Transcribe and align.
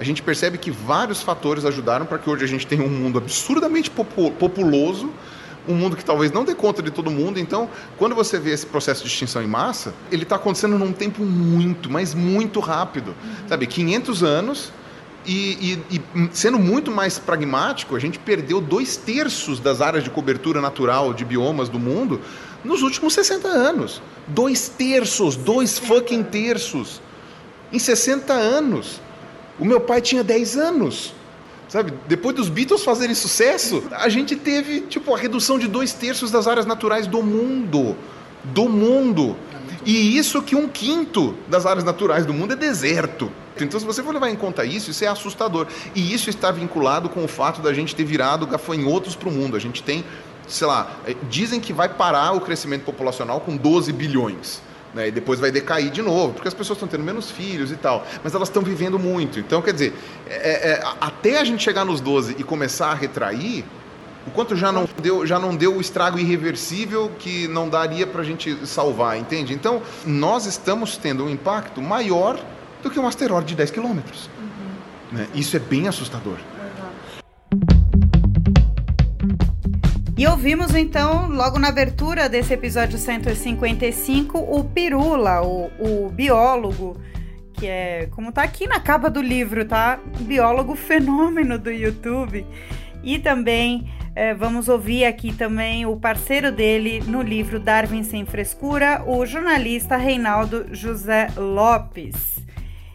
a 0.00 0.02
gente 0.02 0.22
percebe 0.22 0.56
que 0.56 0.70
vários 0.70 1.20
fatores 1.20 1.66
ajudaram 1.66 2.06
para 2.06 2.16
que 2.18 2.30
hoje 2.30 2.42
a 2.42 2.48
gente 2.48 2.66
tenha 2.66 2.82
um 2.82 2.88
mundo 2.88 3.18
absurdamente 3.18 3.90
populoso, 3.90 5.10
um 5.68 5.74
mundo 5.74 5.94
que 5.94 6.02
talvez 6.02 6.32
não 6.32 6.42
dê 6.42 6.54
conta 6.54 6.82
de 6.82 6.90
todo 6.90 7.10
mundo. 7.10 7.38
Então, 7.38 7.68
quando 7.98 8.14
você 8.14 8.38
vê 8.38 8.50
esse 8.50 8.64
processo 8.64 9.02
de 9.02 9.08
extinção 9.10 9.42
em 9.42 9.46
massa, 9.46 9.92
ele 10.10 10.22
está 10.22 10.36
acontecendo 10.36 10.78
num 10.78 10.90
tempo 10.90 11.22
muito, 11.22 11.90
mas 11.90 12.14
muito 12.14 12.60
rápido. 12.60 13.08
Uhum. 13.08 13.48
Sabe, 13.48 13.66
500 13.66 14.22
anos 14.22 14.72
e, 15.26 15.78
e, 15.90 15.96
e, 15.96 16.30
sendo 16.32 16.58
muito 16.58 16.90
mais 16.90 17.18
pragmático, 17.18 17.94
a 17.94 17.98
gente 17.98 18.18
perdeu 18.18 18.58
dois 18.58 18.96
terços 18.96 19.60
das 19.60 19.82
áreas 19.82 20.02
de 20.02 20.08
cobertura 20.08 20.62
natural 20.62 21.12
de 21.12 21.26
biomas 21.26 21.68
do 21.68 21.78
mundo 21.78 22.22
nos 22.64 22.80
últimos 22.80 23.12
60 23.12 23.46
anos. 23.46 24.00
Dois 24.26 24.66
terços, 24.70 25.36
dois 25.36 25.78
fucking 25.78 26.22
terços. 26.22 27.02
Em 27.70 27.78
60 27.78 28.32
anos. 28.32 28.98
O 29.60 29.64
meu 29.64 29.80
pai 29.80 30.00
tinha 30.00 30.24
10 30.24 30.56
anos. 30.56 31.12
Sabe, 31.68 31.92
depois 32.08 32.34
dos 32.34 32.48
Beatles 32.48 32.82
fazerem 32.82 33.14
sucesso, 33.14 33.84
a 33.92 34.08
gente 34.08 34.34
teve 34.34 34.80
tipo 34.80 35.14
a 35.14 35.18
redução 35.18 35.56
de 35.56 35.68
dois 35.68 35.92
terços 35.92 36.28
das 36.28 36.48
áreas 36.48 36.66
naturais 36.66 37.06
do 37.06 37.22
mundo. 37.22 37.96
Do 38.42 38.68
mundo. 38.68 39.36
E 39.84 40.16
isso 40.18 40.42
que 40.42 40.56
um 40.56 40.66
quinto 40.66 41.34
das 41.46 41.66
áreas 41.66 41.84
naturais 41.84 42.26
do 42.26 42.34
mundo 42.34 42.54
é 42.54 42.56
deserto. 42.56 43.30
Então, 43.60 43.78
se 43.78 43.86
você 43.86 44.02
for 44.02 44.12
levar 44.12 44.30
em 44.30 44.36
conta 44.36 44.64
isso, 44.64 44.90
isso 44.90 45.04
é 45.04 45.06
assustador. 45.06 45.66
E 45.94 46.12
isso 46.12 46.28
está 46.28 46.50
vinculado 46.50 47.08
com 47.08 47.24
o 47.24 47.28
fato 47.28 47.60
da 47.60 47.72
gente 47.72 47.94
ter 47.94 48.04
virado 48.04 48.46
gafanhotos 48.46 49.14
para 49.14 49.28
o 49.28 49.32
mundo. 49.32 49.56
A 49.56 49.60
gente 49.60 49.82
tem, 49.82 50.04
sei 50.48 50.66
lá, 50.66 50.96
eh, 51.06 51.14
dizem 51.28 51.60
que 51.60 51.72
vai 51.72 51.88
parar 51.88 52.32
o 52.32 52.40
crescimento 52.40 52.82
populacional 52.82 53.40
com 53.40 53.56
12 53.56 53.92
bilhões. 53.92 54.62
Né, 54.92 55.06
e 55.08 55.10
depois 55.12 55.38
vai 55.38 55.52
decair 55.52 55.88
de 55.90 56.02
novo, 56.02 56.34
porque 56.34 56.48
as 56.48 56.54
pessoas 56.54 56.76
estão 56.76 56.88
tendo 56.88 57.04
menos 57.04 57.30
filhos 57.30 57.70
e 57.70 57.76
tal, 57.76 58.04
mas 58.24 58.34
elas 58.34 58.48
estão 58.48 58.60
vivendo 58.60 58.98
muito. 58.98 59.38
Então, 59.38 59.62
quer 59.62 59.72
dizer, 59.72 59.94
é, 60.28 60.72
é, 60.72 60.82
até 61.00 61.38
a 61.38 61.44
gente 61.44 61.62
chegar 61.62 61.84
nos 61.84 62.00
12 62.00 62.34
e 62.36 62.42
começar 62.42 62.90
a 62.90 62.94
retrair, 62.94 63.64
o 64.26 64.30
quanto 64.32 64.56
já 64.56 64.72
não 64.72 64.88
deu, 65.00 65.24
já 65.24 65.38
não 65.38 65.54
deu 65.54 65.76
o 65.76 65.80
estrago 65.80 66.18
irreversível 66.18 67.10
que 67.18 67.46
não 67.48 67.68
daria 67.68 68.06
para 68.06 68.20
a 68.20 68.24
gente 68.24 68.66
salvar, 68.66 69.16
entende? 69.16 69.54
Então, 69.54 69.80
nós 70.04 70.44
estamos 70.44 70.96
tendo 70.96 71.24
um 71.24 71.30
impacto 71.30 71.80
maior 71.80 72.38
do 72.82 72.90
que 72.90 72.98
um 72.98 73.06
asteroide 73.06 73.46
de 73.46 73.54
10 73.54 73.70
quilômetros. 73.70 74.28
Uhum. 74.38 75.18
Né? 75.18 75.28
Isso 75.34 75.56
é 75.56 75.60
bem 75.60 75.86
assustador. 75.88 76.36
E 80.20 80.26
ouvimos 80.26 80.74
então, 80.74 81.30
logo 81.30 81.58
na 81.58 81.68
abertura 81.68 82.28
desse 82.28 82.52
episódio 82.52 82.98
155, 82.98 84.36
o 84.36 84.62
Pirula, 84.64 85.40
o, 85.40 85.70
o 85.78 86.10
biólogo, 86.10 86.94
que 87.54 87.66
é, 87.66 88.06
como 88.10 88.30
tá 88.30 88.42
aqui 88.42 88.66
na 88.66 88.78
capa 88.78 89.08
do 89.08 89.22
livro, 89.22 89.64
tá? 89.64 89.98
Biólogo 90.20 90.76
fenômeno 90.76 91.58
do 91.58 91.70
YouTube. 91.70 92.44
E 93.02 93.18
também 93.18 93.90
é, 94.14 94.34
vamos 94.34 94.68
ouvir 94.68 95.06
aqui 95.06 95.32
também 95.32 95.86
o 95.86 95.96
parceiro 95.96 96.52
dele 96.52 97.00
no 97.06 97.22
livro 97.22 97.58
Darwin 97.58 98.02
Sem 98.02 98.26
Frescura, 98.26 99.02
o 99.06 99.24
jornalista 99.24 99.96
Reinaldo 99.96 100.66
José 100.70 101.28
Lopes. 101.34 102.39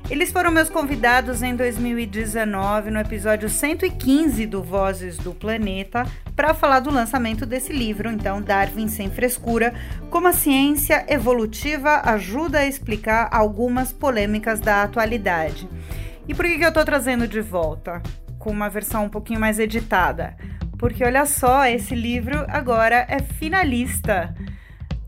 Eles 0.07 0.31
foram 0.31 0.51
meus 0.51 0.69
convidados 0.69 1.41
em 1.41 1.55
2019, 1.55 2.91
no 2.91 2.99
episódio 2.99 3.49
115 3.49 4.45
do 4.45 4.61
Vozes 4.61 5.17
do 5.17 5.33
Planeta, 5.33 6.05
para 6.35 6.53
falar 6.53 6.79
do 6.79 6.91
lançamento 6.91 7.43
desse 7.43 7.73
livro, 7.73 8.11
então 8.11 8.39
Darwin 8.39 8.87
Sem 8.87 9.09
Frescura, 9.09 9.73
como 10.11 10.27
a 10.27 10.33
ciência 10.33 11.03
evolutiva 11.09 12.01
ajuda 12.05 12.59
a 12.59 12.67
explicar 12.67 13.29
algumas 13.31 13.91
polêmicas 13.91 14.59
da 14.59 14.83
atualidade. 14.83 15.67
E 16.27 16.35
por 16.35 16.45
que, 16.45 16.59
que 16.59 16.63
eu 16.63 16.69
estou 16.69 16.85
trazendo 16.85 17.27
de 17.27 17.41
volta? 17.41 17.99
Com 18.37 18.51
uma 18.51 18.69
versão 18.69 19.05
um 19.05 19.09
pouquinho 19.09 19.39
mais 19.39 19.57
editada. 19.57 20.37
Porque 20.77 21.03
olha 21.03 21.25
só, 21.25 21.65
esse 21.65 21.95
livro 21.95 22.45
agora 22.47 23.07
é 23.09 23.19
finalista 23.19 24.35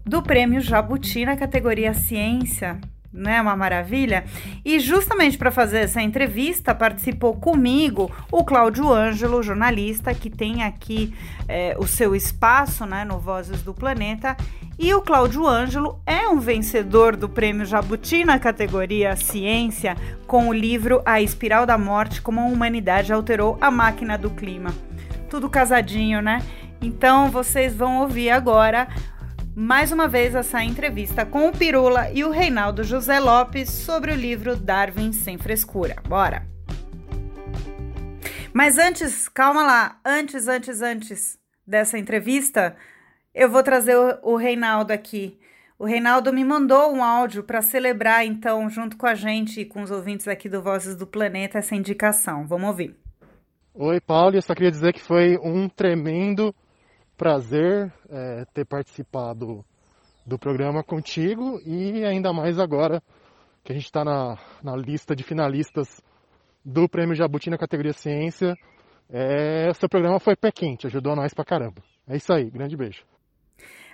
do 0.04 0.24
prêmio 0.24 0.60
Jabuti 0.60 1.24
na 1.24 1.38
categoria 1.38 1.94
Ciência 1.94 2.80
não 3.18 3.32
é 3.32 3.42
uma 3.42 3.56
maravilha? 3.56 4.24
E 4.64 4.80
justamente 4.80 5.38
para 5.38 5.52
fazer 5.52 5.80
essa 5.80 6.02
entrevista 6.02 6.74
participou 6.76 7.36
comigo 7.36 8.12
o 8.32 8.44
Cláudio 8.44 8.94
Ângelo, 8.94 9.42
jornalista 9.42 10.14
que 10.14 10.30
tem 10.30 10.64
aqui 10.64 11.14
é, 11.48 11.76
o 11.80 11.88
seu 11.88 12.16
espaço 12.16 12.86
né, 12.86 13.04
no 13.04 13.20
Vozes 13.20 13.62
do 13.64 13.74
Planeta. 13.74 14.38
E 14.80 14.94
o 14.94 15.02
Cláudio 15.02 15.48
Ângelo 15.48 16.00
é 16.06 16.30
um 16.30 16.40
vencedor 16.40 17.16
do 17.16 17.28
prêmio 17.28 17.66
Jabuti 17.66 18.24
na 18.24 18.38
categoria 18.38 19.16
Ciência 19.16 19.98
com 20.28 20.50
o 20.50 20.54
livro 20.54 21.02
A 21.04 21.20
Espiral 21.20 21.66
da 21.66 21.80
Morte: 21.80 22.22
Como 22.22 22.40
a 22.40 22.46
Humanidade 22.46 23.12
Alterou 23.12 23.58
a 23.60 23.72
Máquina 23.72 24.18
do 24.18 24.30
Clima. 24.30 24.70
Tudo 25.30 25.50
casadinho, 25.50 26.22
né? 26.22 26.44
Então 26.80 27.32
vocês 27.32 27.76
vão 27.76 28.02
ouvir 28.02 28.30
agora 28.30 28.88
mais 29.60 29.92
uma 29.92 30.08
vez 30.08 30.36
essa 30.36 30.64
entrevista 30.64 31.26
com 31.26 31.48
o 31.48 31.52
Pirula 31.52 32.12
e 32.12 32.24
o 32.24 32.30
Reinaldo 32.30 32.84
José 32.84 33.20
Lopes 33.20 33.72
sobre 33.72 34.12
o 34.12 34.16
livro 34.16 34.56
Darwin 34.56 35.12
Sem 35.12 35.40
Frescura. 35.40 35.96
Bora! 36.08 36.46
Mas 38.54 38.78
antes, 38.78 39.28
calma 39.28 39.64
lá, 39.64 40.00
antes, 40.06 40.48
antes, 40.48 40.84
antes 40.84 41.40
dessa 41.66 41.98
entrevista, 41.98 42.78
eu 43.34 43.50
vou 43.50 43.64
trazer 43.64 43.98
o, 43.98 44.34
o 44.34 44.36
Reinaldo 44.36 44.94
aqui. 44.94 45.40
O 45.80 45.86
Reinaldo 45.86 46.32
me 46.32 46.44
mandou 46.44 46.94
um 46.94 47.04
áudio 47.04 47.42
para 47.42 47.64
celebrar, 47.64 48.24
então, 48.24 48.70
junto 48.70 48.96
com 48.96 49.08
a 49.08 49.16
gente 49.16 49.62
e 49.62 49.66
com 49.66 49.82
os 49.82 49.90
ouvintes 49.90 50.28
aqui 50.28 50.48
do 50.48 50.62
Vozes 50.62 50.96
do 50.96 51.08
Planeta, 51.08 51.58
essa 51.58 51.76
indicação. 51.76 52.46
Vamos 52.46 52.68
ouvir. 52.68 52.96
Oi, 53.74 54.00
Paulo. 54.00 54.36
Eu 54.36 54.42
só 54.44 54.54
queria 54.54 54.70
dizer 54.70 54.94
que 54.94 55.02
foi 55.02 55.36
um 55.40 55.68
tremendo 55.68 56.54
prazer 57.18 57.92
é, 58.10 58.46
ter 58.54 58.66
participado 58.66 59.66
do 60.26 60.38
programa 60.38 60.84
contigo 60.84 61.60
e 61.66 62.06
ainda 62.06 62.32
mais 62.32 62.60
agora 62.60 63.02
que 63.64 63.72
a 63.72 63.76
gente 63.76 63.86
está 63.86 64.06
na, 64.06 64.38
na 64.64 64.76
lista 64.76 65.16
de 65.16 65.24
finalistas 65.24 66.02
do 66.64 66.88
Prêmio 66.88 67.16
Jabuti 67.16 67.50
na 67.50 67.58
categoria 67.58 67.94
Ciência. 67.94 68.56
É, 69.10 69.74
seu 69.74 69.90
programa 69.90 70.20
foi 70.20 70.36
pé 70.36 70.52
quente, 70.52 70.86
ajudou 70.88 71.16
nós 71.16 71.34
pra 71.34 71.44
caramba. 71.44 71.82
É 72.08 72.16
isso 72.16 72.32
aí, 72.32 72.50
grande 72.50 72.78
beijo. 72.78 73.04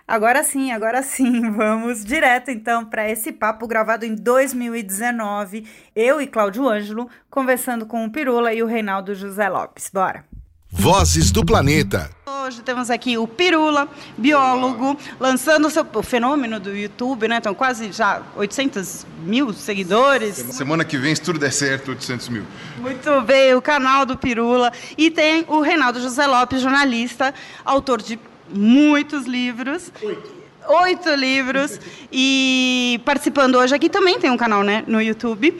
Agora 0.07 0.43
sim, 0.43 0.71
agora 0.71 1.01
sim, 1.01 1.49
vamos 1.55 2.03
direto 2.03 2.51
então 2.51 2.85
para 2.85 3.09
esse 3.09 3.31
papo 3.31 3.67
gravado 3.67 4.05
em 4.05 4.15
2019. 4.15 5.65
Eu 5.95 6.19
e 6.19 6.27
Cláudio 6.27 6.67
Ângelo 6.67 7.09
conversando 7.29 7.85
com 7.85 8.03
o 8.03 8.11
Pirula 8.11 8.53
e 8.53 8.61
o 8.61 8.67
Reinaldo 8.67 9.15
José 9.15 9.47
Lopes. 9.47 9.89
Bora! 9.93 10.32
Vozes 10.73 11.31
do 11.31 11.45
Planeta. 11.45 12.09
Hoje 12.25 12.61
temos 12.61 12.89
aqui 12.89 13.17
o 13.17 13.25
Pirula, 13.27 13.87
biólogo, 14.17 14.97
lançando 15.19 15.67
o, 15.67 15.69
seu, 15.69 15.85
o 15.93 16.03
fenômeno 16.03 16.59
do 16.59 16.75
YouTube, 16.75 17.27
né? 17.27 17.37
Então, 17.37 17.53
quase 17.53 17.91
já 17.91 18.21
800 18.35 19.05
mil 19.23 19.53
seguidores. 19.53 20.35
Semana 20.35 20.83
que 20.83 20.97
vem, 20.97 21.15
se 21.15 21.21
tudo 21.21 21.39
der 21.39 21.53
certo, 21.53 21.91
800 21.91 22.27
mil. 22.29 22.43
Muito 22.79 23.21
bem, 23.21 23.53
o 23.53 23.61
canal 23.61 24.05
do 24.05 24.17
Pirula. 24.17 24.73
E 24.97 25.09
tem 25.09 25.45
o 25.47 25.61
Reinaldo 25.61 26.01
José 26.01 26.25
Lopes, 26.27 26.61
jornalista, 26.61 27.33
autor 27.63 28.01
de 28.01 28.19
muitos 28.49 29.25
livros. 29.25 29.91
Oito 30.01 30.42
oito 30.67 31.09
livros 31.13 31.79
e 32.11 33.01
participando 33.05 33.55
hoje 33.55 33.73
aqui 33.75 33.89
também 33.89 34.19
tem 34.19 34.29
um 34.29 34.37
canal 34.37 34.63
né, 34.63 34.83
no 34.87 35.01
YouTube, 35.01 35.59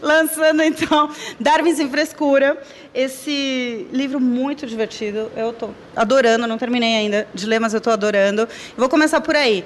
lançando 0.00 0.62
então 0.62 1.10
Darwin 1.38 1.74
sem 1.74 1.88
frescura, 1.88 2.60
esse 2.94 3.86
livro 3.92 4.20
muito 4.20 4.66
divertido, 4.66 5.30
eu 5.36 5.50
estou 5.50 5.74
adorando, 5.96 6.46
não 6.46 6.58
terminei 6.58 6.96
ainda 6.96 7.26
de 7.34 7.46
ler, 7.46 7.58
mas 7.58 7.72
eu 7.72 7.78
estou 7.78 7.92
adorando. 7.92 8.48
Vou 8.76 8.88
começar 8.88 9.20
por 9.20 9.34
aí. 9.34 9.64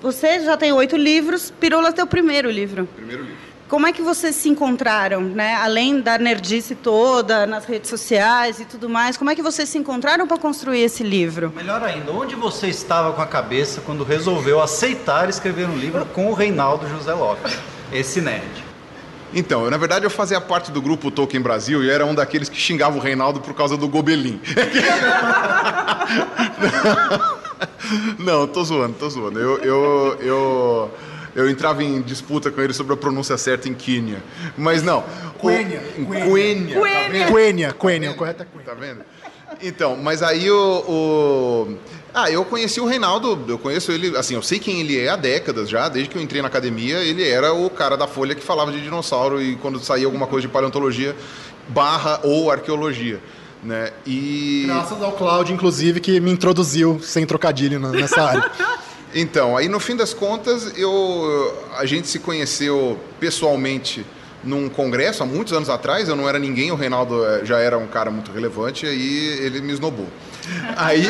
Você 0.00 0.40
já 0.40 0.56
tem 0.56 0.72
oito 0.72 0.96
livros, 0.96 1.50
Pirula 1.50 1.92
é 1.96 2.02
o 2.02 2.06
primeiro 2.06 2.50
livro. 2.50 2.88
Primeiro 2.96 3.22
livro. 3.22 3.49
Como 3.70 3.86
é 3.86 3.92
que 3.92 4.02
vocês 4.02 4.34
se 4.34 4.48
encontraram, 4.48 5.20
né? 5.20 5.54
Além 5.54 6.00
da 6.00 6.18
nerdice 6.18 6.74
toda, 6.74 7.46
nas 7.46 7.64
redes 7.64 7.88
sociais 7.88 8.58
e 8.58 8.64
tudo 8.64 8.88
mais, 8.88 9.16
como 9.16 9.30
é 9.30 9.36
que 9.36 9.42
vocês 9.42 9.68
se 9.68 9.78
encontraram 9.78 10.26
para 10.26 10.36
construir 10.38 10.80
esse 10.80 11.04
livro? 11.04 11.52
Melhor 11.54 11.80
ainda, 11.84 12.10
onde 12.10 12.34
você 12.34 12.66
estava 12.66 13.12
com 13.12 13.22
a 13.22 13.26
cabeça 13.26 13.80
quando 13.80 14.02
resolveu 14.02 14.60
aceitar 14.60 15.28
escrever 15.28 15.68
um 15.68 15.76
livro 15.76 16.04
com 16.06 16.28
o 16.28 16.34
Reinaldo 16.34 16.88
José 16.88 17.14
Lopes, 17.14 17.56
esse 17.92 18.20
nerd? 18.20 18.64
Então, 19.32 19.70
na 19.70 19.76
verdade 19.76 20.04
eu 20.04 20.10
fazia 20.10 20.40
parte 20.40 20.72
do 20.72 20.82
grupo 20.82 21.08
Tolkien 21.08 21.40
Brasil 21.40 21.84
e 21.84 21.90
era 21.90 22.04
um 22.04 22.12
daqueles 22.12 22.48
que 22.48 22.60
xingava 22.60 22.98
o 22.98 23.00
Reinaldo 23.00 23.38
por 23.38 23.54
causa 23.54 23.76
do 23.76 23.86
Gobelin. 23.86 24.40
Não, 28.18 28.48
tô 28.48 28.64
zoando, 28.64 28.96
tô 28.98 29.08
zoando. 29.08 29.38
Eu, 29.38 29.58
eu, 29.58 30.18
eu, 30.20 30.90
eu 31.34 31.48
entrava 31.48 31.82
em 31.82 32.00
disputa 32.02 32.50
com 32.50 32.60
ele 32.60 32.72
sobre 32.72 32.94
a 32.94 32.96
pronúncia 32.96 33.36
certa 33.36 33.68
em 33.68 33.74
Quênia. 33.74 34.22
Mas 34.56 34.82
não. 34.82 35.04
Quênia. 35.40 35.80
Quênia. 35.94 36.80
Quênia. 37.28 37.72
Quênia, 37.72 38.14
correto 38.14 38.42
é 38.42 38.46
Quênia. 38.46 38.66
Tá 38.66 38.74
vendo? 38.74 39.00
Então, 39.62 39.96
mas 39.96 40.22
aí 40.22 40.50
o, 40.50 40.84
o, 40.88 41.76
Ah, 42.14 42.30
eu 42.30 42.44
conheci 42.44 42.80
o 42.80 42.86
Reinaldo, 42.86 43.44
eu 43.48 43.58
conheço 43.58 43.90
ele, 43.90 44.16
assim, 44.16 44.34
eu 44.34 44.42
sei 44.42 44.58
quem 44.58 44.80
ele 44.80 44.98
é 44.98 45.08
há 45.08 45.16
décadas 45.16 45.68
já, 45.68 45.88
desde 45.88 46.08
que 46.08 46.16
eu 46.16 46.22
entrei 46.22 46.40
na 46.40 46.48
academia, 46.48 46.98
ele 46.98 47.28
era 47.28 47.52
o 47.52 47.68
cara 47.68 47.96
da 47.96 48.06
Folha 48.06 48.34
que 48.34 48.42
falava 48.42 48.70
de 48.70 48.80
dinossauro 48.80 49.42
e 49.42 49.56
quando 49.56 49.80
saía 49.80 50.06
alguma 50.06 50.26
coisa 50.26 50.46
de 50.46 50.52
paleontologia, 50.52 51.16
barra 51.68 52.20
ou 52.22 52.50
arqueologia. 52.50 53.20
Né? 53.62 53.90
E... 54.06 54.64
Graças 54.66 55.02
ao 55.02 55.12
Cláudio, 55.12 55.54
inclusive, 55.54 56.00
que 56.00 56.18
me 56.20 56.30
introduziu 56.30 57.00
sem 57.02 57.26
trocadilho 57.26 57.78
nessa 57.78 58.22
área. 58.22 58.50
então, 59.14 59.56
aí 59.56 59.68
no 59.68 59.80
fim 59.80 59.96
das 59.96 60.14
contas, 60.14 60.76
eu, 60.78 61.66
a 61.76 61.84
gente 61.84 62.06
se 62.08 62.18
conheceu 62.18 62.98
pessoalmente 63.18 64.06
num 64.42 64.68
congresso 64.68 65.22
há 65.22 65.26
muitos 65.26 65.52
anos 65.52 65.68
atrás. 65.68 66.08
Eu 66.08 66.16
não 66.16 66.28
era 66.28 66.38
ninguém, 66.38 66.70
o 66.70 66.74
Reinaldo 66.74 67.24
eh, 67.24 67.44
já 67.44 67.58
era 67.58 67.76
um 67.76 67.86
cara 67.86 68.10
muito 68.10 68.30
relevante, 68.32 68.86
e 68.86 68.88
aí 68.88 69.26
ele 69.44 69.60
me 69.60 69.72
esnobou. 69.72 70.06
Aí, 70.76 71.04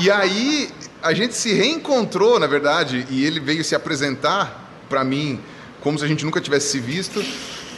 e 0.00 0.10
aí 0.10 0.70
a 1.02 1.12
gente 1.12 1.34
se 1.34 1.52
reencontrou, 1.52 2.38
na 2.38 2.46
verdade, 2.46 3.04
e 3.10 3.24
ele 3.24 3.40
veio 3.40 3.64
se 3.64 3.74
apresentar 3.74 4.70
para 4.88 5.02
mim 5.02 5.40
como 5.80 5.98
se 5.98 6.04
a 6.04 6.08
gente 6.08 6.24
nunca 6.24 6.40
tivesse 6.40 6.68
se 6.68 6.78
visto. 6.78 7.22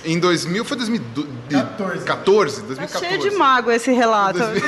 Em 0.04 0.18
2000, 0.18 0.64
foi 0.64 0.76
2014. 0.76 2.04
14, 2.04 2.62
2014. 2.62 2.92
Tá 2.92 2.98
cheio 2.98 3.30
de 3.30 3.36
mago 3.36 3.70
esse 3.70 3.92
relato. 3.92 4.38
2000... 4.38 4.62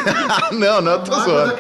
não, 0.61 0.81
não, 0.81 1.03
tô 1.03 1.13
zoando. 1.21 1.57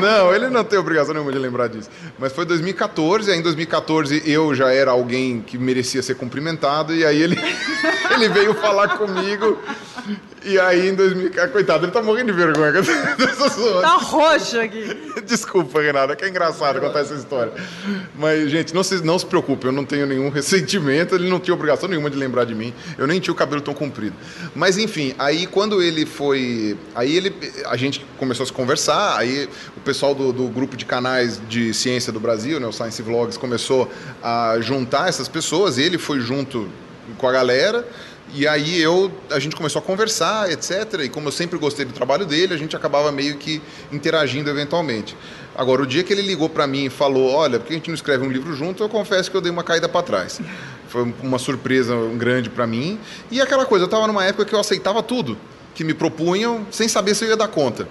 Não, 0.00 0.34
ele 0.34 0.48
não 0.48 0.62
tem 0.62 0.78
obrigação 0.78 1.12
nenhuma 1.14 1.32
de 1.32 1.38
lembrar 1.38 1.68
disso. 1.68 1.90
Mas 2.18 2.32
foi 2.32 2.44
2014, 2.44 3.30
aí 3.30 3.38
em 3.38 3.42
2014 3.42 4.22
eu 4.26 4.54
já 4.54 4.72
era 4.72 4.92
alguém 4.92 5.40
que 5.40 5.58
merecia 5.58 6.02
ser 6.02 6.14
cumprimentado, 6.14 6.94
e 6.94 7.04
aí 7.04 7.20
ele, 7.20 7.36
ele 8.14 8.28
veio 8.28 8.54
falar 8.54 8.96
comigo 8.96 9.58
e 10.44 10.58
aí 10.60 10.90
em 10.90 10.94
2000. 10.94 11.30
Coitado, 11.50 11.86
ele 11.86 11.92
tá 11.92 12.02
morrendo 12.02 12.32
de 12.32 12.38
vergonha. 12.38 12.74
Tá 13.80 13.96
roxo 13.96 14.58
aqui. 14.58 14.96
Desculpa, 15.24 15.80
Renata, 15.80 16.14
que 16.16 16.24
é 16.24 16.28
engraçado 16.28 16.80
contar 16.80 17.00
essa 17.00 17.14
história. 17.14 17.52
Mas, 18.18 18.50
gente, 18.50 18.74
não 18.74 18.82
se, 18.82 19.02
não 19.04 19.18
se 19.18 19.26
preocupe, 19.26 19.66
eu 19.66 19.72
não 19.72 19.84
tenho 19.84 20.06
nenhum 20.06 20.28
ressentimento, 20.28 21.14
ele 21.14 21.28
não 21.28 21.38
tinha 21.38 21.54
obrigação 21.54 21.88
nenhuma 21.88 22.10
de 22.10 22.16
lembrar 22.16 22.44
de 22.44 22.54
mim. 22.54 22.74
Eu 22.96 23.06
nem 23.06 23.20
tinha 23.20 23.32
o 23.32 23.36
cabelo 23.36 23.60
tão 23.60 23.74
comprido. 23.74 24.14
Mas 24.54 24.78
enfim, 24.78 25.14
aí 25.18 25.46
quando 25.46 25.82
ele 25.82 26.06
foi. 26.06 26.76
Aí 26.94 27.16
ele. 27.16 27.34
A 27.66 27.76
gente 27.76 28.04
começou 28.18 28.44
a 28.44 28.46
se 28.46 28.52
conversar, 28.52 29.18
aí 29.18 29.48
o 29.76 29.80
pessoal 29.80 30.14
do, 30.14 30.32
do 30.32 30.48
grupo 30.48 30.76
de 30.76 30.84
canais 30.84 31.40
de 31.48 31.72
ciência 31.74 32.12
do 32.12 32.20
Brasil, 32.20 32.60
né, 32.60 32.66
o 32.66 32.72
Science 32.72 33.00
Vlogs, 33.02 33.36
começou 33.36 33.90
a 34.22 34.58
juntar 34.60 35.08
essas 35.08 35.28
pessoas, 35.28 35.78
ele 35.78 35.98
foi 35.98 36.20
junto 36.20 36.68
com 37.18 37.28
a 37.28 37.32
galera. 37.32 37.86
E 38.32 38.48
aí 38.48 38.80
eu, 38.80 39.12
a 39.30 39.38
gente 39.38 39.54
começou 39.54 39.80
a 39.80 39.82
conversar, 39.82 40.50
etc. 40.50 41.02
E 41.04 41.08
como 41.08 41.28
eu 41.28 41.32
sempre 41.32 41.58
gostei 41.58 41.84
do 41.84 41.92
trabalho 41.92 42.24
dele, 42.26 42.54
a 42.54 42.56
gente 42.56 42.74
acabava 42.74 43.12
meio 43.12 43.36
que 43.36 43.62
interagindo 43.92 44.50
eventualmente. 44.50 45.16
Agora, 45.54 45.82
o 45.82 45.86
dia 45.86 46.02
que 46.02 46.12
ele 46.12 46.22
ligou 46.22 46.48
para 46.48 46.66
mim 46.66 46.86
e 46.86 46.90
falou, 46.90 47.30
olha, 47.30 47.60
por 47.60 47.68
que 47.68 47.74
a 47.74 47.76
gente 47.76 47.88
não 47.88 47.94
escreve 47.94 48.26
um 48.26 48.30
livro 48.30 48.52
junto, 48.54 48.82
eu 48.82 48.88
confesso 48.88 49.30
que 49.30 49.36
eu 49.36 49.40
dei 49.40 49.52
uma 49.52 49.62
caída 49.62 49.88
para 49.88 50.02
trás. 50.02 50.40
Foi 50.94 51.12
uma 51.24 51.40
surpresa 51.40 51.92
grande 52.16 52.48
para 52.48 52.68
mim. 52.68 53.00
E 53.28 53.40
aquela 53.40 53.66
coisa, 53.66 53.82
eu 53.82 53.86
estava 53.86 54.06
numa 54.06 54.24
época 54.24 54.44
que 54.44 54.54
eu 54.54 54.60
aceitava 54.60 55.02
tudo 55.02 55.36
que 55.74 55.82
me 55.82 55.92
propunham, 55.92 56.64
sem 56.70 56.86
saber 56.86 57.16
se 57.16 57.24
eu 57.24 57.30
ia 57.30 57.36
dar 57.36 57.48
conta. 57.48 57.88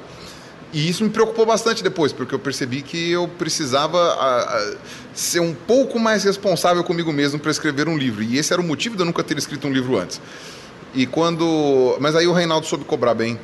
E 0.72 0.88
isso 0.88 1.04
me 1.04 1.10
preocupou 1.10 1.46
bastante 1.46 1.84
depois, 1.84 2.14
porque 2.14 2.34
eu 2.34 2.40
percebi 2.40 2.82
que 2.82 3.12
eu 3.12 3.28
precisava 3.28 4.00
a, 4.00 4.40
a, 4.40 4.76
ser 5.14 5.42
um 5.42 5.54
pouco 5.54 6.00
mais 6.00 6.24
responsável 6.24 6.82
comigo 6.82 7.12
mesmo 7.12 7.38
para 7.40 7.52
escrever 7.52 7.90
um 7.90 7.98
livro. 7.98 8.24
E 8.24 8.38
esse 8.38 8.54
era 8.54 8.62
o 8.62 8.66
motivo 8.66 8.96
de 8.96 9.02
eu 9.02 9.06
nunca 9.06 9.22
ter 9.22 9.38
escrito 9.38 9.68
um 9.68 9.74
livro 9.74 10.00
antes. 10.00 10.22
E 10.96 11.06
quando. 11.06 11.98
Mas 12.00 12.16
aí 12.16 12.26
o 12.26 12.32
Reinaldo 12.32 12.66
soube 12.66 12.86
cobrar 12.86 13.14
bem. 13.14 13.38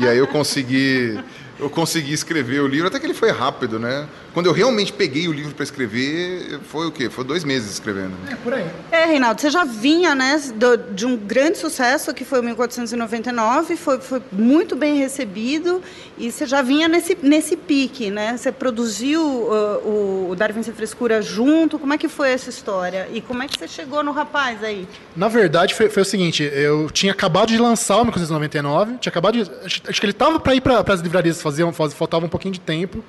e 0.00 0.08
aí 0.08 0.18
eu 0.18 0.26
consegui 0.26 1.16
eu 1.58 1.70
consegui 1.70 2.12
escrever 2.12 2.60
o 2.60 2.66
livro, 2.66 2.88
até 2.88 2.98
que 2.98 3.06
ele 3.06 3.14
foi 3.14 3.30
rápido, 3.30 3.78
né? 3.78 4.08
Quando 4.32 4.46
eu 4.46 4.52
realmente 4.52 4.92
peguei 4.92 5.28
o 5.28 5.32
livro 5.32 5.54
para 5.54 5.62
escrever, 5.62 6.58
foi 6.68 6.88
o 6.88 6.90
quê? 6.90 7.08
Foi 7.08 7.24
dois 7.24 7.44
meses 7.44 7.70
escrevendo. 7.70 8.14
É, 8.28 8.34
por 8.34 8.52
aí. 8.52 8.66
É, 8.90 9.04
Reinaldo, 9.06 9.40
você 9.40 9.48
já 9.48 9.64
vinha, 9.64 10.14
né, 10.14 10.40
do, 10.56 10.76
de 10.76 11.06
um 11.06 11.16
grande 11.16 11.58
sucesso, 11.58 12.12
que 12.12 12.24
foi 12.24 12.40
o 12.40 12.42
1499, 12.42 13.76
foi, 13.76 14.00
foi 14.00 14.20
muito 14.32 14.74
bem 14.74 14.96
recebido, 14.96 15.80
e 16.18 16.32
você 16.32 16.46
já 16.46 16.62
vinha 16.62 16.88
nesse, 16.88 17.16
nesse 17.22 17.56
pique, 17.56 18.10
né? 18.10 18.36
Você 18.36 18.50
produziu 18.50 19.22
uh, 19.22 20.30
o 20.30 20.34
Darwin 20.36 20.64
Sem 20.64 20.74
Frescura 20.74 21.22
junto, 21.22 21.78
como 21.78 21.92
é 21.92 21.98
que 21.98 22.08
foi 22.08 22.30
essa 22.30 22.50
história? 22.50 23.08
E 23.12 23.20
como 23.20 23.42
é 23.42 23.46
que 23.46 23.56
você 23.56 23.68
chegou 23.68 24.02
no 24.02 24.10
rapaz 24.10 24.64
aí? 24.64 24.88
Na 25.14 25.28
verdade, 25.28 25.74
foi, 25.74 25.88
foi 25.88 26.02
o 26.02 26.06
seguinte, 26.06 26.42
eu 26.42 26.90
tinha 26.90 27.12
acabado 27.12 27.48
de 27.48 27.58
lançar 27.58 27.98
o 27.98 28.04
1499, 28.04 28.98
tinha 28.98 29.10
acabado 29.10 29.34
de... 29.34 29.50
Acho, 29.64 29.82
acho 29.88 30.00
que 30.00 30.06
ele 30.06 30.10
estava 30.12 30.40
para 30.40 30.56
ir 30.56 30.60
para 30.60 30.80
as 30.92 31.00
livrarias 31.00 31.43
faziam, 31.44 31.72
faltava 31.72 32.24
um 32.24 32.28
pouquinho 32.28 32.52
de 32.52 32.60
tempo. 32.60 33.04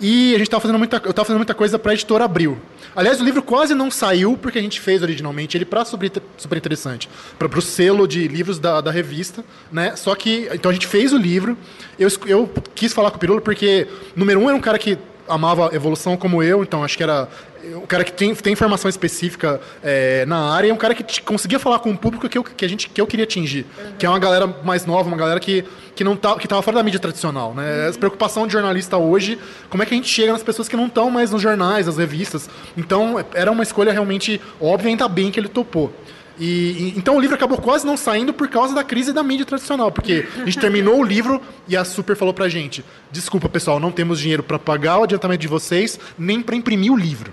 E 0.00 0.30
a 0.34 0.38
gente 0.38 0.46
estava 0.46 0.60
fazendo 0.60 0.78
muita, 0.78 0.96
eu 1.04 1.10
estava 1.10 1.26
fazendo 1.26 1.38
muita 1.38 1.54
coisa 1.54 1.78
para 1.78 1.92
a 1.92 1.94
editora 1.94 2.24
Abril. 2.24 2.56
Aliás, 2.94 3.20
o 3.20 3.24
livro 3.24 3.42
quase 3.42 3.74
não 3.74 3.90
saiu 3.90 4.36
porque 4.36 4.58
a 4.58 4.62
gente 4.62 4.80
fez 4.80 5.02
originalmente 5.02 5.56
ele 5.56 5.64
para 5.64 5.84
super, 5.84 6.10
super 6.36 6.56
interessante, 6.56 7.08
para 7.38 7.58
o 7.58 7.62
selo 7.62 8.06
de 8.06 8.26
livros 8.28 8.58
da, 8.58 8.80
da 8.80 8.90
revista, 8.90 9.44
né? 9.70 9.94
Só 9.96 10.14
que 10.14 10.48
então 10.52 10.70
a 10.70 10.74
gente 10.74 10.86
fez 10.86 11.12
o 11.12 11.18
livro. 11.18 11.58
Eu, 11.98 12.08
eu 12.26 12.50
quis 12.74 12.92
falar 12.92 13.10
com 13.10 13.16
o 13.16 13.20
Pirulo 13.20 13.40
porque 13.40 13.86
número 14.16 14.40
um 14.40 14.48
era 14.48 14.56
um 14.56 14.60
cara 14.60 14.78
que 14.78 14.96
amava 15.30 15.70
evolução 15.72 16.16
como 16.16 16.42
eu, 16.42 16.62
então 16.62 16.84
acho 16.84 16.96
que 16.96 17.02
era 17.02 17.28
um 17.64 17.86
cara 17.86 18.04
que 18.04 18.12
tem, 18.12 18.34
tem 18.34 18.52
informação 18.52 18.88
específica 18.88 19.60
é, 19.82 20.24
na 20.26 20.52
área 20.52 20.68
e 20.68 20.72
um 20.72 20.76
cara 20.76 20.94
que 20.94 21.20
conseguia 21.22 21.58
falar 21.58 21.78
com 21.78 21.90
o 21.90 21.96
público 21.96 22.28
que 22.28 22.38
eu, 22.38 22.44
que 22.44 22.64
a 22.64 22.68
gente, 22.68 22.88
que 22.88 23.00
eu 23.00 23.06
queria 23.06 23.24
atingir. 23.24 23.66
Uhum. 23.78 23.92
Que 23.98 24.06
é 24.06 24.08
uma 24.08 24.18
galera 24.18 24.46
mais 24.64 24.86
nova, 24.86 25.08
uma 25.08 25.16
galera 25.16 25.38
que, 25.38 25.64
que 25.94 26.02
não 26.02 26.16
tá, 26.16 26.36
que 26.36 26.46
estava 26.46 26.62
fora 26.62 26.78
da 26.78 26.82
mídia 26.82 26.98
tradicional. 26.98 27.54
Né? 27.54 27.84
Uhum. 27.84 27.90
A 27.90 27.98
preocupação 27.98 28.46
de 28.46 28.52
jornalista 28.52 28.96
hoje, 28.96 29.38
como 29.68 29.82
é 29.82 29.86
que 29.86 29.94
a 29.94 29.96
gente 29.96 30.08
chega 30.08 30.32
nas 30.32 30.42
pessoas 30.42 30.68
que 30.68 30.76
não 30.76 30.86
estão 30.86 31.10
mais 31.10 31.30
nos 31.30 31.42
jornais, 31.42 31.86
nas 31.86 31.96
revistas. 31.96 32.48
Então, 32.76 33.22
era 33.34 33.50
uma 33.50 33.62
escolha 33.62 33.92
realmente 33.92 34.40
óbvia, 34.60 34.88
ainda 34.88 35.08
bem 35.08 35.30
que 35.30 35.38
ele 35.38 35.48
topou. 35.48 35.92
E, 36.40 36.94
então 36.96 37.16
o 37.16 37.20
livro 37.20 37.36
acabou 37.36 37.58
quase 37.58 37.86
não 37.86 37.98
saindo 37.98 38.32
por 38.32 38.48
causa 38.48 38.74
da 38.74 38.82
crise 38.82 39.12
da 39.12 39.22
mídia 39.22 39.44
tradicional, 39.44 39.92
porque 39.92 40.26
a 40.40 40.46
gente 40.46 40.58
terminou 40.58 40.98
o 40.98 41.04
livro 41.04 41.38
e 41.68 41.76
a 41.76 41.84
Super 41.84 42.16
falou 42.16 42.32
pra 42.32 42.48
gente: 42.48 42.82
desculpa 43.12 43.46
pessoal, 43.46 43.78
não 43.78 43.92
temos 43.92 44.18
dinheiro 44.18 44.42
para 44.42 44.58
pagar 44.58 44.98
o 44.98 45.02
adiantamento 45.02 45.42
de 45.42 45.48
vocês, 45.48 46.00
nem 46.18 46.40
para 46.40 46.56
imprimir 46.56 46.90
o 46.90 46.96
livro. 46.96 47.30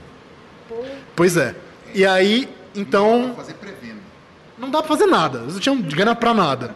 Pois 1.16 1.38
é. 1.38 1.56
E 1.96 2.06
aí, 2.06 2.50
então. 2.76 3.22
Não 3.22 3.28
dá 3.30 3.34
pra 3.34 3.44
fazer 3.44 3.54
prevendo. 3.54 3.98
Não 4.58 4.70
dá 4.70 4.80
pra 4.80 4.88
fazer 4.88 5.06
nada. 5.06 5.40
Eles 5.40 5.54
não 5.54 5.62
tinham 5.62 5.82
grana 5.82 6.14
pra 6.14 6.34
nada. 6.34 6.76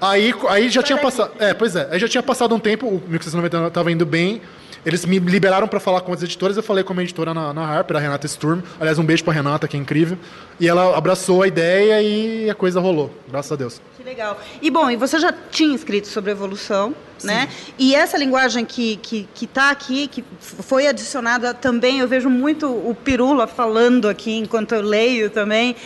Aí, 0.00 0.32
aí 0.48 0.68
já 0.68 0.82
tinha 0.82 0.98
passado. 0.98 1.32
É, 1.38 1.52
pois 1.52 1.74
é. 1.74 1.88
Aí 1.90 1.98
já 1.98 2.08
tinha 2.08 2.22
passado 2.22 2.54
um 2.54 2.60
tempo, 2.60 2.86
o 2.86 3.02
1690 3.08 3.66
estava 3.66 3.90
indo 3.90 4.06
bem. 4.06 4.40
Eles 4.84 5.04
me 5.04 5.18
liberaram 5.18 5.68
para 5.68 5.78
falar 5.78 6.00
com 6.00 6.12
as 6.12 6.22
editoras. 6.22 6.56
Eu 6.56 6.62
falei 6.62 6.82
com 6.82 6.92
a 6.92 6.96
minha 6.96 7.04
editora 7.04 7.32
na, 7.32 7.52
na 7.52 7.64
Harper, 7.64 7.96
a 7.96 8.00
Renata 8.00 8.26
Sturm. 8.26 8.60
Aliás, 8.80 8.98
um 8.98 9.04
beijo 9.04 9.22
para 9.22 9.32
Renata, 9.32 9.68
que 9.68 9.76
é 9.76 9.80
incrível. 9.80 10.18
E 10.58 10.66
ela 10.66 10.96
abraçou 10.96 11.42
a 11.42 11.46
ideia 11.46 12.02
e 12.02 12.50
a 12.50 12.54
coisa 12.54 12.80
rolou. 12.80 13.10
Graças 13.28 13.52
a 13.52 13.56
Deus. 13.56 13.80
Que 13.96 14.02
legal. 14.02 14.40
E 14.60 14.70
bom, 14.70 14.90
e 14.90 14.96
você 14.96 15.18
já 15.18 15.32
tinha 15.50 15.74
escrito 15.74 16.08
sobre 16.08 16.32
evolução, 16.32 16.94
Sim. 17.18 17.28
né? 17.28 17.48
E 17.78 17.94
essa 17.94 18.18
linguagem 18.18 18.64
que 18.64 18.96
que 18.96 19.28
que 19.32 19.44
está 19.44 19.70
aqui, 19.70 20.08
que 20.08 20.24
foi 20.40 20.88
adicionada 20.88 21.54
também, 21.54 22.00
eu 22.00 22.08
vejo 22.08 22.28
muito 22.28 22.66
o 22.66 22.94
Pirula 22.94 23.46
falando 23.46 24.08
aqui 24.08 24.36
enquanto 24.36 24.74
eu 24.74 24.82
leio 24.82 25.30
também. 25.30 25.76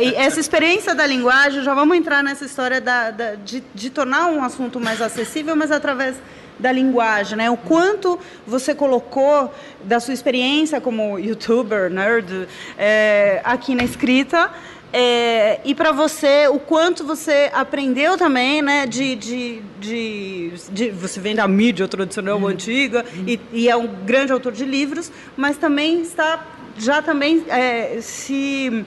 E 0.00 0.14
essa 0.16 0.40
experiência 0.40 0.94
da 0.94 1.06
linguagem, 1.06 1.62
já 1.62 1.74
vamos 1.74 1.96
entrar 1.96 2.22
nessa 2.22 2.46
história 2.46 2.80
da, 2.80 3.10
da 3.10 3.34
de, 3.34 3.62
de 3.74 3.90
tornar 3.90 4.28
um 4.28 4.42
assunto 4.42 4.80
mais 4.80 5.02
acessível, 5.02 5.54
mas 5.54 5.70
através 5.70 6.16
da 6.58 6.72
linguagem, 6.72 7.36
né? 7.36 7.50
O 7.50 7.56
quanto 7.56 8.18
você 8.46 8.74
colocou 8.74 9.52
da 9.84 10.00
sua 10.00 10.14
experiência 10.14 10.80
como 10.80 11.18
youtuber, 11.18 11.90
nerd, 11.90 12.48
é, 12.78 13.40
aqui 13.44 13.74
na 13.74 13.84
escrita. 13.84 14.50
É, 14.92 15.60
e 15.64 15.74
para 15.74 15.92
você, 15.92 16.46
o 16.48 16.58
quanto 16.58 17.04
você 17.04 17.50
aprendeu 17.52 18.16
também, 18.16 18.62
né? 18.62 18.86
De, 18.86 19.14
de, 19.16 19.62
de, 19.78 20.52
de 20.70 20.90
você 20.90 21.20
vem 21.20 21.34
da 21.34 21.46
mídia 21.46 21.86
tradicional 21.86 22.38
uhum. 22.38 22.46
antiga 22.46 23.04
uhum. 23.14 23.24
E, 23.26 23.40
e, 23.52 23.68
é 23.68 23.76
um 23.76 23.86
grande 23.86 24.32
autor 24.32 24.52
de 24.52 24.64
livros, 24.64 25.10
mas 25.36 25.56
também 25.56 26.00
está 26.00 26.46
já 26.78 27.00
também 27.00 27.42
é, 27.48 27.98
se 28.00 28.84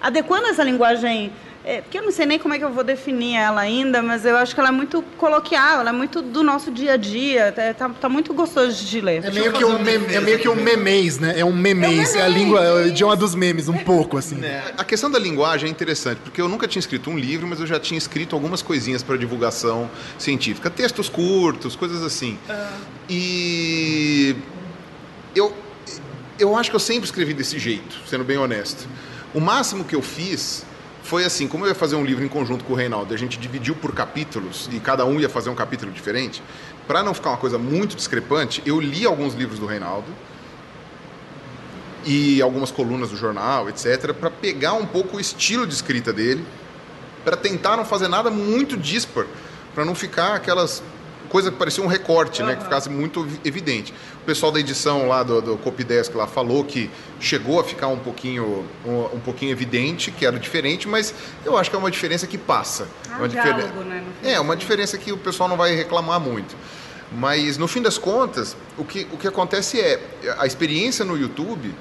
adequando 0.00 0.46
a 0.46 0.50
essa 0.50 0.62
linguagem 0.62 1.32
é, 1.68 1.82
porque 1.82 1.98
eu 1.98 2.02
não 2.02 2.10
sei 2.10 2.24
nem 2.24 2.38
como 2.38 2.54
é 2.54 2.58
que 2.58 2.64
eu 2.64 2.72
vou 2.72 2.82
definir 2.82 3.36
ela 3.36 3.60
ainda, 3.60 4.00
mas 4.00 4.24
eu 4.24 4.38
acho 4.38 4.54
que 4.54 4.60
ela 4.60 4.70
é 4.70 4.72
muito 4.72 5.02
coloquial, 5.18 5.80
ela 5.80 5.90
é 5.90 5.92
muito 5.92 6.22
do 6.22 6.42
nosso 6.42 6.70
dia 6.70 6.94
a 6.94 6.96
dia. 6.96 7.52
Tá, 7.52 7.74
tá, 7.74 7.88
tá 7.90 8.08
muito 8.08 8.32
gostoso 8.32 8.86
de 8.86 9.02
ler. 9.02 9.22
É 9.22 9.30
meio, 9.30 9.52
que 9.52 9.62
um, 9.62 9.78
meme, 9.78 10.14
é 10.14 10.18
meio 10.18 10.38
que 10.38 10.48
um 10.48 10.54
memês, 10.54 11.18
né? 11.18 11.38
É 11.38 11.44
um 11.44 11.52
memês, 11.52 12.14
é, 12.14 12.18
um 12.18 12.20
é 12.20 12.24
a 12.24 12.28
língua, 12.28 12.64
é 12.64 12.72
o 12.72 12.86
idioma 12.86 13.14
dos 13.14 13.34
memes, 13.34 13.68
um 13.68 13.76
pouco, 13.76 14.16
assim. 14.16 14.42
É. 14.42 14.72
A 14.78 14.84
questão 14.84 15.10
da 15.10 15.18
linguagem 15.18 15.68
é 15.68 15.70
interessante, 15.70 16.20
porque 16.24 16.40
eu 16.40 16.48
nunca 16.48 16.66
tinha 16.66 16.80
escrito 16.80 17.10
um 17.10 17.18
livro, 17.18 17.46
mas 17.46 17.60
eu 17.60 17.66
já 17.66 17.78
tinha 17.78 17.98
escrito 17.98 18.34
algumas 18.34 18.62
coisinhas 18.62 19.02
para 19.02 19.18
divulgação 19.18 19.90
científica. 20.18 20.70
Textos 20.70 21.10
curtos, 21.10 21.76
coisas 21.76 22.02
assim. 22.02 22.38
Ah. 22.48 22.78
E 23.10 24.34
eu, 25.34 25.54
eu 26.38 26.56
acho 26.56 26.70
que 26.70 26.76
eu 26.76 26.80
sempre 26.80 27.04
escrevi 27.04 27.34
desse 27.34 27.58
jeito, 27.58 28.00
sendo 28.08 28.24
bem 28.24 28.38
honesto. 28.38 28.88
O 29.34 29.40
máximo 29.40 29.84
que 29.84 29.94
eu 29.94 30.00
fiz 30.00 30.66
foi 31.08 31.24
assim, 31.24 31.48
como 31.48 31.64
eu 31.64 31.70
ia 31.70 31.74
fazer 31.74 31.96
um 31.96 32.04
livro 32.04 32.22
em 32.22 32.28
conjunto 32.28 32.62
com 32.64 32.74
o 32.74 32.76
Reinaldo, 32.76 33.14
a 33.14 33.16
gente 33.16 33.38
dividiu 33.38 33.74
por 33.74 33.94
capítulos 33.94 34.68
e 34.70 34.78
cada 34.78 35.06
um 35.06 35.18
ia 35.18 35.28
fazer 35.28 35.48
um 35.48 35.54
capítulo 35.54 35.90
diferente, 35.90 36.42
para 36.86 37.02
não 37.02 37.14
ficar 37.14 37.30
uma 37.30 37.38
coisa 37.38 37.56
muito 37.56 37.96
discrepante, 37.96 38.62
eu 38.66 38.78
li 38.78 39.06
alguns 39.06 39.32
livros 39.32 39.58
do 39.58 39.64
Reinaldo 39.64 40.06
e 42.04 42.42
algumas 42.42 42.70
colunas 42.70 43.08
do 43.08 43.16
jornal, 43.16 43.70
etc, 43.70 44.12
para 44.12 44.30
pegar 44.30 44.74
um 44.74 44.84
pouco 44.84 45.16
o 45.16 45.20
estilo 45.20 45.66
de 45.66 45.72
escrita 45.72 46.12
dele 46.12 46.44
para 47.24 47.38
tentar 47.38 47.78
não 47.78 47.86
fazer 47.86 48.08
nada 48.08 48.30
muito 48.30 48.76
dispar, 48.76 49.24
para 49.74 49.86
não 49.86 49.94
ficar 49.94 50.34
aquelas 50.34 50.82
coisa 51.28 51.50
que 51.50 51.56
parecia 51.56 51.82
um 51.82 51.86
recorte, 51.86 52.42
uhum. 52.42 52.48
né, 52.48 52.56
que 52.56 52.64
ficasse 52.64 52.88
muito 52.88 53.26
evidente. 53.44 53.92
O 54.22 54.24
pessoal 54.24 54.50
da 54.50 54.60
edição 54.60 55.08
lá 55.08 55.22
do, 55.22 55.40
do 55.40 55.56
Copydesk 55.58 56.14
lá 56.14 56.26
falou 56.26 56.64
que 56.64 56.90
chegou 57.20 57.60
a 57.60 57.64
ficar 57.64 57.88
um 57.88 57.98
pouquinho 57.98 58.64
um, 58.84 59.16
um, 59.16 59.20
pouquinho 59.20 59.50
evidente, 59.50 60.10
que 60.10 60.26
era 60.26 60.38
diferente, 60.38 60.88
mas 60.88 61.14
eu 61.44 61.56
acho 61.56 61.70
que 61.70 61.76
é 61.76 61.78
uma 61.78 61.90
diferença 61.90 62.26
que 62.26 62.38
passa. 62.38 62.88
Ah, 63.10 63.18
uma 63.18 63.28
diálogo, 63.28 63.80
né, 63.80 64.04
é, 64.22 64.40
uma 64.40 64.56
diferença 64.56 64.98
que 64.98 65.12
o 65.12 65.16
pessoal 65.16 65.48
não 65.48 65.56
vai 65.56 65.74
reclamar 65.74 66.20
muito. 66.20 66.56
Mas 67.10 67.56
no 67.56 67.66
fim 67.66 67.80
das 67.80 67.96
contas, 67.96 68.56
o 68.76 68.84
que, 68.84 69.06
o 69.12 69.16
que 69.16 69.26
acontece 69.26 69.80
é 69.80 69.98
a 70.38 70.46
experiência 70.46 71.04
no 71.04 71.16
YouTube 71.16 71.74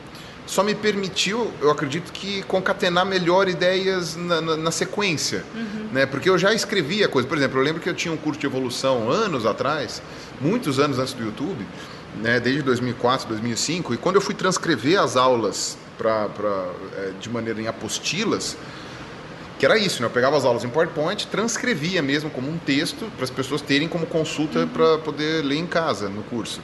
só 0.47 0.63
me 0.63 0.73
permitiu, 0.73 1.51
eu 1.61 1.69
acredito 1.69 2.11
que 2.11 2.41
concatenar 2.43 3.05
melhor 3.05 3.49
ideias 3.49 4.15
na, 4.15 4.39
na, 4.39 4.57
na 4.57 4.71
sequência, 4.71 5.43
uhum. 5.53 5.89
né? 5.91 6.05
Porque 6.05 6.29
eu 6.29 6.37
já 6.37 6.53
escrevia 6.53 7.09
coisa, 7.09 7.27
por 7.27 7.37
exemplo, 7.37 7.59
eu 7.59 7.63
lembro 7.63 7.81
que 7.81 7.89
eu 7.89 7.93
tinha 7.93 8.13
um 8.13 8.17
curso 8.17 8.39
de 8.39 8.45
evolução 8.45 9.11
anos 9.11 9.45
atrás, 9.45 10.01
muitos 10.39 10.79
anos 10.79 10.99
antes 10.99 11.13
do 11.13 11.23
YouTube, 11.23 11.67
né? 12.21 12.39
Desde 12.39 12.61
2004, 12.61 13.27
2005, 13.27 13.93
e 13.93 13.97
quando 13.97 14.15
eu 14.15 14.21
fui 14.21 14.33
transcrever 14.33 14.97
as 15.01 15.17
aulas 15.17 15.77
para 15.97 16.29
é, 16.97 17.11
de 17.19 17.29
maneira 17.29 17.61
em 17.61 17.67
apostilas, 17.67 18.55
que 19.59 19.65
era 19.65 19.77
isso, 19.77 20.01
né? 20.01 20.07
Eu 20.07 20.11
pegava 20.11 20.37
as 20.37 20.45
aulas 20.45 20.63
em 20.63 20.69
PowerPoint, 20.69 21.27
transcrevia 21.27 22.01
mesmo 22.01 22.29
como 22.29 22.49
um 22.49 22.57
texto 22.57 23.11
para 23.17 23.25
as 23.25 23.29
pessoas 23.29 23.61
terem 23.61 23.89
como 23.89 24.05
consulta 24.05 24.59
uhum. 24.59 24.67
para 24.69 24.97
poder 24.99 25.43
ler 25.43 25.57
em 25.57 25.67
casa 25.67 26.07
no 26.07 26.23
curso. 26.23 26.61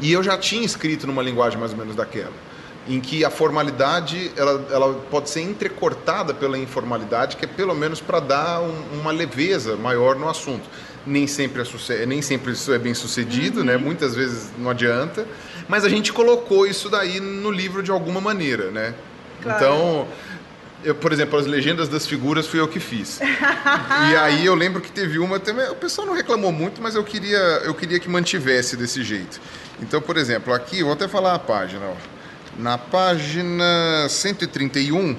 E 0.00 0.12
eu 0.12 0.24
já 0.24 0.36
tinha 0.36 0.64
escrito 0.64 1.06
numa 1.06 1.22
linguagem 1.22 1.58
mais 1.58 1.70
ou 1.70 1.78
menos 1.78 1.94
daquela 1.94 2.47
em 2.88 3.00
que 3.00 3.22
a 3.24 3.30
formalidade 3.30 4.32
ela, 4.34 4.66
ela 4.70 4.94
pode 5.10 5.28
ser 5.28 5.42
entrecortada 5.42 6.32
pela 6.32 6.58
informalidade, 6.58 7.36
que 7.36 7.44
é 7.44 7.48
pelo 7.48 7.74
menos 7.74 8.00
para 8.00 8.18
dar 8.18 8.60
um, 8.60 9.00
uma 9.00 9.12
leveza 9.12 9.76
maior 9.76 10.16
no 10.16 10.28
assunto. 10.28 10.68
Nem 11.06 11.26
sempre, 11.26 11.62
é, 11.90 12.06
nem 12.06 12.22
sempre 12.22 12.52
isso 12.52 12.72
é 12.72 12.78
bem 12.78 12.94
sucedido, 12.94 13.62
né? 13.62 13.74
uhum. 13.74 13.78
né? 13.78 13.84
muitas 13.84 14.14
vezes 14.14 14.50
não 14.58 14.70
adianta, 14.70 15.26
mas 15.68 15.84
a 15.84 15.88
gente 15.88 16.12
colocou 16.12 16.66
isso 16.66 16.88
daí 16.88 17.20
no 17.20 17.50
livro 17.50 17.82
de 17.82 17.90
alguma 17.90 18.20
maneira. 18.20 18.70
Né? 18.70 18.94
Claro. 19.42 19.58
Então, 19.58 20.08
eu, 20.82 20.94
por 20.94 21.12
exemplo, 21.12 21.38
as 21.38 21.46
legendas 21.46 21.88
das 21.88 22.06
figuras 22.06 22.46
fui 22.46 22.58
eu 22.58 22.68
que 22.68 22.80
fiz. 22.80 23.20
e 23.20 24.16
aí 24.16 24.46
eu 24.46 24.54
lembro 24.54 24.80
que 24.80 24.90
teve 24.90 25.18
uma 25.18 25.38
também, 25.38 25.68
o 25.68 25.76
pessoal 25.76 26.06
não 26.06 26.14
reclamou 26.14 26.52
muito, 26.52 26.80
mas 26.80 26.94
eu 26.94 27.04
queria, 27.04 27.38
eu 27.64 27.74
queria 27.74 28.00
que 28.00 28.08
mantivesse 28.08 28.76
desse 28.76 29.02
jeito. 29.02 29.40
Então, 29.80 30.00
por 30.00 30.16
exemplo, 30.16 30.54
aqui, 30.54 30.82
vou 30.82 30.92
até 30.92 31.06
falar 31.06 31.34
a 31.34 31.38
página, 31.38 31.84
ó. 31.84 32.17
Na 32.58 32.76
página 32.76 34.08
131 34.08 35.16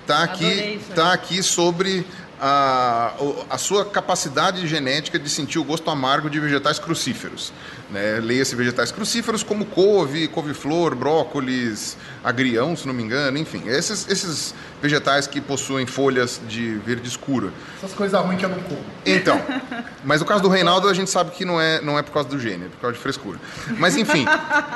está 0.00 0.22
aqui, 0.22 0.80
tá 0.94 1.12
aqui 1.12 1.42
sobre 1.42 2.06
a, 2.40 3.14
a 3.50 3.58
sua 3.58 3.84
capacidade 3.84 4.64
genética 4.68 5.18
de 5.18 5.28
sentir 5.28 5.58
o 5.58 5.64
gosto 5.64 5.90
amargo 5.90 6.30
de 6.30 6.38
vegetais 6.38 6.78
crucíferos. 6.78 7.52
Né? 7.90 8.20
Leia-se 8.22 8.54
vegetais 8.54 8.92
crucíferos 8.92 9.42
como 9.42 9.64
couve, 9.64 10.28
couve-flor, 10.28 10.94
brócolis, 10.94 11.96
agrião, 12.22 12.76
se 12.76 12.86
não 12.86 12.92
me 12.92 13.02
engano, 13.02 13.38
enfim. 13.38 13.62
Esses, 13.66 14.06
esses 14.08 14.54
vegetais 14.82 15.26
que 15.26 15.40
possuem 15.40 15.86
folhas 15.86 16.40
de 16.46 16.74
verde 16.84 17.08
escuro. 17.08 17.52
Essas 17.78 17.92
coisas 17.94 18.20
ruins 18.20 18.38
que 18.38 18.44
eu 18.44 18.50
não 18.50 18.60
como. 18.60 18.84
Então, 19.06 19.40
mas 20.04 20.20
o 20.20 20.24
caso 20.24 20.42
do 20.42 20.48
Reinaldo 20.48 20.88
a 20.88 20.94
gente 20.94 21.10
sabe 21.10 21.30
que 21.30 21.44
não 21.44 21.60
é, 21.60 21.80
não 21.80 21.98
é 21.98 22.02
por 22.02 22.12
causa 22.12 22.28
do 22.28 22.38
gene, 22.38 22.66
é 22.66 22.68
por 22.68 22.78
causa 22.78 22.96
de 22.96 23.02
frescura. 23.02 23.38
Mas 23.78 23.96
enfim, 23.96 24.24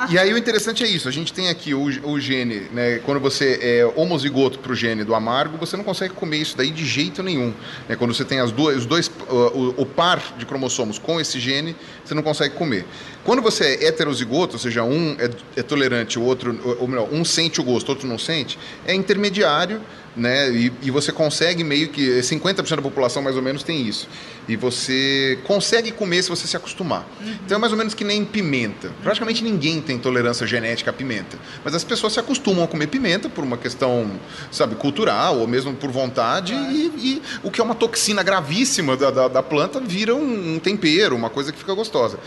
e 0.09 0.17
aí 0.17 0.33
o 0.33 0.37
interessante 0.37 0.83
é 0.83 0.87
isso, 0.87 1.07
a 1.07 1.11
gente 1.11 1.31
tem 1.31 1.49
aqui 1.49 1.73
o, 1.73 1.83
o 1.83 2.19
gene, 2.19 2.67
né, 2.73 2.99
quando 3.05 3.19
você 3.19 3.59
é 3.61 3.93
homozigoto 3.95 4.59
para 4.59 4.71
o 4.71 4.75
gene 4.75 5.03
do 5.03 5.13
amargo, 5.13 5.57
você 5.57 5.77
não 5.77 5.83
consegue 5.83 6.13
comer 6.13 6.37
isso 6.37 6.57
daí 6.57 6.71
de 6.71 6.85
jeito 6.85 7.21
nenhum. 7.21 7.53
Né? 7.87 7.95
Quando 7.95 8.13
você 8.13 8.25
tem 8.25 8.39
as 8.39 8.51
duas, 8.51 8.77
os 8.77 8.85
dois, 8.85 9.11
o, 9.29 9.81
o 9.81 9.85
par 9.85 10.19
de 10.37 10.45
cromossomos 10.45 10.97
com 10.97 11.19
esse 11.19 11.39
gene, 11.39 11.75
você 12.03 12.13
não 12.13 12.23
consegue 12.23 12.55
comer. 12.55 12.85
Quando 13.23 13.41
você 13.41 13.77
é 13.81 13.87
heterozigoto, 13.87 14.53
ou 14.53 14.59
seja, 14.59 14.83
um 14.83 15.15
é, 15.17 15.29
é 15.55 15.63
tolerante, 15.63 16.19
o 16.19 16.23
outro, 16.23 16.59
ou 16.79 16.87
melhor, 16.87 17.07
um 17.11 17.23
sente 17.23 17.61
o 17.61 17.63
gosto, 17.63 17.89
outro 17.89 18.07
não 18.07 18.17
sente, 18.17 18.59
é 18.85 18.93
intermediário, 18.93 19.81
né? 20.15 20.51
E, 20.51 20.71
e 20.81 20.91
você 20.91 21.11
consegue 21.11 21.63
meio 21.63 21.89
que 21.89 22.19
50% 22.19 22.75
da 22.75 22.81
população 22.81 23.21
mais 23.21 23.35
ou 23.35 23.41
menos 23.41 23.63
tem 23.63 23.81
isso. 23.81 24.07
E 24.47 24.55
você 24.55 25.39
consegue 25.45 25.91
comer 25.91 26.21
se 26.21 26.29
você 26.29 26.45
se 26.45 26.55
acostumar. 26.55 27.07
Uhum. 27.21 27.35
Então 27.45 27.57
é 27.57 27.59
mais 27.59 27.71
ou 27.71 27.77
menos 27.77 27.93
que 27.93 28.03
nem 28.03 28.23
pimenta. 28.25 28.91
Praticamente 29.01 29.43
ninguém 29.43 29.81
tem 29.81 29.97
tolerância 29.97 30.45
genética 30.45 30.91
à 30.91 30.93
pimenta, 30.93 31.37
mas 31.63 31.73
as 31.73 31.83
pessoas 31.83 32.13
se 32.13 32.19
acostumam 32.19 32.63
a 32.63 32.67
comer 32.67 32.87
pimenta 32.87 33.29
por 33.29 33.43
uma 33.43 33.57
questão, 33.57 34.11
sabe, 34.51 34.75
cultural 34.75 35.39
ou 35.39 35.47
mesmo 35.47 35.73
por 35.73 35.89
vontade 35.91 36.53
e, 36.53 36.91
e, 36.97 37.21
o 37.41 37.49
que 37.49 37.61
é 37.61 37.63
uma 37.63 37.75
toxina 37.75 38.21
gravíssima 38.21 38.95
da, 38.97 39.09
da, 39.09 39.27
da 39.27 39.43
planta 39.43 39.79
vira 39.79 40.13
um, 40.13 40.55
um 40.55 40.59
tempero, 40.59 41.15
uma 41.15 41.29
coisa 41.29 41.51
que 41.51 41.57
fica 41.57 41.73
gostosa. 41.73 42.19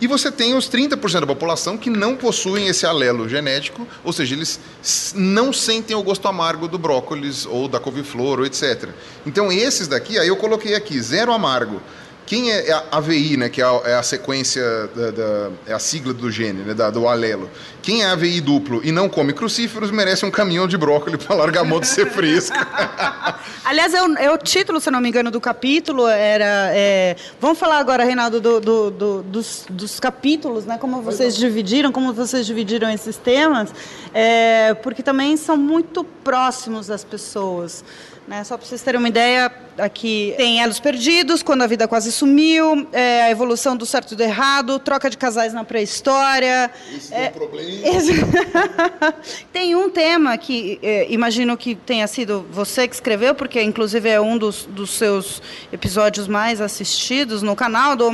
E 0.00 0.06
você 0.06 0.30
tem 0.30 0.54
os 0.54 0.68
30% 0.68 1.20
da 1.20 1.26
população 1.26 1.76
que 1.76 1.90
não 1.90 2.16
possuem 2.16 2.68
esse 2.68 2.86
alelo 2.86 3.28
genético, 3.28 3.86
ou 4.04 4.12
seja, 4.12 4.34
eles 4.34 4.60
não 5.14 5.52
sentem 5.52 5.96
o 5.96 6.02
gosto 6.02 6.28
amargo 6.28 6.68
do 6.68 6.78
brócolis 6.78 7.44
ou 7.44 7.66
da 7.66 7.80
couve-flor 7.80 8.38
ou 8.38 8.46
etc. 8.46 8.90
Então 9.26 9.50
esses 9.50 9.88
daqui, 9.88 10.18
aí 10.18 10.28
eu 10.28 10.36
coloquei 10.36 10.74
aqui, 10.74 11.00
zero 11.00 11.32
amargo, 11.32 11.82
quem 12.28 12.52
é, 12.52 12.68
é 12.68 12.72
a 12.72 12.84
AVI, 12.98 13.38
né, 13.38 13.48
que 13.48 13.62
é 13.62 13.64
a, 13.64 13.80
é 13.86 13.94
a 13.94 14.02
sequência, 14.02 14.62
da, 14.94 15.10
da, 15.10 15.50
é 15.66 15.72
a 15.72 15.78
sigla 15.78 16.12
do 16.12 16.30
gene, 16.30 16.60
né, 16.62 16.74
da, 16.74 16.90
do 16.90 17.08
alelo. 17.08 17.48
Quem 17.80 18.02
é 18.02 18.06
AVI 18.06 18.42
duplo 18.42 18.82
e 18.84 18.92
não 18.92 19.08
come 19.08 19.32
crucíferos 19.32 19.90
merece 19.90 20.26
um 20.26 20.30
caminhão 20.30 20.68
de 20.68 20.76
brócolis 20.76 21.16
para 21.24 21.34
largar 21.34 21.62
a 21.62 21.64
mão 21.64 21.80
de 21.80 21.86
ser 21.86 22.10
fresco. 22.10 22.54
Aliás, 23.64 23.94
é 23.94 24.02
o, 24.02 24.18
é 24.18 24.30
o, 24.30 24.36
título, 24.36 24.78
se 24.78 24.90
não 24.90 25.00
me 25.00 25.08
engano, 25.08 25.30
do 25.30 25.40
capítulo. 25.40 26.06
Era, 26.06 26.70
é... 26.74 27.16
Vamos 27.40 27.58
falar 27.58 27.78
agora, 27.78 28.04
Reinaldo, 28.04 28.40
do, 28.40 28.60
do, 28.60 28.90
do, 28.90 29.22
dos, 29.22 29.64
dos, 29.70 29.98
capítulos, 29.98 30.66
né? 30.66 30.76
Como 30.76 31.00
vocês 31.00 31.34
dividiram, 31.34 31.90
como 31.90 32.12
vocês 32.12 32.44
dividiram 32.44 32.90
esses 32.90 33.16
temas, 33.16 33.70
é, 34.12 34.74
porque 34.74 35.02
também 35.02 35.34
são 35.38 35.56
muito 35.56 36.04
próximos 36.04 36.88
das 36.88 37.04
pessoas. 37.04 37.82
Né? 38.28 38.44
Só 38.44 38.58
para 38.58 38.66
vocês 38.66 38.82
terem 38.82 38.98
uma 38.98 39.08
ideia, 39.08 39.50
aqui 39.78 40.34
tem 40.36 40.60
Elos 40.60 40.78
Perdidos, 40.78 41.42
Quando 41.42 41.62
a 41.62 41.66
Vida 41.66 41.88
Quase 41.88 42.12
Sumiu, 42.12 42.86
é, 42.92 43.22
A 43.22 43.30
Evolução 43.30 43.74
do 43.74 43.86
Certo 43.86 44.12
e 44.12 44.16
do 44.16 44.22
Errado, 44.22 44.78
Troca 44.78 45.08
de 45.08 45.16
Casais 45.16 45.54
na 45.54 45.64
Pré-História. 45.64 46.70
Isso 46.94 47.14
é, 47.14 47.28
um 47.28 47.32
problema. 47.32 49.14
tem 49.50 49.74
um 49.74 49.88
tema 49.88 50.36
que 50.36 50.78
é, 50.82 51.10
imagino 51.10 51.56
que 51.56 51.74
tenha 51.74 52.06
sido 52.06 52.46
você 52.50 52.86
que 52.86 52.94
escreveu, 52.94 53.34
porque 53.34 53.62
inclusive 53.62 54.06
é 54.06 54.20
um 54.20 54.36
dos, 54.36 54.66
dos 54.66 54.90
seus 54.90 55.40
episódios 55.72 56.28
mais 56.28 56.60
assistidos 56.60 57.40
no 57.40 57.56
canal, 57.56 57.96
do 57.96 58.10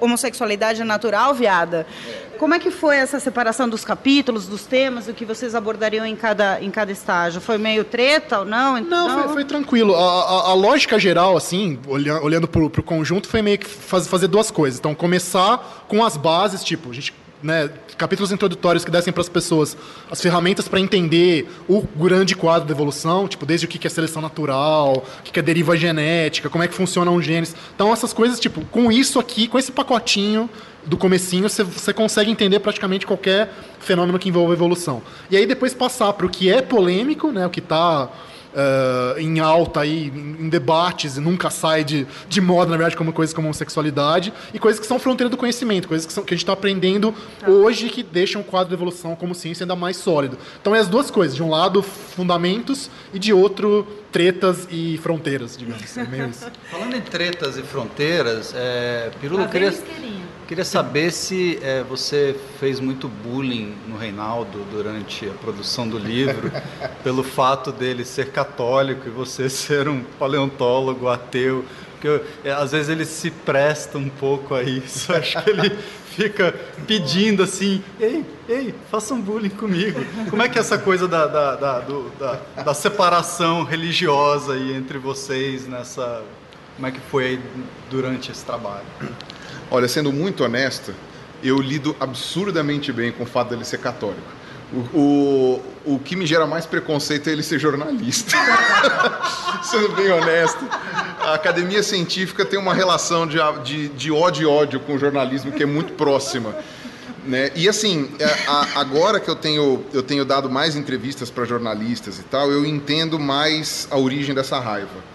Homossexualidade 0.00 0.82
Natural, 0.82 1.34
Viada. 1.34 1.86
É. 2.28 2.31
Como 2.42 2.54
é 2.54 2.58
que 2.58 2.72
foi 2.72 2.96
essa 2.96 3.20
separação 3.20 3.68
dos 3.68 3.84
capítulos, 3.84 4.48
dos 4.48 4.66
temas, 4.66 5.06
o 5.06 5.14
que 5.14 5.24
vocês 5.24 5.54
abordariam 5.54 6.04
em 6.04 6.16
cada, 6.16 6.60
em 6.60 6.72
cada 6.72 6.90
estágio? 6.90 7.40
Foi 7.40 7.56
meio 7.56 7.84
treta 7.84 8.40
ou 8.40 8.44
não? 8.44 8.80
Não, 8.80 9.08
não? 9.08 9.22
Foi, 9.22 9.32
foi, 9.34 9.44
tranquilo. 9.44 9.94
A, 9.94 10.00
a, 10.00 10.50
a, 10.50 10.54
lógica 10.54 10.98
geral, 10.98 11.36
assim, 11.36 11.78
olhando, 11.86 12.24
olhando 12.24 12.48
para 12.48 12.64
o 12.64 12.82
conjunto, 12.82 13.28
foi 13.28 13.42
meio 13.42 13.60
que 13.60 13.68
faz, 13.68 14.08
fazer 14.08 14.26
duas 14.26 14.50
coisas. 14.50 14.80
Então, 14.80 14.92
começar 14.92 15.84
com 15.86 16.04
as 16.04 16.16
bases, 16.16 16.64
tipo, 16.64 16.90
a 16.90 16.92
gente 16.92 17.14
né, 17.40 17.70
capítulos 17.96 18.32
introdutórios 18.32 18.84
que 18.84 18.90
dessem 18.90 19.12
para 19.12 19.20
as 19.20 19.28
pessoas 19.28 19.76
as 20.10 20.20
ferramentas 20.20 20.66
para 20.66 20.80
entender 20.80 21.48
o 21.68 21.82
grande 21.82 22.34
quadro 22.34 22.66
da 22.66 22.74
evolução, 22.74 23.28
tipo, 23.28 23.46
desde 23.46 23.66
o 23.66 23.68
que 23.68 23.86
é 23.86 23.90
seleção 23.90 24.20
natural, 24.20 25.04
o 25.18 25.22
que 25.22 25.38
é 25.38 25.42
deriva 25.42 25.76
genética, 25.76 26.50
como 26.50 26.64
é 26.64 26.68
que 26.68 26.74
funcionam 26.74 27.14
os 27.14 27.24
genes. 27.24 27.54
Então, 27.74 27.92
essas 27.92 28.12
coisas, 28.12 28.40
tipo, 28.40 28.64
com 28.66 28.90
isso 28.90 29.20
aqui, 29.20 29.46
com 29.46 29.58
esse 29.60 29.70
pacotinho 29.70 30.50
do 30.84 30.96
comecinho, 30.96 31.48
você, 31.48 31.62
você 31.62 31.92
consegue 31.92 32.30
entender 32.30 32.60
praticamente 32.60 33.06
qualquer 33.06 33.52
fenômeno 33.78 34.18
que 34.18 34.28
envolva 34.28 34.52
evolução. 34.52 35.02
E 35.30 35.36
aí 35.36 35.46
depois 35.46 35.74
passar 35.74 36.12
para 36.12 36.26
o 36.26 36.28
que 36.28 36.50
é 36.50 36.60
polêmico, 36.60 37.30
né, 37.30 37.46
o 37.46 37.50
que 37.50 37.60
está 37.60 38.08
uh, 38.52 39.18
em 39.18 39.40
alta 39.40 39.80
aí, 39.80 40.08
em, 40.14 40.44
em, 40.44 40.48
debates 40.48 41.16
e 41.16 41.20
nunca 41.20 41.50
sai 41.50 41.84
de, 41.84 42.06
de 42.28 42.40
moda, 42.40 42.70
na 42.70 42.76
verdade, 42.76 42.96
como 42.96 43.12
coisas 43.12 43.34
como 43.34 43.48
homossexualidade, 43.48 44.32
e 44.52 44.58
coisas 44.58 44.80
que 44.80 44.86
são 44.86 44.98
fronteira 44.98 45.28
do 45.28 45.36
conhecimento, 45.36 45.88
coisas 45.88 46.06
que, 46.06 46.12
são, 46.12 46.24
que 46.24 46.34
a 46.34 46.36
gente 46.36 46.44
está 46.44 46.52
aprendendo 46.52 47.14
tá. 47.40 47.48
hoje 47.48 47.88
que 47.88 48.02
deixam 48.02 48.40
o 48.40 48.44
quadro 48.44 48.68
de 48.68 48.74
evolução 48.74 49.16
como 49.16 49.34
ciência 49.34 49.64
ainda 49.64 49.76
mais 49.76 49.96
sólido. 49.96 50.38
Então 50.60 50.74
é 50.74 50.78
as 50.78 50.88
duas 50.88 51.10
coisas, 51.10 51.34
de 51.34 51.42
um 51.42 51.50
lado 51.50 51.82
fundamentos 51.82 52.90
e 53.12 53.18
de 53.18 53.32
outro 53.32 53.86
tretas 54.10 54.68
e 54.70 54.98
fronteiras, 55.02 55.56
digamos. 55.56 55.96
É 55.96 56.04
meio 56.04 56.28
isso. 56.28 56.46
Falando 56.70 56.94
em 56.94 57.00
tretas 57.00 57.56
e 57.56 57.62
fronteiras, 57.62 58.52
é, 58.54 59.10
Pirula, 59.20 59.48
queria, 59.48 59.72
queria 60.46 60.64
saber 60.64 61.10
se 61.12 61.58
é, 61.62 61.82
você 61.82 62.36
fez 62.58 62.80
muito 62.80 63.08
bullying 63.08 63.74
no 63.86 63.96
Reinaldo 63.96 64.64
durante 64.70 65.26
a 65.26 65.32
produção 65.32 65.88
do 65.88 65.98
livro, 65.98 66.50
pelo 67.02 67.22
fato 67.22 67.72
dele 67.72 68.04
ser 68.04 68.30
católico 68.30 69.08
e 69.08 69.10
você 69.10 69.48
ser 69.48 69.88
um 69.88 70.02
paleontólogo 70.18 71.08
ateu. 71.08 71.64
Porque 71.92 72.20
é, 72.44 72.50
às 72.50 72.72
vezes 72.72 72.88
ele 72.88 73.04
se 73.04 73.30
presta 73.30 73.96
um 73.96 74.08
pouco 74.08 74.54
a 74.54 74.62
isso. 74.62 75.12
Acho 75.12 75.42
que 75.42 75.50
ele 75.50 75.70
fica 76.12 76.54
pedindo 76.86 77.42
assim, 77.42 77.82
ei, 77.98 78.24
ei, 78.48 78.74
façam 78.90 79.20
bullying 79.20 79.50
comigo. 79.50 80.04
Como 80.28 80.42
é 80.42 80.48
que 80.48 80.58
é 80.58 80.60
essa 80.60 80.78
coisa 80.78 81.06
da, 81.08 81.26
da, 81.26 81.56
da, 81.56 81.80
do, 81.80 82.10
da, 82.18 82.40
da 82.62 82.74
separação 82.74 83.64
religiosa 83.64 84.54
aí 84.54 84.74
entre 84.74 84.98
vocês 84.98 85.66
nessa. 85.66 86.22
Como 86.76 86.86
é 86.86 86.90
que 86.90 87.00
foi 87.00 87.24
aí 87.24 87.40
durante 87.90 88.30
esse 88.30 88.44
trabalho? 88.44 88.86
Olha, 89.74 89.88
sendo 89.88 90.12
muito 90.12 90.44
honesto, 90.44 90.94
eu 91.42 91.58
lido 91.58 91.96
absurdamente 91.98 92.92
bem 92.92 93.10
com 93.10 93.22
o 93.22 93.26
fato 93.26 93.48
dele 93.48 93.64
ser 93.64 93.78
católico. 93.78 94.20
O, 94.70 94.98
o, 94.98 95.94
o 95.94 95.98
que 95.98 96.14
me 96.14 96.26
gera 96.26 96.46
mais 96.46 96.66
preconceito 96.66 97.30
é 97.30 97.32
ele 97.32 97.42
ser 97.42 97.58
jornalista. 97.58 98.36
Sendo 99.64 99.88
bem 99.92 100.10
honesto, 100.10 100.62
a 101.20 101.32
academia 101.32 101.82
científica 101.82 102.44
tem 102.44 102.58
uma 102.58 102.74
relação 102.74 103.26
de, 103.26 103.38
de, 103.64 103.88
de 103.88 104.12
ódio 104.12 104.42
e 104.42 104.46
ódio 104.46 104.78
com 104.78 104.94
o 104.94 104.98
jornalismo 104.98 105.50
que 105.50 105.62
é 105.62 105.66
muito 105.66 105.94
próxima. 105.94 106.54
Né? 107.24 107.50
E 107.54 107.66
assim, 107.66 108.10
é, 108.18 108.26
a, 108.46 108.80
agora 108.80 109.18
que 109.20 109.30
eu 109.30 109.36
tenho, 109.36 109.86
eu 109.94 110.02
tenho 110.02 110.22
dado 110.22 110.50
mais 110.50 110.76
entrevistas 110.76 111.30
para 111.30 111.46
jornalistas 111.46 112.18
e 112.18 112.22
tal, 112.24 112.52
eu 112.52 112.66
entendo 112.66 113.18
mais 113.18 113.88
a 113.90 113.96
origem 113.96 114.34
dessa 114.34 114.60
raiva. 114.60 115.12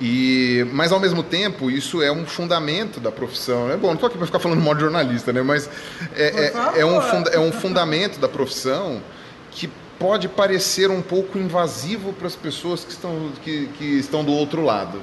E, 0.00 0.66
mas 0.72 0.92
ao 0.92 0.98
mesmo 0.98 1.22
tempo, 1.22 1.70
isso 1.70 2.00
é 2.00 2.10
um 2.10 2.24
fundamento 2.24 2.98
da 2.98 3.12
profissão. 3.12 3.70
É 3.70 3.76
bom, 3.76 3.88
não 3.88 3.94
estou 3.94 4.06
aqui 4.06 4.16
para 4.16 4.26
ficar 4.26 4.38
falando 4.38 4.62
mal 4.62 4.74
de 4.74 4.80
jornalista, 4.80 5.30
né? 5.30 5.42
mas 5.42 5.68
é, 6.16 6.52
é, 6.74 6.80
é, 6.80 6.86
um 6.86 7.00
funda, 7.02 7.30
é 7.30 7.38
um 7.38 7.52
fundamento 7.52 8.18
da 8.18 8.26
profissão 8.26 9.02
que 9.50 9.68
pode 9.98 10.26
parecer 10.26 10.90
um 10.90 11.02
pouco 11.02 11.38
invasivo 11.38 12.14
para 12.14 12.26
as 12.26 12.34
pessoas 12.34 12.82
que 12.82 12.92
estão, 12.92 13.30
que, 13.44 13.66
que 13.76 13.84
estão 13.98 14.24
do 14.24 14.32
outro 14.32 14.64
lado. 14.64 15.02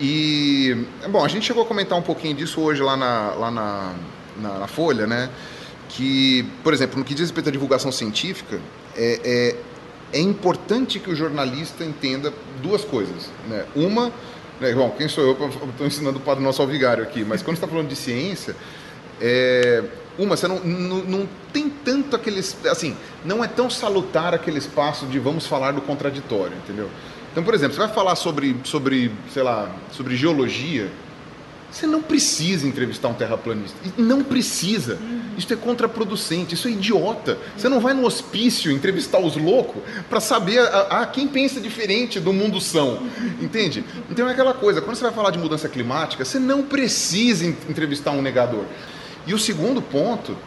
E, 0.00 0.86
bom, 1.10 1.22
a 1.22 1.28
gente 1.28 1.44
chegou 1.44 1.62
a 1.62 1.66
comentar 1.66 1.98
um 1.98 2.02
pouquinho 2.02 2.34
disso 2.34 2.62
hoje 2.62 2.82
lá 2.82 2.96
na, 2.96 3.30
lá 3.34 3.50
na, 3.50 3.94
na, 4.40 4.58
na 4.60 4.66
Folha, 4.66 5.06
né? 5.06 5.28
Que, 5.90 6.44
por 6.64 6.72
exemplo, 6.72 6.98
no 6.98 7.04
que 7.04 7.12
diz 7.12 7.24
respeito 7.24 7.50
à 7.50 7.52
divulgação 7.52 7.92
científica, 7.92 8.58
é, 8.96 9.20
é 9.22 9.56
é 10.14 10.20
importante 10.20 11.00
que 11.00 11.10
o 11.10 11.16
jornalista 11.16 11.84
entenda 11.84 12.32
duas 12.62 12.84
coisas. 12.84 13.28
Né? 13.48 13.64
Uma, 13.74 14.12
né, 14.60 14.72
bom, 14.72 14.88
quem 14.96 15.08
sou 15.08 15.24
eu? 15.24 15.32
Estou 15.70 15.86
ensinando 15.86 16.18
o 16.18 16.22
Padre 16.22 16.42
Nosso 16.44 16.62
ao 16.62 16.68
Vigário 16.68 17.02
aqui, 17.02 17.24
mas 17.24 17.42
quando 17.42 17.56
está 17.56 17.66
falando 17.66 17.88
de 17.88 17.96
ciência, 17.96 18.54
é, 19.20 19.82
uma, 20.16 20.36
você 20.36 20.46
não, 20.46 20.60
não, 20.60 20.98
não, 20.98 21.28
tem 21.52 21.68
tanto 21.68 22.14
aqueles. 22.14 22.56
Assim, 22.66 22.96
não 23.24 23.42
é 23.42 23.48
tão 23.48 23.68
salutar 23.68 24.32
aquele 24.32 24.58
espaço 24.58 25.04
de 25.06 25.18
vamos 25.18 25.48
falar 25.48 25.72
do 25.72 25.80
contraditório, 25.80 26.56
entendeu? 26.58 26.88
Então, 27.32 27.42
por 27.42 27.52
exemplo, 27.52 27.74
você 27.74 27.80
vai 27.80 27.92
falar 27.92 28.14
sobre, 28.14 28.56
sobre 28.62 29.10
sei 29.32 29.42
lá, 29.42 29.68
sobre 29.90 30.14
geologia, 30.14 30.88
você 31.74 31.88
não 31.88 32.00
precisa 32.00 32.68
entrevistar 32.68 33.08
um 33.08 33.14
terraplanista. 33.14 33.76
Não 33.98 34.22
precisa. 34.22 34.96
Isso 35.36 35.52
é 35.52 35.56
contraproducente, 35.56 36.54
isso 36.54 36.68
é 36.68 36.70
idiota. 36.70 37.36
Você 37.56 37.68
não 37.68 37.80
vai 37.80 37.92
no 37.92 38.06
hospício 38.06 38.70
entrevistar 38.70 39.18
os 39.18 39.36
loucos 39.36 39.82
para 40.08 40.20
saber 40.20 40.60
a, 40.60 41.00
a, 41.00 41.06
quem 41.06 41.26
pensa 41.26 41.60
diferente 41.60 42.20
do 42.20 42.32
mundo 42.32 42.60
são. 42.60 43.02
Entende? 43.42 43.84
Então 44.08 44.28
é 44.28 44.32
aquela 44.32 44.54
coisa, 44.54 44.80
quando 44.80 44.94
você 44.94 45.02
vai 45.02 45.12
falar 45.12 45.32
de 45.32 45.38
mudança 45.38 45.68
climática, 45.68 46.24
você 46.24 46.38
não 46.38 46.62
precisa 46.62 47.44
entrevistar 47.44 48.12
um 48.12 48.22
negador. 48.22 48.64
E 49.26 49.34
o 49.34 49.38
segundo 49.38 49.82
ponto, 49.82 50.38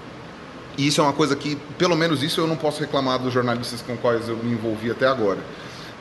e 0.77 0.87
isso 0.87 1.01
é 1.01 1.03
uma 1.03 1.13
coisa 1.13 1.35
que, 1.35 1.57
pelo 1.77 1.97
menos 1.97 2.23
isso 2.23 2.39
eu 2.39 2.47
não 2.47 2.55
posso 2.55 2.79
reclamar 2.79 3.19
dos 3.19 3.33
jornalistas 3.33 3.81
com 3.81 3.95
os 3.95 3.99
quais 3.99 4.29
eu 4.29 4.37
me 4.37 4.53
envolvi 4.53 4.89
até 4.89 5.05
agora 5.05 5.39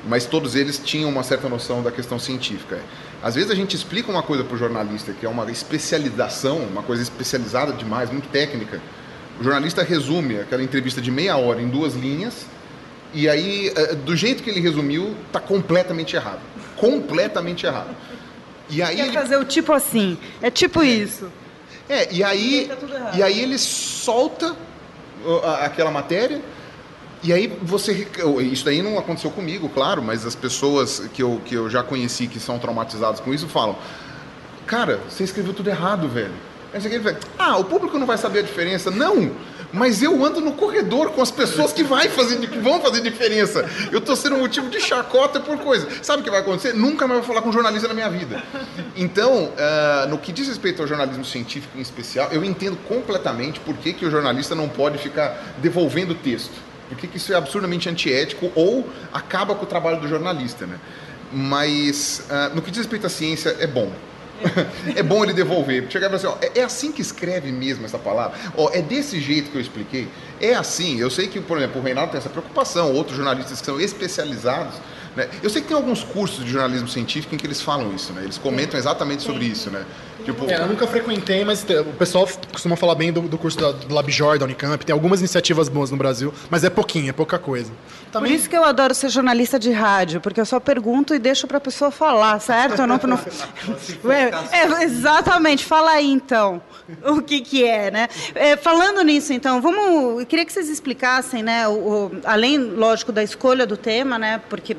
mas 0.08 0.24
todos 0.24 0.54
eles 0.54 0.78
tinham 0.78 1.10
uma 1.10 1.22
certa 1.22 1.48
noção 1.48 1.82
da 1.82 1.90
questão 1.90 2.18
científica. 2.18 2.80
Às 3.26 3.34
vezes 3.34 3.50
a 3.50 3.56
gente 3.56 3.74
explica 3.74 4.08
uma 4.08 4.22
coisa 4.22 4.44
para 4.44 4.54
o 4.54 4.56
jornalista 4.56 5.12
que 5.12 5.26
é 5.26 5.28
uma 5.28 5.50
especialização, 5.50 6.58
uma 6.58 6.84
coisa 6.84 7.02
especializada 7.02 7.72
demais, 7.72 8.08
muito 8.08 8.28
técnica. 8.28 8.80
O 9.40 9.42
jornalista 9.42 9.82
resume 9.82 10.38
aquela 10.38 10.62
entrevista 10.62 11.00
de 11.00 11.10
meia 11.10 11.36
hora 11.36 11.60
em 11.60 11.68
duas 11.68 11.94
linhas 11.94 12.46
e 13.12 13.28
aí, 13.28 13.72
eh, 13.74 13.96
do 13.96 14.14
jeito 14.14 14.44
que 14.44 14.50
ele 14.50 14.60
resumiu, 14.60 15.16
está 15.26 15.40
completamente 15.40 16.14
errado. 16.14 16.38
Completamente 16.76 17.66
errado. 17.66 17.96
E 18.70 18.80
aí 18.80 18.94
Quer 18.94 19.06
ele... 19.06 19.12
fazer 19.12 19.36
o 19.38 19.44
tipo 19.44 19.72
assim, 19.72 20.16
é 20.40 20.48
tipo 20.48 20.84
isso. 20.84 21.28
É, 21.88 22.14
e 22.14 22.22
aí, 22.22 22.70
e, 23.12 23.18
e 23.18 23.22
aí 23.24 23.40
ele 23.40 23.58
solta 23.58 24.54
aquela 25.64 25.90
matéria 25.90 26.40
e 27.22 27.32
aí 27.32 27.46
você. 27.62 28.06
Isso 28.50 28.64
daí 28.64 28.82
não 28.82 28.98
aconteceu 28.98 29.30
comigo, 29.30 29.68
claro, 29.68 30.02
mas 30.02 30.26
as 30.26 30.34
pessoas 30.34 31.08
que 31.12 31.22
eu, 31.22 31.40
que 31.44 31.54
eu 31.54 31.68
já 31.68 31.82
conheci 31.82 32.26
que 32.26 32.38
são 32.38 32.58
traumatizadas 32.58 33.20
com 33.20 33.32
isso 33.32 33.48
falam: 33.48 33.76
Cara, 34.66 35.00
você 35.08 35.24
escreveu 35.24 35.54
tudo 35.54 35.70
errado, 35.70 36.08
velho. 36.08 36.34
Aí 36.74 36.80
você 36.80 37.00
fala, 37.00 37.18
ah, 37.38 37.56
o 37.58 37.64
público 37.64 37.98
não 37.98 38.06
vai 38.06 38.18
saber 38.18 38.40
a 38.40 38.42
diferença. 38.42 38.90
Não! 38.90 39.30
Mas 39.72 40.02
eu 40.02 40.24
ando 40.24 40.40
no 40.40 40.52
corredor 40.52 41.10
com 41.10 41.20
as 41.20 41.30
pessoas 41.30 41.72
que, 41.72 41.82
vai 41.82 42.08
fazer, 42.08 42.38
que 42.38 42.58
vão 42.58 42.80
fazer 42.80 43.00
diferença. 43.00 43.68
Eu 43.90 43.98
estou 43.98 44.14
sendo 44.14 44.36
motivo 44.36 44.68
de 44.68 44.80
chacota 44.80 45.40
por 45.40 45.58
coisa. 45.58 45.88
Sabe 46.02 46.20
o 46.20 46.24
que 46.24 46.30
vai 46.30 46.40
acontecer? 46.40 46.72
Nunca 46.72 47.06
mais 47.06 47.20
vou 47.20 47.26
falar 47.26 47.42
com 47.42 47.48
um 47.48 47.52
jornalista 47.52 47.88
na 47.88 47.94
minha 47.94 48.08
vida. 48.08 48.42
Então, 48.96 49.44
uh, 49.44 50.08
no 50.08 50.18
que 50.18 50.32
diz 50.32 50.48
respeito 50.48 50.82
ao 50.82 50.88
jornalismo 50.88 51.24
científico 51.24 51.76
em 51.76 51.80
especial, 51.80 52.28
eu 52.30 52.44
entendo 52.44 52.76
completamente 52.88 53.60
por 53.60 53.76
que, 53.76 53.92
que 53.92 54.06
o 54.06 54.10
jornalista 54.10 54.54
não 54.54 54.68
pode 54.68 54.98
ficar 54.98 55.54
devolvendo 55.58 56.14
texto. 56.14 56.54
Por 56.88 56.96
que, 56.96 57.06
que 57.06 57.16
isso 57.16 57.32
é 57.32 57.36
absurdamente 57.36 57.88
antiético 57.88 58.50
ou 58.54 58.88
acaba 59.12 59.54
com 59.54 59.64
o 59.64 59.66
trabalho 59.66 60.00
do 60.00 60.08
jornalista, 60.08 60.66
né? 60.66 60.78
Mas 61.32 62.26
uh, 62.30 62.54
no 62.54 62.62
que 62.62 62.70
diz 62.70 62.78
respeito 62.78 63.06
à 63.06 63.10
ciência, 63.10 63.56
é 63.58 63.66
bom. 63.66 63.90
é 64.94 65.02
bom 65.02 65.24
ele 65.24 65.32
devolver. 65.32 65.86
Chegar 65.90 66.06
e 66.12 66.18
falar 66.18 66.34
assim, 66.34 66.38
ó, 66.44 66.46
é, 66.46 66.60
é, 66.60 66.64
assim 66.64 66.92
que 66.92 67.00
escreve 67.00 67.50
mesmo 67.50 67.84
essa 67.84 67.98
palavra? 67.98 68.38
Ó, 68.56 68.70
é 68.72 68.82
desse 68.82 69.20
jeito 69.20 69.50
que 69.50 69.56
eu 69.56 69.60
expliquei? 69.60 70.08
É 70.40 70.54
assim. 70.54 71.00
Eu 71.00 71.10
sei 71.10 71.26
que, 71.26 71.40
por 71.40 71.58
exemplo, 71.58 71.80
o 71.80 71.84
Reinaldo 71.84 72.12
tem 72.12 72.18
essa 72.18 72.28
preocupação, 72.28 72.92
outros 72.92 73.16
jornalistas 73.16 73.60
que 73.60 73.66
são 73.66 73.80
especializados. 73.80 74.74
Né? 75.16 75.28
Eu 75.42 75.48
sei 75.48 75.62
que 75.62 75.68
tem 75.68 75.76
alguns 75.76 76.04
cursos 76.04 76.44
de 76.44 76.50
jornalismo 76.50 76.86
científico 76.86 77.34
em 77.34 77.38
que 77.38 77.46
eles 77.46 77.60
falam 77.60 77.94
isso, 77.94 78.12
né? 78.12 78.22
Eles 78.22 78.36
comentam 78.36 78.78
exatamente 78.78 79.22
sobre 79.22 79.46
isso, 79.46 79.70
né? 79.70 79.84
Tipo... 80.24 80.50
É, 80.50 80.56
eu 80.60 80.66
nunca 80.66 80.86
frequentei, 80.86 81.44
mas 81.44 81.64
o 81.64 81.92
pessoal 81.96 82.28
costuma 82.52 82.76
falar 82.76 82.94
bem 82.94 83.12
do, 83.12 83.22
do 83.22 83.38
curso 83.38 83.58
da, 83.58 83.72
do 83.72 83.94
LabJOR, 83.94 84.38
da 84.38 84.44
Unicamp. 84.44 84.84
Tem 84.84 84.92
algumas 84.92 85.20
iniciativas 85.20 85.68
boas 85.68 85.90
no 85.90 85.96
Brasil, 85.96 86.32
mas 86.50 86.64
é 86.64 86.70
pouquinho, 86.70 87.10
é 87.10 87.12
pouca 87.12 87.38
coisa. 87.38 87.70
Também... 88.10 88.32
Por 88.32 88.38
isso 88.38 88.48
que 88.48 88.56
eu 88.56 88.64
adoro 88.64 88.94
ser 88.94 89.08
jornalista 89.08 89.58
de 89.58 89.70
rádio, 89.70 90.20
porque 90.20 90.40
eu 90.40 90.46
só 90.46 90.58
pergunto 90.58 91.14
e 91.14 91.18
deixo 91.18 91.46
para 91.46 91.58
a 91.58 91.60
pessoa 91.60 91.90
falar, 91.90 92.40
certo? 92.40 92.80
Eu 92.80 92.86
não, 92.86 92.98
não... 92.98 93.16
É, 94.52 94.58
é, 94.58 94.84
exatamente, 94.84 95.64
fala 95.64 95.90
aí 95.90 96.10
então 96.10 96.62
o 97.04 97.20
que, 97.20 97.40
que 97.40 97.64
é, 97.64 97.90
né? 97.90 98.08
É, 98.34 98.56
falando 98.56 99.02
nisso, 99.02 99.32
então, 99.32 99.60
vamos. 99.60 100.20
Eu 100.20 100.26
queria 100.26 100.44
que 100.44 100.52
vocês 100.52 100.68
explicassem, 100.68 101.42
né? 101.42 101.66
O, 101.66 101.72
o, 101.72 102.10
além, 102.24 102.58
lógico, 102.58 103.12
da 103.12 103.22
escolha 103.22 103.66
do 103.66 103.76
tema, 103.76 104.18
né? 104.18 104.40
Porque 104.48 104.76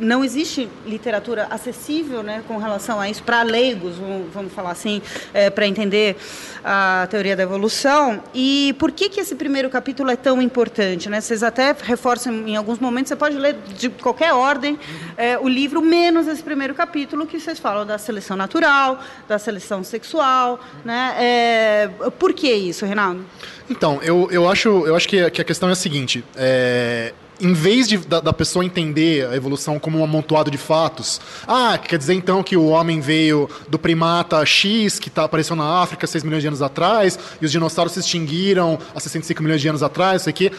não 0.00 0.24
existe 0.24 0.68
literatura 0.84 1.46
acessível, 1.50 2.22
né? 2.22 2.42
Com 2.46 2.58
relação 2.58 3.00
a 3.00 3.08
isso 3.08 3.22
para 3.22 3.42
leigos, 3.42 3.96
vamos, 3.96 4.32
vamos 4.32 4.52
falar 4.52 4.74
assim 4.76 5.02
é, 5.32 5.50
para 5.50 5.66
entender 5.66 6.16
a 6.64 7.06
teoria 7.10 7.36
da 7.36 7.42
evolução. 7.42 8.22
E 8.34 8.74
por 8.78 8.90
que, 8.92 9.08
que 9.08 9.20
esse 9.20 9.34
primeiro 9.34 9.70
capítulo 9.70 10.10
é 10.10 10.16
tão 10.16 10.42
importante? 10.42 11.08
Né? 11.08 11.20
Vocês 11.20 11.42
até 11.42 11.74
reforçam 11.80 12.32
em 12.46 12.56
alguns 12.56 12.78
momentos, 12.78 13.08
você 13.08 13.16
pode 13.16 13.36
ler 13.36 13.56
de 13.76 13.88
qualquer 13.88 14.32
ordem 14.32 14.78
é, 15.16 15.38
o 15.38 15.48
livro, 15.48 15.80
menos 15.80 16.26
esse 16.26 16.42
primeiro 16.42 16.74
capítulo, 16.74 17.26
que 17.26 17.38
vocês 17.38 17.58
falam 17.58 17.86
da 17.86 17.98
seleção 17.98 18.36
natural, 18.36 19.00
da 19.28 19.38
seleção 19.38 19.82
sexual. 19.84 20.60
Né? 20.84 21.14
É, 21.18 21.90
por 22.18 22.32
que 22.32 22.52
isso, 22.52 22.84
Reinaldo? 22.84 23.24
Então, 23.70 24.00
eu, 24.02 24.28
eu, 24.30 24.48
acho, 24.48 24.68
eu 24.86 24.94
acho 24.94 25.08
que, 25.08 25.30
que 25.30 25.40
a 25.40 25.44
questão 25.44 25.68
é 25.68 25.72
a 25.72 25.76
seguinte. 25.76 26.24
É, 26.36 27.12
em 27.40 27.52
vez 27.52 27.88
de, 27.88 27.98
da, 27.98 28.20
da, 28.20 28.32
pessoa 28.32 28.64
entender 28.64 29.26
a 29.26 29.36
evolução 29.36 29.78
como 29.78 29.98
um 29.98 30.04
amontoado 30.04 30.50
de 30.50 30.58
fatos, 30.58 31.20
ah, 31.46 31.78
quer 31.78 31.98
dizer 31.98 32.14
então 32.14 32.42
que 32.42 32.56
o 32.56 32.66
homem 32.66 33.00
veio 33.00 33.48
do 33.68 33.78
primata 33.78 34.44
X, 34.44 34.98
que 34.98 35.10
tá, 35.10 35.24
apareceu 35.24 35.54
na 35.54 35.82
África 35.82 36.06
6 36.06 36.24
milhões 36.24 36.42
de 36.42 36.48
anos 36.48 36.62
atrás, 36.62 37.18
e 37.40 37.44
os 37.44 37.52
dinossauros 37.52 37.92
se 37.92 38.00
extinguiram 38.00 38.78
há 38.94 39.00
65 39.00 39.42
milhões 39.42 39.60
de 39.60 39.68
anos 39.68 39.82
atrás, 39.82 40.22
isso 40.22 40.30
aqui 40.30 40.50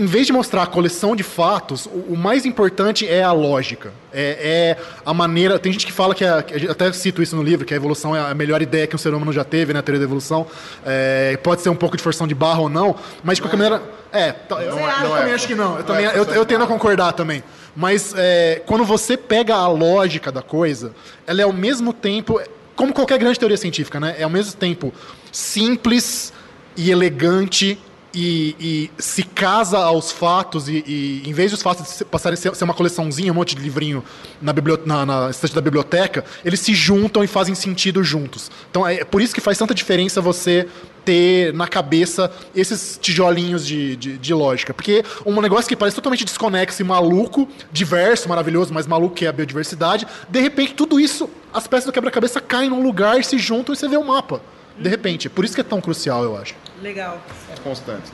em 0.00 0.06
vez 0.06 0.26
de 0.26 0.32
mostrar 0.32 0.62
a 0.62 0.66
coleção 0.66 1.14
de 1.14 1.22
fatos, 1.22 1.84
o, 1.84 2.14
o 2.14 2.16
mais 2.16 2.46
importante 2.46 3.06
é 3.06 3.22
a 3.22 3.32
lógica. 3.32 3.92
É, 4.10 4.76
é, 4.78 4.82
a 5.04 5.12
maneira. 5.12 5.58
Tem 5.58 5.70
gente 5.70 5.84
que 5.84 5.92
fala 5.92 6.14
que, 6.14 6.24
a, 6.24 6.38
até 6.70 6.90
cito 6.92 7.22
isso 7.22 7.36
no 7.36 7.42
livro, 7.42 7.66
que 7.66 7.74
a 7.74 7.76
evolução 7.76 8.16
é 8.16 8.30
a 8.30 8.34
melhor 8.34 8.62
ideia 8.62 8.86
que 8.86 8.96
um 8.96 8.98
ser 8.98 9.12
humano 9.12 9.30
já 9.30 9.44
teve, 9.44 9.74
né? 9.74 9.80
A 9.80 9.82
teoria 9.82 10.00
da 10.00 10.04
evolução. 10.04 10.46
É, 10.86 11.38
pode 11.42 11.60
ser 11.60 11.68
um 11.68 11.76
pouco 11.76 11.98
de 11.98 12.02
forção 12.02 12.26
de 12.26 12.34
barra 12.34 12.60
ou 12.60 12.70
não, 12.70 12.96
mas 13.22 13.36
de 13.36 13.42
qualquer 13.42 13.58
maneira. 13.58 13.82
É, 14.10 14.34
eu, 14.50 14.56
eu, 14.58 14.78
eu 14.78 15.10
também 15.10 15.34
acho 15.34 15.46
que 15.46 15.54
não. 15.54 15.76
Eu, 15.76 15.84
também, 15.84 16.06
eu, 16.06 16.24
eu 16.24 16.46
tendo 16.46 16.64
a 16.64 16.66
concordar 16.66 17.12
também. 17.12 17.44
Mas 17.76 18.14
é, 18.16 18.62
quando 18.64 18.86
você 18.86 19.18
pega 19.18 19.54
a 19.54 19.68
lógica 19.68 20.32
da 20.32 20.40
coisa, 20.40 20.94
ela 21.26 21.42
é 21.42 21.44
ao 21.44 21.52
mesmo 21.52 21.92
tempo. 21.92 22.40
Como 22.74 22.94
qualquer 22.94 23.18
grande 23.18 23.38
teoria 23.38 23.58
científica, 23.58 24.00
né? 24.00 24.16
É 24.18 24.22
ao 24.22 24.30
mesmo 24.30 24.54
tempo 24.54 24.94
simples 25.30 26.32
e 26.74 26.90
elegante 26.90 27.78
e, 28.14 28.56
e 28.58 28.90
se 28.98 29.22
casa 29.22 29.78
aos 29.78 30.10
fatos 30.10 30.68
e, 30.68 30.84
e 30.86 31.22
em 31.26 31.32
vez 31.32 31.50
dos 31.50 31.62
fatos 31.62 32.02
passarem 32.10 32.34
a 32.34 32.54
ser, 32.54 32.64
uma 32.64 32.74
coleçãozinha, 32.74 33.30
um 33.30 33.34
monte 33.34 33.54
de 33.54 33.62
livrinho 33.62 34.04
na, 34.40 34.52
na, 34.84 35.06
na 35.06 35.30
estante 35.30 35.54
da 35.54 35.60
biblioteca, 35.60 36.24
eles 36.44 36.60
se 36.60 36.74
juntam 36.74 37.22
e 37.22 37.26
fazem 37.26 37.54
sentido 37.54 38.02
juntos. 38.02 38.50
Então 38.70 38.86
é 38.86 39.04
por 39.04 39.22
isso 39.22 39.34
que 39.34 39.40
faz 39.40 39.56
tanta 39.56 39.74
diferença 39.74 40.20
você 40.20 40.68
ter 41.04 41.54
na 41.54 41.66
cabeça 41.66 42.30
esses 42.54 42.98
tijolinhos 43.00 43.66
de, 43.66 43.96
de, 43.96 44.18
de, 44.18 44.34
lógica. 44.34 44.74
Porque 44.74 45.04
um 45.24 45.40
negócio 45.40 45.68
que 45.68 45.76
parece 45.76 45.94
totalmente 45.94 46.24
desconexo 46.24 46.82
e 46.82 46.84
maluco, 46.84 47.48
diverso, 47.72 48.28
maravilhoso, 48.28 48.74
mas 48.74 48.86
maluco 48.86 49.14
que 49.14 49.24
é 49.24 49.28
a 49.28 49.32
biodiversidade, 49.32 50.06
de 50.28 50.40
repente 50.40 50.74
tudo 50.74 51.00
isso, 51.00 51.30
as 51.52 51.66
peças 51.66 51.86
do 51.86 51.92
quebra-cabeça 51.92 52.40
caem 52.40 52.70
num 52.70 52.82
lugar, 52.82 53.22
se 53.24 53.38
juntam 53.38 53.72
e 53.72 53.76
você 53.76 53.88
vê 53.88 53.96
o 53.96 54.04
mapa. 54.04 54.42
De 54.78 54.88
repente. 54.88 55.28
Por 55.28 55.44
isso 55.44 55.54
que 55.54 55.60
é 55.60 55.64
tão 55.64 55.80
crucial, 55.80 56.24
eu 56.24 56.36
acho. 56.36 56.54
Legal. 56.80 57.20
É 57.52 57.60
constante. 57.60 58.10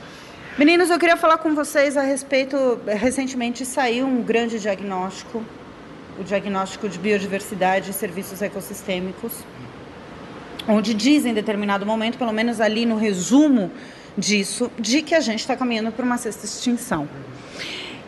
Meninos, 0.57 0.89
eu 0.89 0.99
queria 0.99 1.15
falar 1.15 1.37
com 1.37 1.55
vocês 1.55 1.95
a 1.95 2.01
respeito. 2.01 2.79
Recentemente 2.85 3.65
saiu 3.65 4.05
um 4.05 4.21
grande 4.21 4.59
diagnóstico, 4.59 5.43
o 6.19 6.23
diagnóstico 6.23 6.89
de 6.89 6.97
biodiversidade 6.99 7.91
e 7.91 7.93
serviços 7.93 8.41
ecossistêmicos, 8.41 9.33
onde 10.67 10.93
diz 10.93 11.25
em 11.25 11.33
determinado 11.33 11.85
momento, 11.85 12.17
pelo 12.17 12.33
menos 12.33 12.59
ali 12.59 12.85
no 12.85 12.97
resumo 12.97 13.71
disso, 14.17 14.71
de 14.79 15.01
que 15.01 15.15
a 15.15 15.19
gente 15.19 15.39
está 15.39 15.55
caminhando 15.55 15.91
para 15.91 16.03
uma 16.03 16.17
sexta 16.17 16.45
extinção. 16.45 17.07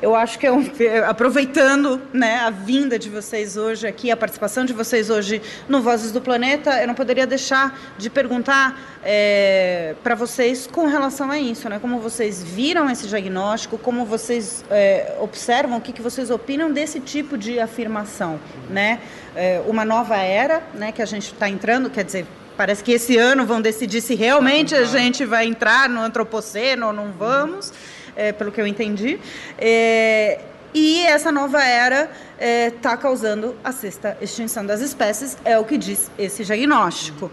Eu 0.01 0.15
acho 0.15 0.39
que 0.39 0.47
é 0.47 0.51
um, 0.51 0.63
aproveitando 1.05 2.01
né, 2.13 2.37
a 2.37 2.49
vinda 2.49 2.97
de 2.97 3.09
vocês 3.09 3.57
hoje 3.57 3.85
aqui, 3.85 4.09
a 4.09 4.15
participação 4.15 4.63
de 4.63 4.71
vocês 4.71 5.09
hoje 5.09 5.41
no 5.67 5.81
Vozes 5.81 6.13
do 6.13 6.21
Planeta, 6.21 6.79
eu 6.79 6.87
não 6.87 6.95
poderia 6.95 7.27
deixar 7.27 7.77
de 7.97 8.09
perguntar 8.09 8.79
é, 9.03 9.95
para 10.01 10.15
vocês 10.15 10.65
com 10.67 10.87
relação 10.87 11.29
a 11.29 11.37
isso, 11.37 11.67
né? 11.67 11.79
Como 11.79 11.99
vocês 11.99 12.41
viram 12.41 12.89
esse 12.89 13.07
diagnóstico, 13.07 13.77
como 13.77 14.05
vocês 14.05 14.63
é, 14.71 15.17
observam, 15.19 15.77
o 15.77 15.81
que, 15.81 15.91
que 15.91 16.01
vocês 16.01 16.29
opinam 16.29 16.71
desse 16.71 17.01
tipo 17.01 17.37
de 17.37 17.59
afirmação, 17.59 18.39
né? 18.69 19.01
É, 19.35 19.61
uma 19.67 19.83
nova 19.83 20.15
era, 20.15 20.63
né? 20.75 20.93
Que 20.93 21.01
a 21.01 21.05
gente 21.05 21.33
está 21.33 21.49
entrando, 21.49 21.89
quer 21.89 22.05
dizer, 22.05 22.25
parece 22.55 22.81
que 22.81 22.93
esse 22.93 23.17
ano 23.17 23.45
vão 23.45 23.59
decidir 23.59 23.99
se 23.99 24.15
realmente 24.15 24.73
a 24.75 24.85
gente 24.85 25.25
vai 25.25 25.45
entrar 25.45 25.89
no 25.89 25.99
antropoceno 25.99 26.87
ou 26.87 26.93
não 26.93 27.11
vamos 27.11 27.73
é, 28.19 28.33
pelo 28.33 28.51
que 28.51 28.59
eu 28.59 28.67
entendi. 28.67 29.17
É, 29.57 30.41
e 30.73 31.05
essa 31.05 31.31
nova 31.31 31.63
era 31.63 32.11
está 32.37 32.91
é, 32.91 32.97
causando 32.97 33.55
a 33.63 33.71
sexta 33.71 34.17
extinção 34.21 34.65
das 34.65 34.81
espécies, 34.81 35.37
é 35.43 35.57
o 35.57 35.63
que 35.63 35.77
diz 35.77 36.11
esse 36.19 36.43
diagnóstico. 36.43 37.31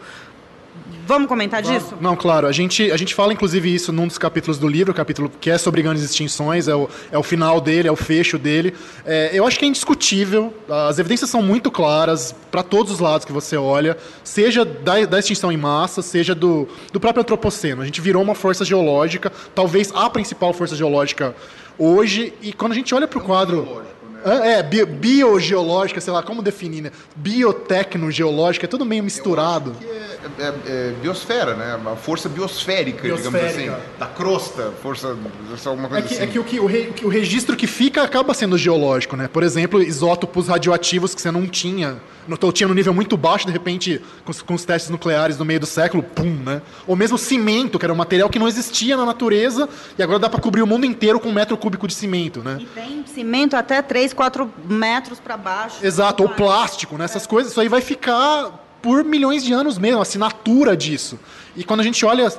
Vamos 1.07 1.29
comentar 1.29 1.63
disso? 1.63 1.95
Não, 2.01 2.17
claro. 2.17 2.49
A 2.49 2.53
gente, 2.53 2.91
a 2.91 2.97
gente 2.97 3.15
fala, 3.15 3.33
inclusive, 3.33 3.73
isso 3.73 3.93
num 3.93 4.09
dos 4.09 4.19
capítulos 4.19 4.59
do 4.59 4.67
livro, 4.67 4.93
o 4.93 4.95
capítulo 4.95 5.31
que 5.41 5.49
é 5.49 5.57
sobre 5.57 5.81
grandes 5.81 6.03
extinções, 6.03 6.67
é 6.67 6.75
o, 6.75 6.89
é 7.13 7.17
o 7.17 7.23
final 7.23 7.61
dele, 7.61 7.87
é 7.87 7.93
o 7.93 7.97
fecho 7.97 8.37
dele. 8.37 8.75
É, 9.05 9.31
eu 9.33 9.47
acho 9.47 9.57
que 9.57 9.65
é 9.65 9.69
indiscutível, 9.69 10.53
as 10.69 10.99
evidências 10.99 11.31
são 11.31 11.41
muito 11.41 11.71
claras 11.71 12.35
para 12.51 12.63
todos 12.63 12.93
os 12.93 12.99
lados 12.99 13.25
que 13.25 13.33
você 13.33 13.57
olha, 13.57 13.97
seja 14.25 14.65
da, 14.65 15.05
da 15.05 15.19
extinção 15.21 15.53
em 15.53 15.57
massa, 15.57 16.03
seja 16.03 16.35
do, 16.35 16.69
do 16.93 16.99
próprio 16.99 17.23
antropoceno. 17.23 17.83
A 17.83 17.85
gente 17.85 18.01
virou 18.01 18.21
uma 18.21 18.35
força 18.35 18.65
geológica, 18.65 19.31
talvez 19.55 19.93
a 19.95 20.11
principal 20.11 20.53
força 20.53 20.75
geológica 20.75 21.37
hoje, 21.79 22.33
e 22.43 22.53
quando 22.53 22.73
a 22.73 22.75
gente 22.75 22.93
olha 22.93 23.07
para 23.07 23.19
o 23.19 23.23
quadro... 23.23 23.83
É, 24.25 24.63
bio, 24.63 24.87
biogeológica, 24.87 26.01
sei 26.01 26.13
lá, 26.13 26.23
como 26.23 26.43
definir, 26.43 26.83
né? 26.83 26.93
Biotecnogeológica, 27.15 28.67
é 28.67 28.69
tudo 28.69 28.85
meio 28.85 29.03
misturado. 29.05 29.77
É, 29.83 30.43
é, 30.43 30.55
é, 30.67 30.95
biosfera, 31.01 31.55
né? 31.55 31.79
A 31.93 31.97
força 31.97 32.29
biosférica, 32.29 33.03
biosférica, 33.03 33.49
digamos 33.49 33.75
assim. 33.77 33.99
Da 33.99 34.07
crosta, 34.07 34.73
força, 34.83 35.17
alguma 35.65 35.89
coisa 35.89 36.05
é 36.05 36.09
que, 36.09 36.15
assim. 36.15 36.25
É 36.25 36.27
que, 36.27 36.39
o, 36.39 36.45
que 36.45 36.61
o, 36.61 36.67
re, 36.67 36.93
o 37.03 37.09
registro 37.09 37.57
que 37.57 37.67
fica 37.67 38.03
acaba 38.03 38.35
sendo 38.35 38.59
geológico, 38.59 39.17
né? 39.17 39.29
Por 39.29 39.43
exemplo, 39.43 39.83
isótopos 39.83 40.49
radioativos 40.49 41.15
que 41.15 41.21
você 41.21 41.31
não 41.31 41.47
tinha 41.47 42.01
no, 42.27 42.53
tinha 42.53 42.67
no 42.67 42.75
nível 42.75 42.93
muito 42.93 43.17
baixo, 43.17 43.47
de 43.47 43.53
repente, 43.53 44.01
com, 44.25 44.33
com, 44.33 44.55
os 44.55 44.65
testes 44.65 44.91
nucleares 44.91 45.39
no 45.39 45.45
meio 45.45 45.61
do 45.61 45.67
século, 45.67 46.03
pum, 46.03 46.37
né? 46.45 46.61
Ou 46.87 46.97
mesmo 46.97 47.17
cimento, 47.17 47.79
que 47.79 47.85
era 47.85 47.93
um 47.93 47.97
material 47.97 48.29
que 48.29 48.39
não 48.39 48.49
existia 48.49 48.97
na 48.97 49.05
natureza, 49.05 49.69
e 49.97 50.03
agora 50.03 50.19
dá 50.19 50.29
para 50.29 50.41
cobrir 50.41 50.63
o 50.63 50.67
mundo 50.67 50.85
inteiro 50.85 51.21
com 51.21 51.29
um 51.29 51.33
metro 51.33 51.57
cúbico 51.57 51.87
de 51.87 51.95
cimento, 51.95 52.43
né? 52.43 52.59
E 52.61 52.67
tem 52.67 53.05
cimento 53.07 53.55
até 53.55 53.81
3, 53.81 54.06
4 54.13 54.53
metros 54.69 55.19
para 55.21 55.37
baixo. 55.37 55.85
Exato, 55.85 56.23
ou 56.23 56.29
plástico, 56.29 56.97
né? 56.97 57.05
Essas 57.05 57.27
coisas, 57.27 57.53
isso 57.53 57.61
aí 57.61 57.69
vai 57.69 57.81
ficar 57.81 58.53
por 58.83 59.03
milhões 59.05 59.43
de 59.43 59.53
anos 59.53 59.79
mesmo, 59.79 59.99
a 59.99 60.03
assinatura 60.03 60.77
disso. 60.77 61.19
E 61.57 61.65
quando 61.65 61.81
a 61.81 61.83
gente 61.83 62.05
olha 62.05 62.33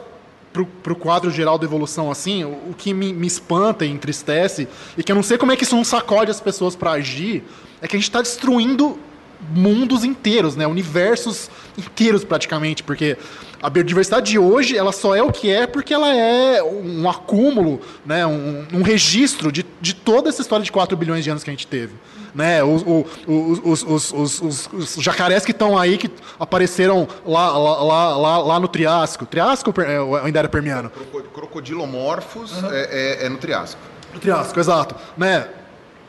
para 0.82 0.94
o 0.94 0.96
quadro 0.96 1.30
geral 1.30 1.58
da 1.58 1.66
evolução 1.66 2.10
assim, 2.10 2.44
o, 2.44 2.70
o 2.70 2.76
que 2.76 2.94
me, 2.94 3.14
me, 3.14 3.28
espanta 3.28 3.86
e 3.86 3.92
entristece, 3.92 4.68
e 4.98 5.04
que 5.04 5.12
eu 5.12 5.16
não 5.16 5.24
sei 5.24 5.38
como 5.38 5.52
é 5.52 5.56
que 5.56 5.64
isso 5.64 5.76
não 5.76 5.84
sacode 5.84 6.32
as 6.32 6.40
pessoas 6.40 6.76
para 6.76 6.92
agir, 6.92 7.44
é 7.82 7.88
que 7.88 7.96
a 7.96 8.00
gente 8.00 8.10
está 8.10 8.22
destruindo 8.22 8.98
mundos 9.52 10.04
inteiros, 10.04 10.56
né? 10.56 10.66
Universos 10.68 11.50
inteiros 11.78 12.24
praticamente, 12.24 12.84
porque 12.84 13.18
a 13.62 13.70
biodiversidade 13.70 14.32
de 14.32 14.40
hoje 14.40 14.78
ela 14.78 14.92
só 14.92 15.16
é 15.16 15.22
o 15.22 15.32
que 15.32 15.50
é 15.52 15.66
porque 15.66 15.94
ela 15.94 16.14
é 16.14 16.62
um 16.62 17.10
acúmulo, 17.10 17.82
né? 18.06 18.26
um, 18.26 18.66
um 18.74 18.82
registro 18.84 19.52
de, 19.52 19.66
de 19.82 19.96
toda 19.96 20.30
essa 20.30 20.42
história 20.42 20.64
de 20.64 20.72
4 20.72 20.96
bilhões 20.96 21.24
de 21.24 21.30
anos 21.30 21.44
que 21.44 21.50
a 21.50 21.54
gente 21.54 21.66
teve. 21.66 21.94
Né? 22.36 22.64
Os, 22.64 22.84
os, 23.26 23.84
os, 23.84 24.42
os, 24.42 24.70
os 24.72 24.96
jacarés 25.00 25.44
que 25.44 25.52
estão 25.52 25.78
aí, 25.78 25.98
que 25.98 26.10
apareceram 26.40 27.08
lá, 27.26 27.58
lá, 27.58 27.84
lá, 27.84 28.18
lá, 28.18 28.38
lá 28.38 28.60
no 28.60 28.68
Triássico. 28.68 29.26
Triássico 29.26 29.74
ou 30.06 30.18
ainda 30.18 30.40
era 30.40 30.50
Permiano? 30.50 30.92
Crocodilomorfos 31.34 32.52
uhum. 32.62 32.72
é, 32.72 32.82
é, 33.22 33.26
é 33.26 33.30
no 33.30 33.38
Triássico. 33.38 33.82
No 34.14 34.20
Triássico, 34.20 34.60
exato. 34.60 34.96
Né? 35.18 35.48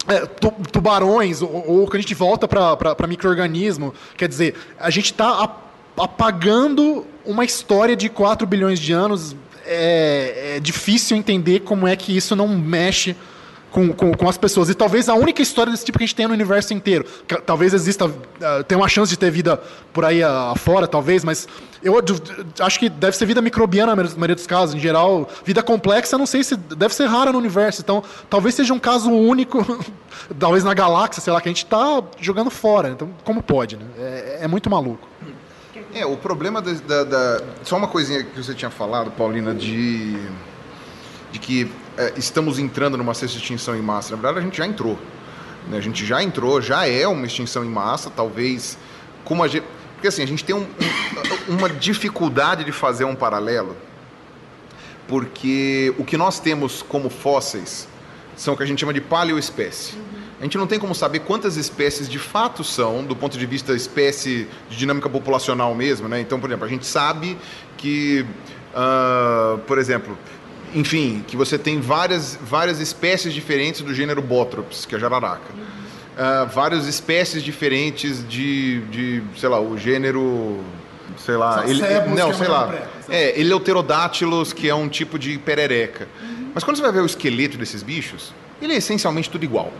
É, 0.09 0.27
tubarões, 0.73 1.42
ou, 1.42 1.64
ou 1.66 1.88
que 1.88 1.97
a 1.97 2.01
gente 2.01 2.14
volta 2.14 2.49
para 2.49 3.07
microorganismo. 3.07 3.94
Quer 4.16 4.29
dizer, 4.29 4.55
a 4.79 4.90
gente 4.90 5.07
está 5.07 5.57
apagando 5.97 7.07
uma 7.25 7.44
história 7.44 7.94
de 7.94 8.09
4 8.09 8.47
bilhões 8.47 8.79
de 8.79 8.92
anos. 8.92 9.37
É, 9.66 10.55
é 10.57 10.61
difícil 10.61 11.16
entender 11.16 11.61
como 11.61 11.87
é 11.87 11.94
que 11.94 12.16
isso 12.16 12.35
não 12.35 12.49
mexe 12.49 13.14
com, 13.70 13.92
com, 13.92 14.12
com, 14.12 14.28
as 14.28 14.37
pessoas. 14.37 14.68
E 14.68 14.74
talvez 14.74 15.09
a 15.09 15.14
única 15.14 15.42
história 15.42 15.70
desse 15.70 15.85
tipo 15.85 15.98
que 15.98 16.04
a 16.04 16.07
gente 16.07 16.14
tenha 16.14 16.28
no 16.28 16.35
universo 16.35 16.72
inteiro. 16.72 17.04
Talvez 17.44 17.74
exista, 17.74 18.07
uh, 18.07 18.64
tem 18.66 18.76
uma 18.76 18.88
chance 18.88 19.11
de 19.11 19.18
ter 19.18 19.31
vida 19.31 19.61
por 19.92 20.04
aí 20.04 20.22
afora, 20.22 20.87
talvez, 20.87 21.24
mas 21.24 21.46
eu 21.83 21.94
acho 22.61 22.78
que 22.78 22.88
deve 22.88 23.16
ser 23.16 23.26
vida 23.26 23.40
microbiana 23.40 23.94
na 23.94 24.02
maioria 24.02 24.35
dos 24.35 24.46
casos. 24.46 24.74
Em 24.74 24.78
geral, 24.78 25.28
vida 25.44 25.62
complexa, 25.62 26.18
não 26.18 26.26
sei 26.26 26.42
se 26.42 26.57
deve 26.57 26.94
ser 26.94 27.07
rara 27.07 27.33
no 27.33 27.38
universo. 27.38 27.81
Então, 27.81 28.02
talvez 28.28 28.54
seja 28.54 28.72
um 28.72 28.78
caso 28.78 29.11
único, 29.11 29.64
talvez 30.38 30.64
na 30.64 30.74
galáxia, 30.74 31.22
sei 31.22 31.33
lá, 31.33 31.40
que 31.40 31.48
a 31.48 31.52
gente 31.52 31.64
está 31.64 32.02
jogando 32.20 32.50
fora. 32.50 32.88
Então, 32.88 33.11
como 33.24 33.42
pode, 33.42 33.76
né? 33.76 33.85
É, 33.98 34.38
é 34.42 34.48
muito 34.48 34.68
maluco. 34.68 35.07
É, 35.94 36.04
o 36.04 36.16
problema 36.16 36.61
da, 36.61 36.72
da, 36.72 37.04
da, 37.04 37.44
Só 37.64 37.76
uma 37.76 37.88
coisinha 37.88 38.22
que 38.22 38.42
você 38.42 38.54
tinha 38.54 38.70
falado, 38.70 39.11
Paulina, 39.11 39.54
de, 39.54 40.18
de 41.33 41.38
que 41.38 41.70
é, 41.99 42.13
estamos 42.17 42.61
entrando 42.61 42.97
numa 42.97 43.13
sexta 43.13 43.37
extinção 43.39 43.75
em 43.77 43.83
massa. 43.83 44.15
Na 44.15 44.23
verdade, 44.23 44.39
a 44.39 44.43
gente 44.43 44.57
já 44.57 44.65
entrou. 44.65 44.97
Né? 45.69 45.77
A 45.77 45.81
gente 45.81 46.07
já 46.07 46.23
entrou, 46.23 46.63
já 46.63 46.87
é 46.87 47.09
uma 47.09 47.27
extinção 47.27 47.65
em 47.65 47.69
massa, 47.69 48.09
talvez. 48.09 48.79
Como 49.25 49.43
a 49.43 49.49
gente, 49.49 49.67
porque 49.95 50.07
assim, 50.07 50.23
a 50.23 50.27
gente 50.27 50.45
tem 50.45 50.55
um, 50.55 50.61
um, 50.61 51.57
uma 51.57 51.69
dificuldade 51.69 52.63
de 52.63 52.71
fazer 52.71 53.05
um 53.05 53.17
paralelo, 53.17 53.77
porque 55.09 55.93
o 55.99 56.05
que 56.05 56.17
nós 56.17 56.39
temos 56.39 56.83
como 56.83 57.11
fósseis 57.11 57.89
são 58.37 58.55
o 58.55 58.57
que 58.57 58.63
a 58.63 58.67
gente 58.67 58.79
chama 58.79 58.95
de 58.95 59.01
paleoespécie. 59.01 59.95
A 60.39 60.45
gente 60.45 60.57
não 60.57 60.69
tem 60.69 60.79
como 60.79 60.95
saber 60.95 61.19
quantas 61.21 61.57
espécies 61.57 62.09
de 62.09 62.21
fato 62.21 62.63
são, 62.63 63.05
do 63.05 63.17
ponto 63.17 63.37
de 63.37 63.45
vista 63.45 63.75
espécie 63.75 64.47
de 64.71 64.77
dinâmica 64.77 65.09
populacional 65.09 65.75
mesmo, 65.75 66.09
né? 66.09 66.21
Então, 66.21 66.39
por 66.39 66.49
exemplo, 66.49 66.65
a 66.65 66.69
gente 66.69 66.87
sabe 66.87 67.37
que, 67.77 68.25
uh, 68.73 69.59
por 69.67 69.79
exemplo, 69.79 70.17
enfim, 70.74 71.24
que 71.26 71.37
você 71.37 71.59
tem 71.59 71.81
várias, 71.81 72.38
várias 72.40 72.81
espécies 72.81 73.33
diferentes 73.33 73.81
do 73.81 73.94
gênero 73.94 74.22
Botrops, 74.22 74.85
que 74.85 74.94
é 74.94 74.98
a 74.98 75.00
jararaca. 75.00 75.52
Uh, 75.52 76.46
várias 76.52 76.87
espécies 76.87 77.42
diferentes 77.42 78.26
de, 78.28 78.81
de, 78.90 79.22
sei 79.37 79.48
lá, 79.48 79.61
o 79.61 79.78
gênero 79.78 80.61
sei 81.18 81.37
lá, 81.37 81.64
ele, 81.66 81.81
não, 82.14 82.31
é 82.31 82.35
sei 82.35 82.48
lá, 82.48 82.74
é, 83.09 83.40
eleuterodátilos, 83.40 84.52
que 84.52 84.68
é 84.68 84.74
um 84.74 84.88
tipo 84.88 85.18
de 85.18 85.38
perereca. 85.38 86.09
Uhum. 86.20 86.50
Mas 86.54 86.64
quando 86.64 86.76
você 86.76 86.83
vai 86.83 86.92
ver 86.92 87.00
o 87.00 87.07
esqueleto 87.07 87.59
desses 87.59 87.83
bichos, 87.83 88.33
ele 88.61 88.72
é 88.72 88.76
essencialmente 88.76 89.28
tudo 89.31 89.44
igual. 89.44 89.72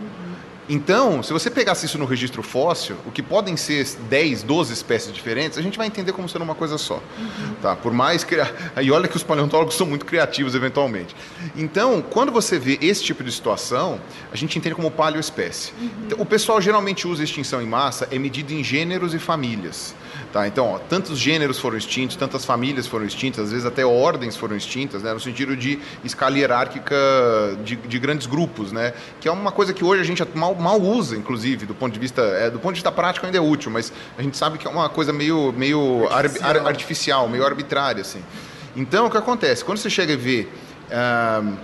Então, 0.69 1.23
se 1.23 1.33
você 1.33 1.51
pegasse 1.51 1.87
isso 1.87 1.97
no 1.99 2.05
registro 2.05 2.43
fóssil, 2.43 2.97
o 3.07 3.11
que 3.11 3.23
podem 3.23 3.57
ser 3.57 3.87
10, 4.09 4.43
12 4.43 4.73
espécies 4.73 5.13
diferentes, 5.13 5.57
a 5.57 5.63
gente 5.63 5.79
vai 5.79 5.87
entender 5.87 6.13
como 6.13 6.29
sendo 6.29 6.43
uma 6.43 6.55
coisa 6.55 6.77
só. 6.77 6.97
Uhum. 7.19 7.55
Tá? 7.63 7.75
Por 7.75 7.93
mais 7.93 8.25
que. 8.25 8.37
E 8.81 8.91
olha 8.93 9.09
que 9.09 9.17
os 9.17 9.23
paleontólogos 9.23 9.75
são 9.75 9.87
muito 9.87 10.07
criativos 10.07 10.55
eventualmente. 10.55 11.15
Então, 11.57 12.01
quando 12.01 12.31
você 12.31 12.59
vê 12.59 12.79
esse 12.81 13.03
tipo 13.03 13.25
de 13.25 13.33
situação, 13.33 14.01
a 14.33 14.37
gente 14.37 14.57
entende 14.57 14.75
como 14.75 14.91
paleoespécie. 14.91 15.73
Uhum. 15.81 15.91
Então, 16.07 16.21
o 16.21 16.27
pessoal 16.27 16.61
geralmente 16.61 17.09
usa 17.09 17.25
extinção 17.25 17.61
em 17.61 17.67
massa, 17.67 18.07
é 18.11 18.19
medido 18.19 18.53
em 18.53 18.63
gêneros 18.63 19.15
e 19.15 19.19
famílias. 19.19 19.95
Tá? 20.33 20.47
Então, 20.47 20.75
ó, 20.75 20.79
tantos 20.79 21.19
gêneros 21.19 21.59
foram 21.59 21.79
extintos, 21.79 22.15
tantas 22.15 22.45
famílias 22.45 22.87
foram 22.87 23.07
extintas, 23.07 23.47
às 23.47 23.51
vezes 23.51 23.65
até 23.65 23.85
ordens 23.87 24.37
foram 24.37 24.55
extintas, 24.55 25.03
né? 25.03 25.15
no 25.15 25.21
sentido 25.21 25.57
de 25.57 25.79
escala 26.05 26.37
hierárquica 26.37 26.95
de, 27.65 27.77
de 27.77 27.99
grandes 27.99 28.27
grupos, 28.27 28.71
né? 28.71 28.93
que 29.21 29.27
é 29.27 29.33
uma 29.33 29.51
coisa 29.51 29.73
que 29.73 29.83
hoje 29.83 30.03
a 30.03 30.05
gente 30.05 30.23
mal, 30.35 30.55
mal 30.55 30.79
usa, 30.79 31.17
inclusive, 31.17 31.65
do 31.65 31.75
ponto 31.75 31.95
de 31.95 31.99
vista 31.99 32.21
é, 32.21 32.51
do 32.51 32.59
ponto 32.59 32.75
de 32.75 32.81
vista 32.81 32.93
prático 32.93 33.25
ainda 33.25 33.39
é 33.39 33.41
útil, 33.41 33.71
mas 33.71 33.91
a 34.19 34.23
gente 34.23 34.37
sabe 34.37 34.59
que 34.59 34.67
é 34.67 34.71
uma 34.71 34.91
coisa 34.91 35.15
meio, 35.15 35.51
meio 35.53 36.07
artificial, 36.11 36.51
ar, 36.51 36.67
artificial 36.67 37.29
meio 37.29 37.45
arbitrária. 37.47 38.03
Assim. 38.03 38.23
Então, 38.77 39.07
o 39.07 39.11
que 39.11 39.17
acontece? 39.17 39.65
Quando 39.65 39.79
você 39.79 39.89
chega 39.91 40.13
e 40.13 40.17
vê. 40.17 40.49
Uh, 40.91 41.57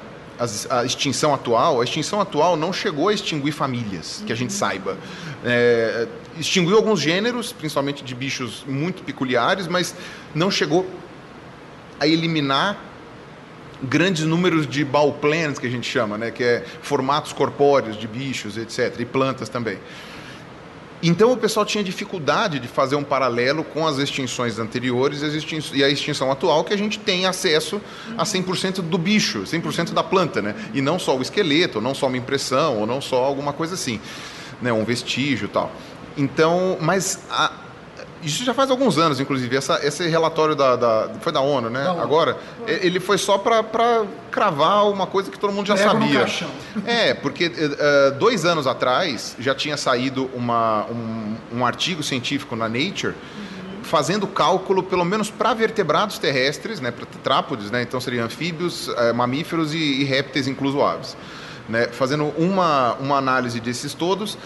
a 0.68 0.84
extinção 0.84 1.32
atual, 1.32 1.80
a 1.80 1.84
extinção 1.84 2.20
atual 2.20 2.56
não 2.56 2.72
chegou 2.72 3.08
a 3.08 3.14
extinguir 3.14 3.52
famílias, 3.52 4.22
que 4.26 4.32
a 4.32 4.36
gente 4.36 4.52
saiba. 4.52 4.96
É, 5.44 6.08
extinguiu 6.38 6.76
alguns 6.76 7.00
gêneros, 7.00 7.52
principalmente 7.52 8.02
de 8.02 8.14
bichos 8.14 8.64
muito 8.66 9.02
peculiares, 9.02 9.66
mas 9.66 9.94
não 10.34 10.50
chegou 10.50 10.88
a 11.98 12.06
eliminar 12.06 12.78
grandes 13.82 14.24
números 14.24 14.66
de 14.66 14.84
bauplans, 14.84 15.58
que 15.58 15.66
a 15.66 15.70
gente 15.70 15.88
chama, 15.88 16.16
né, 16.16 16.30
que 16.30 16.42
é 16.42 16.64
formatos 16.82 17.32
corpóreos 17.32 17.98
de 17.98 18.06
bichos, 18.06 18.56
etc., 18.56 18.94
e 19.00 19.04
plantas 19.04 19.48
também. 19.48 19.78
Então 21.02 21.32
o 21.32 21.36
pessoal 21.36 21.66
tinha 21.66 21.84
dificuldade 21.84 22.58
de 22.58 22.66
fazer 22.66 22.96
um 22.96 23.04
paralelo 23.04 23.62
com 23.62 23.86
as 23.86 23.98
extinções 23.98 24.58
anteriores 24.58 25.20
e 25.74 25.84
a 25.84 25.88
extinção 25.88 26.32
atual, 26.32 26.64
que 26.64 26.72
a 26.72 26.78
gente 26.78 26.98
tem 26.98 27.26
acesso 27.26 27.78
a 28.16 28.24
100% 28.24 28.80
do 28.80 28.96
bicho, 28.96 29.42
100% 29.42 29.92
da 29.92 30.02
planta, 30.02 30.40
né? 30.40 30.54
E 30.72 30.80
não 30.80 30.98
só 30.98 31.14
o 31.14 31.20
esqueleto, 31.20 31.78
não 31.78 31.94
só 31.94 32.06
uma 32.06 32.16
impressão, 32.16 32.78
ou 32.78 32.86
não 32.86 33.02
só 33.02 33.22
alguma 33.22 33.52
coisa 33.52 33.74
assim, 33.74 34.00
né? 34.62 34.72
Um 34.72 34.82
vestígio 34.82 35.46
tal. 35.46 35.70
Então, 36.16 36.78
mas 36.80 37.20
a, 37.30 37.50
isso 38.24 38.42
já 38.42 38.54
faz 38.54 38.70
alguns 38.70 38.96
anos, 38.96 39.20
inclusive. 39.20 39.54
Essa, 39.54 39.86
esse 39.86 40.08
relatório 40.08 40.54
da, 40.54 40.76
da, 40.76 41.10
foi 41.20 41.30
da 41.30 41.40
ONU, 41.40 41.68
né? 41.68 41.84
Da 41.84 42.02
Agora, 42.02 42.38
ele 42.66 42.98
foi 42.98 43.18
só 43.18 43.36
para 43.36 44.04
cravar 44.30 44.88
uma 44.88 45.06
coisa 45.06 45.30
que 45.30 45.38
todo 45.38 45.52
mundo 45.52 45.66
já 45.66 45.76
sabia. 45.76 46.26
É, 46.86 47.12
porque 47.12 47.46
uh, 47.46 48.18
dois 48.18 48.44
anos 48.44 48.66
atrás 48.66 49.36
já 49.38 49.54
tinha 49.54 49.76
saído 49.76 50.30
uma, 50.34 50.86
um, 50.86 51.36
um 51.58 51.66
artigo 51.66 52.02
científico 52.02 52.56
na 52.56 52.68
Nature 52.68 53.14
fazendo 53.82 54.26
cálculo, 54.26 54.82
pelo 54.82 55.04
menos 55.04 55.30
para 55.30 55.52
vertebrados 55.52 56.18
terrestres, 56.18 56.80
né, 56.80 56.90
para 56.90 57.04
tetrápodes, 57.04 57.70
né, 57.70 57.82
então 57.82 58.00
seriam 58.00 58.24
anfíbios, 58.24 58.88
uh, 58.88 59.14
mamíferos 59.14 59.74
e, 59.74 60.00
e, 60.00 60.04
répteis, 60.04 60.48
incluso 60.48 60.82
aves. 60.82 61.14
Né, 61.68 61.88
fazendo 61.88 62.32
uma, 62.36 62.94
uma 62.94 63.18
análise 63.18 63.60
desses 63.60 63.92
todos, 63.92 64.38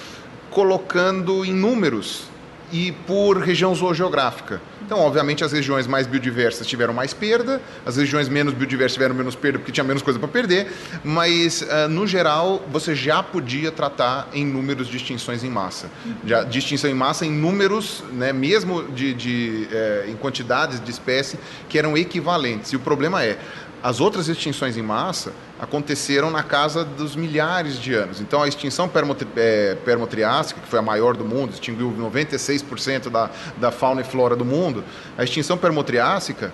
colocando 0.58 1.44
em 1.44 1.54
números 1.54 2.24
e 2.72 2.90
por 3.06 3.38
região 3.38 3.72
zoogeográfica. 3.72 4.60
Então, 4.84 4.98
obviamente, 4.98 5.44
as 5.44 5.52
regiões 5.52 5.86
mais 5.86 6.04
biodiversas 6.04 6.66
tiveram 6.66 6.92
mais 6.92 7.14
perda, 7.14 7.62
as 7.86 7.96
regiões 7.96 8.28
menos 8.28 8.52
biodiversas 8.54 8.94
tiveram 8.94 9.14
menos 9.14 9.36
perda 9.36 9.60
porque 9.60 9.70
tinha 9.70 9.84
menos 9.84 10.02
coisa 10.02 10.18
para 10.18 10.26
perder, 10.26 10.72
mas, 11.04 11.62
uh, 11.62 11.88
no 11.88 12.08
geral, 12.08 12.66
você 12.72 12.92
já 12.92 13.22
podia 13.22 13.70
tratar 13.70 14.28
em 14.32 14.44
números 14.44 14.88
de 14.88 14.96
extinções 14.96 15.44
em 15.44 15.48
massa. 15.48 15.88
Já, 16.26 16.42
de 16.42 16.58
extinção 16.58 16.90
em 16.90 16.94
massa 16.94 17.24
em 17.24 17.30
números, 17.30 18.02
né, 18.12 18.32
mesmo 18.32 18.82
de, 18.82 19.14
de 19.14 19.68
eh, 19.70 20.06
em 20.08 20.16
quantidades 20.16 20.80
de 20.80 20.90
espécie, 20.90 21.38
que 21.68 21.78
eram 21.78 21.96
equivalentes. 21.96 22.72
E 22.72 22.76
o 22.76 22.80
problema 22.80 23.22
é, 23.22 23.38
as 23.82 24.00
outras 24.00 24.28
extinções 24.28 24.76
em 24.76 24.82
massa 24.82 25.32
aconteceram 25.58 26.30
na 26.30 26.42
casa 26.42 26.84
dos 26.84 27.14
milhares 27.14 27.78
de 27.78 27.94
anos. 27.94 28.20
Então, 28.20 28.42
a 28.42 28.48
extinção 28.48 28.90
é, 29.36 29.76
permotriásica, 29.84 30.60
que 30.60 30.68
foi 30.68 30.78
a 30.78 30.82
maior 30.82 31.16
do 31.16 31.24
mundo, 31.24 31.52
extinguiu 31.52 31.92
96% 31.92 33.08
da, 33.08 33.30
da 33.56 33.70
fauna 33.70 34.00
e 34.00 34.04
flora 34.04 34.34
do 34.34 34.44
mundo, 34.44 34.84
a 35.16 35.24
extinção 35.24 35.56
permotriásica, 35.56 36.52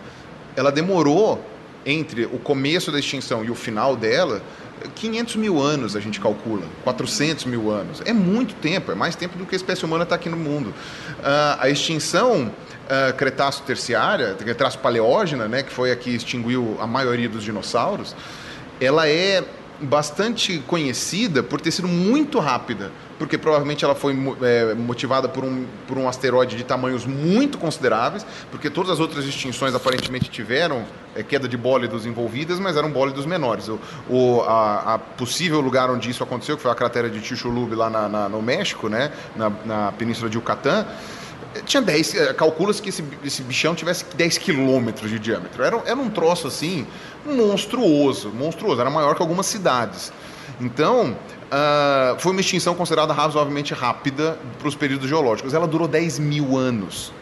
ela 0.57 0.71
demorou 0.71 1.45
entre 1.87 2.25
o 2.27 2.39
começo 2.39 2.91
da 2.91 2.99
extinção 2.99 3.45
e 3.45 3.51
o 3.51 3.55
final 3.55 3.95
dela 3.95 4.43
500 4.95 5.37
mil 5.37 5.61
anos 5.61 5.97
a 5.97 6.01
gente 6.01 6.21
calcula, 6.21 6.65
400 6.83 7.45
mil 7.45 7.71
anos. 7.71 8.03
É 8.05 8.13
muito 8.13 8.55
tempo, 8.55 8.93
é 8.93 8.95
mais 8.95 9.17
tempo 9.17 9.39
do 9.39 9.47
que 9.47 9.55
a 9.55 9.57
espécie 9.57 9.85
humana 9.85 10.05
está 10.05 10.15
aqui 10.15 10.29
no 10.29 10.37
mundo. 10.37 10.69
Uh, 10.69 11.57
a 11.59 11.69
extinção 11.69 12.51
uh, 12.85 13.15
Cretáceo-terciária, 13.15 14.35
Cretáceo-paleógena, 14.35 15.49
né, 15.49 15.63
que 15.63 15.73
foi 15.73 15.93
a 15.93 15.97
que 15.97 16.11
extinguiu 16.11 16.77
a 16.81 16.87
maioria 16.87 17.29
dos 17.29 17.43
dinossauros, 17.43 18.15
ela 18.81 19.09
é 19.09 19.45
bastante 19.81 20.59
conhecida 20.67 21.43
por 21.43 21.61
ter 21.61 21.71
sido 21.71 21.89
muito 21.89 22.39
rápida, 22.39 22.91
porque 23.19 23.37
provavelmente 23.37 23.85
ela 23.85 23.95
foi 23.95 24.17
é, 24.43 24.75
motivada 24.75 25.29
por 25.29 25.45
um, 25.45 25.67
por 25.87 25.99
um 25.99 26.09
asteroide 26.09 26.57
de 26.57 26.65
tamanhos 26.65 27.07
muito 27.07 27.59
consideráveis, 27.59 28.25
porque 28.51 28.71
todas 28.71 28.93
as 28.93 29.01
outras 29.01 29.25
extinções 29.25 29.75
aparentemente 29.75 30.31
tiveram 30.31 30.85
é, 31.15 31.23
queda 31.23 31.49
de 31.49 31.57
bólidos 31.57 32.07
envolvidas, 32.07 32.59
mas 32.59 32.77
eram 32.77 32.91
bólidos 32.91 33.27
menores. 33.27 33.69
O, 33.69 33.79
o 34.09 34.43
a, 34.43 34.95
a, 34.95 34.99
possível 34.99 35.61
lugar 35.61 35.91
onde 35.91 36.11
isso 36.11 36.23
aconteceu, 36.23 36.57
que 36.57 36.63
foi 36.63 36.71
a 36.71 36.75
cratera 36.75 37.11
de 37.11 37.21
Chicxulub 37.21 37.75
lá 37.75 37.91
na, 37.91 38.09
na, 38.09 38.29
no 38.29 38.43
México, 38.43 38.89
né, 38.89 39.13
na, 39.37 39.51
na 39.65 39.93
península 39.93 40.29
de 40.31 40.37
Yucatán, 40.37 40.87
tinha 41.63 41.83
10, 41.83 42.15
eh, 42.15 42.33
calcula-se 42.35 42.81
que 42.83 42.89
esse, 42.89 43.05
esse 43.25 43.43
bichão 43.43 43.75
tivesse 43.75 44.05
10 44.17 44.39
quilômetros 44.39 45.11
de 45.11 45.19
diâmetro. 45.19 45.63
Era, 45.63 45.83
era 45.87 45.97
um 45.97 46.11
troço 46.11 46.47
assim, 46.47 46.87
monstruoso, 47.25 48.31
monstruoso, 48.31 48.81
era 48.81 48.91
maior 48.91 49.15
que 49.15 49.23
algumas 49.23 49.47
cidades. 49.47 50.13
Então, 50.61 51.13
uh, 51.13 52.19
foi 52.19 52.33
uma 52.33 52.41
extinção 52.41 52.75
considerada 52.75 53.13
razoavelmente 53.13 53.75
rápida 53.75 54.39
para 54.59 54.69
os 54.69 54.75
períodos 54.75 55.09
geológicos. 55.09 55.55
Ela 55.55 55.67
durou 55.67 55.89
10 55.89 56.19
mil 56.19 56.57
anos. 56.57 57.13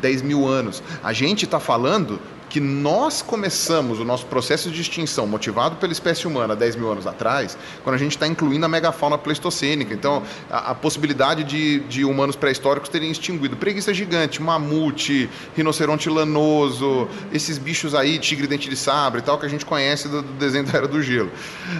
10 0.00 0.22
mil 0.22 0.46
anos. 0.46 0.82
A 1.02 1.12
gente 1.12 1.44
está 1.44 1.60
falando 1.60 2.20
que 2.48 2.60
nós 2.60 3.22
começamos 3.22 3.98
o 3.98 4.04
nosso 4.04 4.26
processo 4.26 4.70
de 4.70 4.80
extinção 4.80 5.26
motivado 5.26 5.76
pela 5.76 5.92
espécie 5.92 6.26
humana 6.26 6.54
10 6.54 6.76
mil 6.76 6.90
anos 6.90 7.06
atrás, 7.06 7.58
quando 7.82 7.96
a 7.96 7.98
gente 7.98 8.12
está 8.12 8.26
incluindo 8.26 8.64
a 8.64 8.68
megafauna 8.68 9.18
pleistocênica. 9.18 9.92
Então, 9.92 10.22
a, 10.50 10.70
a 10.70 10.74
possibilidade 10.74 11.44
de, 11.44 11.80
de, 11.80 12.04
humanos 12.04 12.36
pré-históricos 12.36 12.88
terem 12.88 13.10
extinguido 13.10 13.56
preguiça 13.56 13.92
gigante, 13.92 14.40
mamute, 14.40 15.28
rinoceronte 15.56 16.08
lanoso, 16.08 17.08
esses 17.32 17.58
bichos 17.58 17.94
aí, 17.94 18.18
tigre 18.18 18.46
dente 18.46 18.68
de 18.68 18.76
sabre 18.76 19.20
e 19.20 19.22
tal, 19.22 19.38
que 19.38 19.46
a 19.46 19.48
gente 19.48 19.66
conhece 19.66 20.08
do, 20.08 20.22
do 20.22 20.32
desenho 20.34 20.64
da 20.64 20.78
Era 20.78 20.88
do 20.88 21.02
Gelo. 21.02 21.30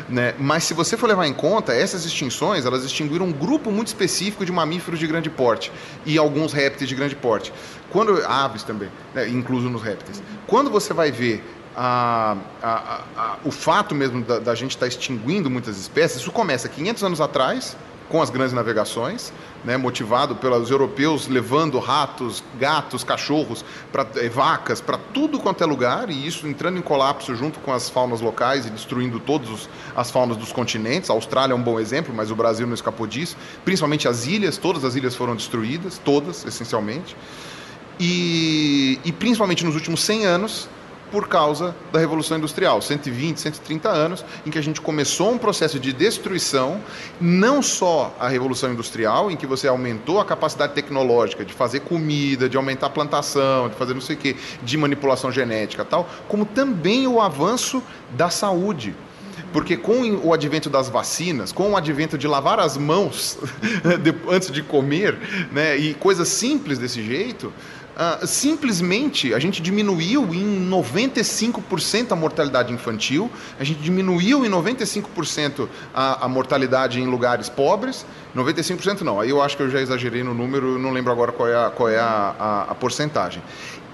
Né? 0.08 0.34
Mas 0.38 0.64
se 0.64 0.74
você 0.74 0.96
for 0.96 1.06
levar 1.06 1.26
em 1.26 1.34
conta, 1.34 1.72
essas 1.72 2.04
extinções, 2.04 2.66
elas 2.66 2.84
extinguiram 2.84 3.26
um 3.26 3.32
grupo 3.32 3.70
muito 3.70 3.88
específico 3.88 4.44
de 4.44 4.52
mamíferos 4.52 4.98
de 4.98 5.06
grande 5.06 5.30
porte 5.30 5.70
e 6.04 6.18
alguns 6.18 6.52
répteis 6.52 6.88
de 6.88 6.94
grande 6.94 7.14
porte. 7.14 7.52
Quando 7.90 8.22
aves 8.26 8.62
também, 8.62 8.90
né, 9.14 9.28
incluso 9.28 9.70
nos 9.70 9.82
répteis. 9.82 10.22
Quando 10.46 10.65
você 10.70 10.92
vai 10.92 11.10
ver 11.10 11.44
a, 11.76 12.36
a, 12.62 13.02
a, 13.16 13.36
o 13.44 13.50
fato 13.50 13.94
mesmo 13.94 14.22
da, 14.22 14.38
da 14.38 14.54
gente 14.54 14.70
estar 14.70 14.86
tá 14.86 14.88
extinguindo 14.88 15.50
muitas 15.50 15.78
espécies, 15.78 16.20
isso 16.20 16.32
começa 16.32 16.68
500 16.68 17.04
anos 17.04 17.20
atrás, 17.20 17.76
com 18.08 18.22
as 18.22 18.30
grandes 18.30 18.52
navegações, 18.52 19.32
né, 19.64 19.76
motivado 19.76 20.36
pelos 20.36 20.70
europeus 20.70 21.26
levando 21.26 21.78
ratos, 21.78 22.42
gatos, 22.58 23.02
cachorros, 23.02 23.64
pra, 23.90 24.06
eh, 24.16 24.28
vacas 24.28 24.80
para 24.80 24.96
tudo 24.96 25.40
quanto 25.40 25.62
é 25.62 25.66
lugar, 25.66 26.08
e 26.08 26.26
isso 26.26 26.46
entrando 26.46 26.78
em 26.78 26.82
colapso 26.82 27.34
junto 27.34 27.58
com 27.58 27.72
as 27.72 27.90
faunas 27.90 28.20
locais 28.20 28.64
e 28.64 28.70
destruindo 28.70 29.18
todas 29.18 29.68
as 29.94 30.10
faunas 30.10 30.36
dos 30.36 30.52
continentes. 30.52 31.10
A 31.10 31.14
Austrália 31.14 31.52
é 31.52 31.56
um 31.56 31.62
bom 31.62 31.80
exemplo, 31.80 32.14
mas 32.14 32.30
o 32.30 32.36
Brasil 32.36 32.66
não 32.66 32.74
escapou 32.74 33.06
disso. 33.06 33.36
Principalmente 33.64 34.06
as 34.06 34.24
ilhas, 34.26 34.56
todas 34.56 34.84
as 34.84 34.94
ilhas 34.94 35.16
foram 35.16 35.34
destruídas, 35.34 35.98
todas, 35.98 36.44
essencialmente 36.44 37.16
e, 37.98 38.98
e 39.04 39.12
principalmente 39.12 39.64
nos 39.64 39.74
últimos 39.74 40.00
100 40.02 40.26
anos, 40.26 40.68
por 41.10 41.28
causa 41.28 41.74
da 41.92 41.98
Revolução 41.98 42.36
Industrial, 42.36 42.82
120, 42.82 43.40
130 43.40 43.88
anos, 43.88 44.24
em 44.44 44.50
que 44.50 44.58
a 44.58 44.62
gente 44.62 44.80
começou 44.80 45.32
um 45.32 45.38
processo 45.38 45.78
de 45.78 45.92
destruição, 45.92 46.80
não 47.20 47.62
só 47.62 48.14
a 48.18 48.28
Revolução 48.28 48.72
Industrial, 48.72 49.30
em 49.30 49.36
que 49.36 49.46
você 49.46 49.68
aumentou 49.68 50.20
a 50.20 50.24
capacidade 50.24 50.74
tecnológica 50.74 51.44
de 51.44 51.52
fazer 51.52 51.80
comida, 51.80 52.48
de 52.48 52.56
aumentar 52.56 52.88
a 52.88 52.90
plantação, 52.90 53.68
de 53.68 53.76
fazer 53.76 53.94
não 53.94 54.00
sei 54.00 54.16
o 54.16 54.18
quê, 54.18 54.36
de 54.62 54.76
manipulação 54.76 55.30
genética 55.30 55.84
tal, 55.84 56.08
como 56.28 56.44
também 56.44 57.06
o 57.06 57.20
avanço 57.20 57.82
da 58.10 58.28
saúde. 58.28 58.94
Porque 59.52 59.76
com 59.76 60.02
o 60.22 60.32
advento 60.32 60.68
das 60.68 60.88
vacinas, 60.88 61.52
com 61.52 61.70
o 61.70 61.76
advento 61.76 62.18
de 62.18 62.26
lavar 62.26 62.58
as 62.58 62.76
mãos 62.76 63.38
antes 64.28 64.50
de 64.50 64.62
comer, 64.62 65.16
né, 65.52 65.76
e 65.76 65.94
coisas 65.94 66.28
simples 66.28 66.78
desse 66.78 67.02
jeito, 67.02 67.52
Uh, 67.96 68.26
simplesmente 68.26 69.32
a 69.32 69.38
gente 69.38 69.62
diminuiu 69.62 70.34
em 70.34 70.68
95% 70.68 72.12
a 72.12 72.14
mortalidade 72.14 72.70
infantil, 72.70 73.30
a 73.58 73.64
gente 73.64 73.80
diminuiu 73.80 74.44
em 74.44 74.50
95% 74.50 75.66
a, 75.94 76.26
a 76.26 76.28
mortalidade 76.28 77.00
em 77.00 77.06
lugares 77.06 77.48
pobres. 77.48 78.04
95% 78.36 79.00
não, 79.00 79.18
aí 79.18 79.30
eu 79.30 79.40
acho 79.40 79.56
que 79.56 79.62
eu 79.62 79.70
já 79.70 79.80
exagerei 79.80 80.22
no 80.22 80.34
número, 80.34 80.78
não 80.78 80.90
lembro 80.90 81.10
agora 81.10 81.32
qual 81.32 81.48
é 81.48 81.56
a, 81.56 81.70
qual 81.70 81.88
é 81.88 81.98
a, 81.98 82.34
a, 82.38 82.62
a 82.64 82.74
porcentagem. 82.74 83.42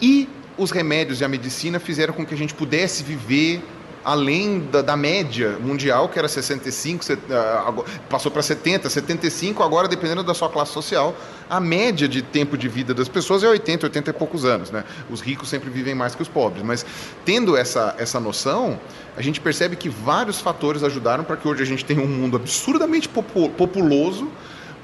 E 0.01 0.29
os 0.59 0.73
remédios 0.73 1.21
e 1.21 1.25
a 1.25 1.29
medicina 1.29 1.79
fizeram 1.79 2.13
com 2.13 2.27
que 2.27 2.35
a 2.35 2.37
gente 2.37 2.55
pudesse 2.55 3.05
viver 3.05 3.63
além 4.05 4.61
da, 4.61 4.83
da, 4.83 4.97
média 4.97 5.57
mundial, 5.61 6.09
que 6.09 6.19
era 6.19 6.29
65, 6.29 7.05
set, 7.05 7.19
uh, 7.19 7.85
passou 8.09 8.31
para 8.31 8.43
70, 8.43 8.89
75, 8.89 9.63
agora, 9.63 9.89
dependendo 9.89 10.23
da 10.23 10.35
sua 10.35 10.49
classe 10.49 10.73
social, 10.73 11.15
a 11.49 11.61
média 11.61 12.09
de 12.09 12.23
tempo 12.23 12.57
de 12.57 12.69
vida 12.69 12.95
das 12.95 13.09
pessoas 13.09 13.43
é 13.43 13.49
80, 13.49 13.87
80 13.87 14.11
e 14.11 14.13
poucos 14.13 14.45
anos. 14.45 14.71
Né? 14.71 14.85
Os 15.11 15.21
ricos 15.21 15.49
sempre 15.49 15.71
vivem 15.71 15.95
mais 15.95 16.15
que 16.15 16.23
os 16.23 16.29
pobres. 16.29 16.63
Mas 16.65 16.85
tendo 17.25 17.57
essa, 17.57 17.95
essa 17.99 18.19
noção, 18.19 18.79
a 19.17 19.23
gente 19.23 19.41
percebe 19.41 19.77
que 19.77 19.89
vários 19.89 20.41
fatores 20.41 20.83
ajudaram 20.83 21.25
para 21.25 21.37
que 21.37 21.47
hoje 21.47 21.63
a 21.63 21.67
gente 21.67 21.85
tenha 21.85 22.03
um 22.03 22.09
mundo 22.09 22.37
absurdamente 22.37 23.09
populoso, 23.09 24.31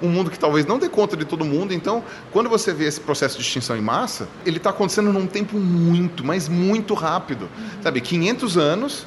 um 0.03 0.09
mundo 0.09 0.31
que 0.31 0.39
talvez 0.39 0.67
não 0.67 0.79
dê 0.79 0.89
conta 0.89 1.17
de 1.17 1.25
todo 1.25 1.45
mundo. 1.45 1.75
Então, 1.75 2.05
quando 2.33 2.49
você 2.49 2.73
vê 2.73 2.85
esse 2.87 3.01
processo 3.01 3.37
de 3.37 3.43
extinção 3.43 3.77
em 3.77 3.81
massa, 3.81 4.29
ele 4.47 4.59
está 4.59 4.71
acontecendo 4.71 5.13
num 5.13 5.27
tempo 5.27 5.59
muito, 5.59 6.25
mas 6.25 6.49
muito 6.49 6.95
rápido. 6.95 7.43
Uhum. 7.43 7.83
Sabe, 7.83 8.01
500 8.01 8.57
anos. 8.57 9.07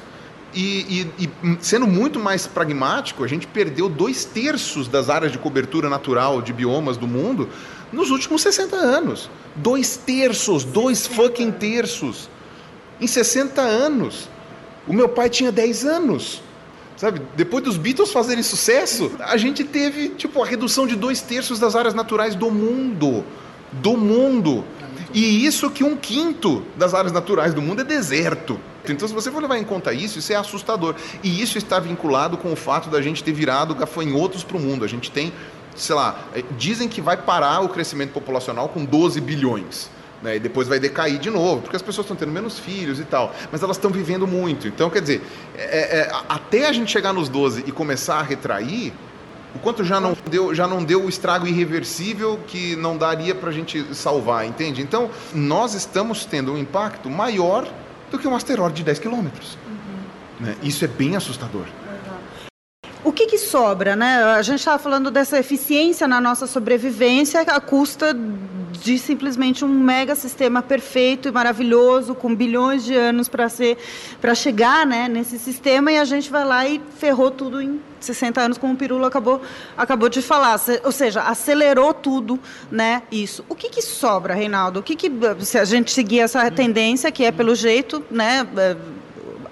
E, 0.54 1.08
e, 1.18 1.24
e, 1.24 1.58
sendo 1.60 1.86
muito 1.86 2.20
mais 2.20 2.46
pragmático, 2.46 3.24
a 3.24 3.26
gente 3.26 3.46
perdeu 3.46 3.88
dois 3.88 4.24
terços 4.24 4.86
das 4.86 5.08
áreas 5.08 5.32
de 5.32 5.38
cobertura 5.38 5.88
natural 5.88 6.42
de 6.42 6.52
biomas 6.52 6.98
do 6.98 7.06
mundo 7.06 7.48
nos 7.90 8.10
últimos 8.10 8.42
60 8.42 8.76
anos. 8.76 9.30
Dois 9.56 9.96
terços, 9.96 10.64
dois 10.64 11.06
fucking 11.06 11.52
terços. 11.52 12.28
Em 13.00 13.06
60 13.06 13.60
anos. 13.62 14.28
O 14.86 14.92
meu 14.92 15.08
pai 15.08 15.30
tinha 15.30 15.50
10 15.50 15.84
anos. 15.86 16.42
Sabe, 16.96 17.20
depois 17.36 17.64
dos 17.64 17.76
Beatles 17.76 18.12
fazerem 18.12 18.42
sucesso, 18.42 19.10
a 19.20 19.36
gente 19.36 19.64
teve, 19.64 20.10
tipo, 20.10 20.42
a 20.42 20.46
redução 20.46 20.86
de 20.86 20.94
dois 20.94 21.20
terços 21.20 21.58
das 21.58 21.74
áreas 21.74 21.94
naturais 21.94 22.34
do 22.34 22.50
mundo. 22.50 23.24
Do 23.72 23.96
mundo. 23.96 24.64
E 25.14 25.44
isso 25.44 25.70
que 25.70 25.84
um 25.84 25.96
quinto 25.96 26.62
das 26.76 26.94
áreas 26.94 27.12
naturais 27.12 27.52
do 27.52 27.60
mundo 27.60 27.80
é 27.80 27.84
deserto. 27.84 28.58
Então, 28.84 29.06
se 29.06 29.14
você 29.14 29.30
for 29.30 29.40
levar 29.40 29.58
em 29.58 29.64
conta 29.64 29.92
isso, 29.92 30.18
isso 30.18 30.32
é 30.32 30.36
assustador. 30.36 30.94
E 31.22 31.42
isso 31.42 31.58
está 31.58 31.78
vinculado 31.78 32.36
com 32.36 32.52
o 32.52 32.56
fato 32.56 32.88
da 32.88 33.00
gente 33.00 33.22
ter 33.22 33.32
virado 33.32 33.74
gafanhotos 33.74 34.42
para 34.42 34.56
o 34.56 34.60
mundo. 34.60 34.84
A 34.84 34.88
gente 34.88 35.10
tem, 35.10 35.32
sei 35.76 35.94
lá, 35.94 36.18
eh, 36.34 36.42
dizem 36.58 36.88
que 36.88 37.00
vai 37.00 37.16
parar 37.16 37.60
o 37.60 37.68
crescimento 37.68 38.12
populacional 38.12 38.68
com 38.68 38.84
12 38.84 39.20
bilhões. 39.20 39.90
Né, 40.22 40.36
e 40.36 40.38
depois 40.38 40.68
vai 40.68 40.78
decair 40.78 41.18
de 41.18 41.30
novo, 41.30 41.62
porque 41.62 41.74
as 41.74 41.82
pessoas 41.82 42.04
estão 42.04 42.16
tendo 42.16 42.30
menos 42.30 42.56
filhos 42.56 43.00
e 43.00 43.04
tal, 43.04 43.34
mas 43.50 43.60
elas 43.60 43.76
estão 43.76 43.90
vivendo 43.90 44.24
muito. 44.24 44.68
Então, 44.68 44.88
quer 44.88 45.00
dizer, 45.00 45.20
é, 45.56 45.98
é, 45.98 46.12
até 46.28 46.68
a 46.68 46.72
gente 46.72 46.92
chegar 46.92 47.12
nos 47.12 47.28
12 47.28 47.64
e 47.66 47.72
começar 47.72 48.20
a 48.20 48.22
retrair, 48.22 48.92
o 49.54 49.58
quanto 49.58 49.84
já 49.84 50.00
não 50.00 50.16
deu, 50.30 50.54
já 50.54 50.66
não 50.66 50.82
deu 50.82 51.04
o 51.04 51.08
estrago 51.08 51.46
irreversível 51.46 52.38
que 52.46 52.76
não 52.76 52.96
daria 52.96 53.34
para 53.34 53.50
a 53.50 53.52
gente 53.52 53.94
salvar, 53.94 54.46
entende? 54.46 54.80
Então, 54.80 55.10
nós 55.34 55.74
estamos 55.74 56.24
tendo 56.24 56.52
um 56.52 56.58
impacto 56.58 57.10
maior 57.10 57.68
do 58.10 58.18
que 58.18 58.28
um 58.28 58.36
asteroide 58.36 58.76
de 58.76 58.84
10 58.84 59.00
quilômetros. 59.00 59.58
Uhum. 59.66 60.46
Né? 60.46 60.56
Isso 60.62 60.84
é 60.84 60.88
bem 60.88 61.16
assustador. 61.16 61.66
O 63.04 63.12
que, 63.12 63.26
que 63.26 63.36
sobra, 63.36 63.96
né? 63.96 64.22
A 64.22 64.42
gente 64.42 64.60
estava 64.60 64.78
falando 64.78 65.10
dessa 65.10 65.38
eficiência 65.38 66.06
na 66.06 66.20
nossa 66.20 66.46
sobrevivência 66.46 67.40
à 67.40 67.60
custa 67.60 68.16
de 68.82 68.98
simplesmente 68.98 69.64
um 69.64 69.68
mega 69.68 70.14
sistema 70.14 70.60
perfeito 70.60 71.28
e 71.28 71.32
maravilhoso, 71.32 72.14
com 72.14 72.34
bilhões 72.34 72.84
de 72.84 72.94
anos 72.94 73.28
para 73.28 73.48
ser 73.48 73.78
para 74.20 74.34
chegar 74.34 74.86
né, 74.86 75.08
nesse 75.08 75.38
sistema, 75.38 75.92
e 75.92 75.98
a 75.98 76.04
gente 76.04 76.30
vai 76.30 76.44
lá 76.44 76.66
e 76.66 76.80
ferrou 76.98 77.30
tudo 77.30 77.62
em 77.62 77.80
60 78.00 78.40
anos, 78.40 78.58
como 78.58 78.74
o 78.74 78.76
Pirulo 78.76 79.04
acabou, 79.04 79.40
acabou 79.76 80.08
de 80.08 80.20
falar. 80.20 80.60
Ou 80.84 80.92
seja, 80.92 81.22
acelerou 81.22 81.94
tudo, 81.94 82.38
né? 82.70 83.02
Isso. 83.12 83.44
O 83.48 83.54
que, 83.54 83.68
que 83.68 83.80
sobra, 83.80 84.34
Reinaldo? 84.34 84.80
O 84.80 84.82
que, 84.82 84.96
que 84.96 85.10
se 85.40 85.58
a 85.58 85.64
gente 85.64 85.92
seguir 85.92 86.20
essa 86.20 86.50
tendência, 86.50 87.12
que 87.12 87.24
é 87.24 87.30
pelo 87.30 87.54
jeito, 87.54 88.04
né? 88.10 88.46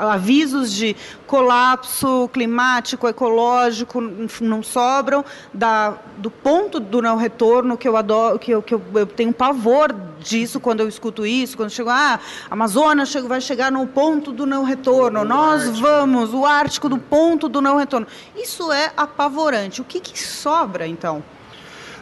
Avisos 0.08 0.72
de 0.72 0.96
colapso 1.26 2.28
climático, 2.32 3.06
ecológico 3.06 4.00
não 4.40 4.62
sobram, 4.62 5.24
da, 5.52 5.94
do 6.16 6.30
ponto 6.30 6.80
do 6.80 7.02
não 7.02 7.16
retorno, 7.16 7.76
que 7.76 7.86
eu 7.86 7.96
adoro, 7.96 8.38
que 8.38 8.50
eu, 8.50 8.62
que 8.62 8.74
eu, 8.74 8.82
eu 8.94 9.06
tenho 9.06 9.32
pavor 9.32 9.94
disso 10.20 10.60
quando 10.60 10.80
eu 10.80 10.88
escuto 10.88 11.24
isso, 11.26 11.56
quando 11.56 11.70
chego, 11.70 11.90
ah, 11.90 12.18
a 12.48 12.52
Amazônia 12.52 13.04
vai 13.26 13.40
chegar 13.40 13.70
no 13.70 13.86
ponto 13.86 14.32
do 14.32 14.46
não 14.46 14.64
retorno, 14.64 15.20
o 15.20 15.24
nós 15.24 15.62
Ártico. 15.62 15.80
vamos, 15.80 16.34
o 16.34 16.44
Ártico 16.44 16.88
do 16.88 16.98
ponto 16.98 17.48
do 17.48 17.60
não 17.60 17.76
retorno. 17.76 18.06
Isso 18.36 18.70
é 18.72 18.92
apavorante. 18.96 19.80
O 19.80 19.84
que, 19.84 20.00
que 20.00 20.18
sobra, 20.18 20.86
então? 20.86 21.22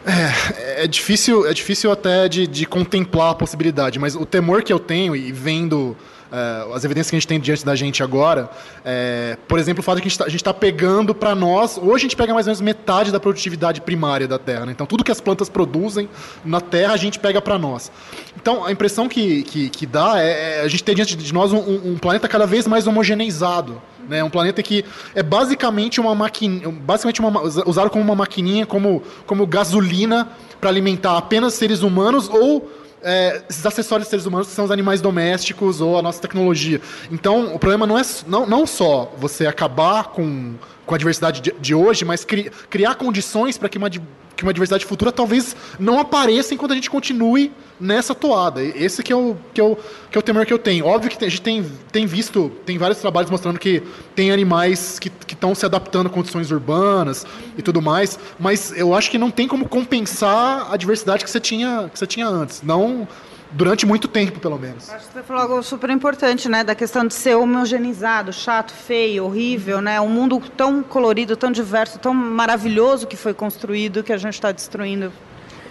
É, 0.05 0.83
é 0.83 0.87
difícil, 0.87 1.47
é 1.47 1.53
difícil 1.53 1.91
até 1.91 2.27
de, 2.27 2.47
de 2.47 2.65
contemplar 2.65 3.31
a 3.31 3.35
possibilidade, 3.35 3.99
mas 3.99 4.15
o 4.15 4.25
temor 4.25 4.63
que 4.63 4.71
eu 4.71 4.79
tenho, 4.79 5.15
e 5.15 5.31
vendo 5.31 5.95
uh, 6.31 6.73
as 6.73 6.83
evidências 6.83 7.09
que 7.09 7.15
a 7.15 7.19
gente 7.19 7.27
tem 7.27 7.39
diante 7.39 7.65
da 7.65 7.75
gente 7.75 8.01
agora, 8.03 8.49
é, 8.83 9.37
por 9.47 9.59
exemplo, 9.59 9.81
o 9.81 9.83
fato 9.83 9.97
de 9.97 10.01
que 10.01 10.07
a 10.07 10.27
gente 10.29 10.35
está 10.35 10.53
tá 10.53 10.59
pegando 10.59 11.13
para 11.13 11.35
nós, 11.35 11.77
hoje 11.77 11.95
a 11.95 11.97
gente 11.99 12.15
pega 12.15 12.33
mais 12.33 12.47
ou 12.47 12.51
menos 12.51 12.61
metade 12.61 13.11
da 13.11 13.19
produtividade 13.19 13.81
primária 13.81 14.27
da 14.27 14.39
Terra. 14.39 14.65
Né? 14.65 14.71
Então, 14.71 14.87
tudo 14.87 15.03
que 15.03 15.11
as 15.11 15.21
plantas 15.21 15.49
produzem 15.49 16.09
na 16.43 16.61
Terra, 16.61 16.93
a 16.93 16.97
gente 16.97 17.19
pega 17.19 17.41
para 17.41 17.57
nós. 17.57 17.91
Então, 18.35 18.65
a 18.65 18.71
impressão 18.71 19.07
que, 19.07 19.43
que, 19.43 19.69
que 19.69 19.85
dá 19.85 20.21
é, 20.21 20.59
é, 20.59 20.61
a 20.61 20.67
gente 20.67 20.83
ter 20.83 20.95
diante 20.95 21.15
de 21.15 21.33
nós 21.33 21.51
um, 21.51 21.91
um 21.93 21.97
planeta 21.97 22.27
cada 22.27 22.45
vez 22.45 22.67
mais 22.67 22.87
homogeneizado. 22.87 23.81
Né? 24.07 24.23
Um 24.23 24.29
planeta 24.29 24.63
que 24.63 24.83
é 25.13 25.21
basicamente 25.21 26.01
uma 26.01 26.15
maquininha, 26.15 26.69
basicamente 26.69 27.21
uma, 27.21 27.41
usado 27.41 27.89
como 27.89 28.03
uma 28.03 28.15
maquininha, 28.15 28.65
como, 28.65 29.03
como 29.25 29.45
gasolina 29.45 30.27
para 30.59 30.69
alimentar 30.69 31.17
apenas 31.17 31.53
seres 31.53 31.83
humanos 31.83 32.27
ou 32.27 32.69
é, 33.03 33.41
esses 33.49 33.65
acessórios 33.65 34.07
de 34.07 34.09
seres 34.09 34.25
humanos 34.25 34.47
que 34.47 34.53
são 34.53 34.65
os 34.65 34.71
animais 34.71 35.01
domésticos 35.01 35.81
ou 35.81 35.97
a 35.97 36.01
nossa 36.01 36.21
tecnologia. 36.21 36.81
Então, 37.11 37.53
o 37.53 37.59
problema 37.59 37.85
não 37.85 37.97
é 37.97 38.01
não, 38.27 38.45
não 38.45 38.65
só 38.65 39.11
você 39.17 39.45
acabar 39.45 40.05
com, 40.09 40.55
com 40.85 40.95
a 40.95 40.97
diversidade 40.97 41.41
de, 41.41 41.53
de 41.59 41.75
hoje, 41.75 42.05
mas 42.05 42.25
cri, 42.25 42.51
criar 42.69 42.95
condições 42.95 43.57
para 43.57 43.69
que 43.69 43.77
uma 43.77 43.89
que 44.39 44.45
uma 44.45 44.53
diversidade 44.53 44.85
futura 44.85 45.11
talvez 45.11 45.55
não 45.77 45.99
apareça 45.99 46.53
enquanto 46.53 46.71
a 46.71 46.75
gente 46.75 46.89
continue 46.89 47.51
nessa 47.79 48.15
toada. 48.15 48.63
Esse 48.63 49.03
que 49.03 49.11
é 49.11 49.15
o, 49.15 49.35
que 49.53 49.59
é 49.59 49.63
o, 49.63 49.77
que 50.09 50.17
é 50.17 50.19
o 50.19 50.21
temor 50.21 50.45
que 50.45 50.53
eu 50.53 50.57
tenho. 50.57 50.85
Óbvio 50.85 51.11
que 51.11 51.23
a 51.23 51.29
gente 51.29 51.41
tem, 51.41 51.63
tem 51.91 52.05
visto, 52.05 52.49
tem 52.65 52.77
vários 52.77 52.99
trabalhos 52.99 53.29
mostrando 53.29 53.59
que 53.59 53.83
tem 54.15 54.31
animais 54.31 54.97
que 54.97 55.11
estão 55.27 55.53
se 55.53 55.65
adaptando 55.65 56.07
a 56.07 56.09
condições 56.09 56.51
urbanas 56.51 57.25
e 57.57 57.61
tudo 57.61 57.81
mais, 57.81 58.17
mas 58.39 58.71
eu 58.77 58.93
acho 58.93 59.11
que 59.11 59.17
não 59.17 59.29
tem 59.29 59.47
como 59.47 59.67
compensar 59.67 60.71
a 60.71 60.77
diversidade 60.77 61.23
que 61.23 61.29
você 61.29 61.39
tinha, 61.39 61.89
que 61.91 61.99
você 61.99 62.07
tinha 62.07 62.27
antes. 62.27 62.61
Não 62.61 63.07
durante 63.51 63.85
muito 63.85 64.07
tempo, 64.07 64.39
pelo 64.39 64.57
menos. 64.57 64.89
Acho 64.89 65.07
que 65.07 65.13
você 65.13 65.23
falou 65.23 65.43
algo 65.43 65.63
super 65.63 65.89
importante, 65.89 66.47
né? 66.47 66.63
Da 66.63 66.75
questão 66.75 67.05
de 67.05 67.13
ser 67.13 67.35
homogeneizado, 67.35 68.31
chato, 68.31 68.71
feio, 68.71 69.25
horrível, 69.25 69.81
né? 69.81 69.99
Um 69.99 70.09
mundo 70.09 70.39
tão 70.55 70.83
colorido, 70.83 71.35
tão 71.35 71.51
diverso, 71.51 71.97
tão 71.99 72.13
maravilhoso 72.13 73.07
que 73.07 73.15
foi 73.15 73.33
construído 73.33 74.03
que 74.03 74.13
a 74.13 74.17
gente 74.17 74.33
está 74.33 74.51
destruindo. 74.51 75.11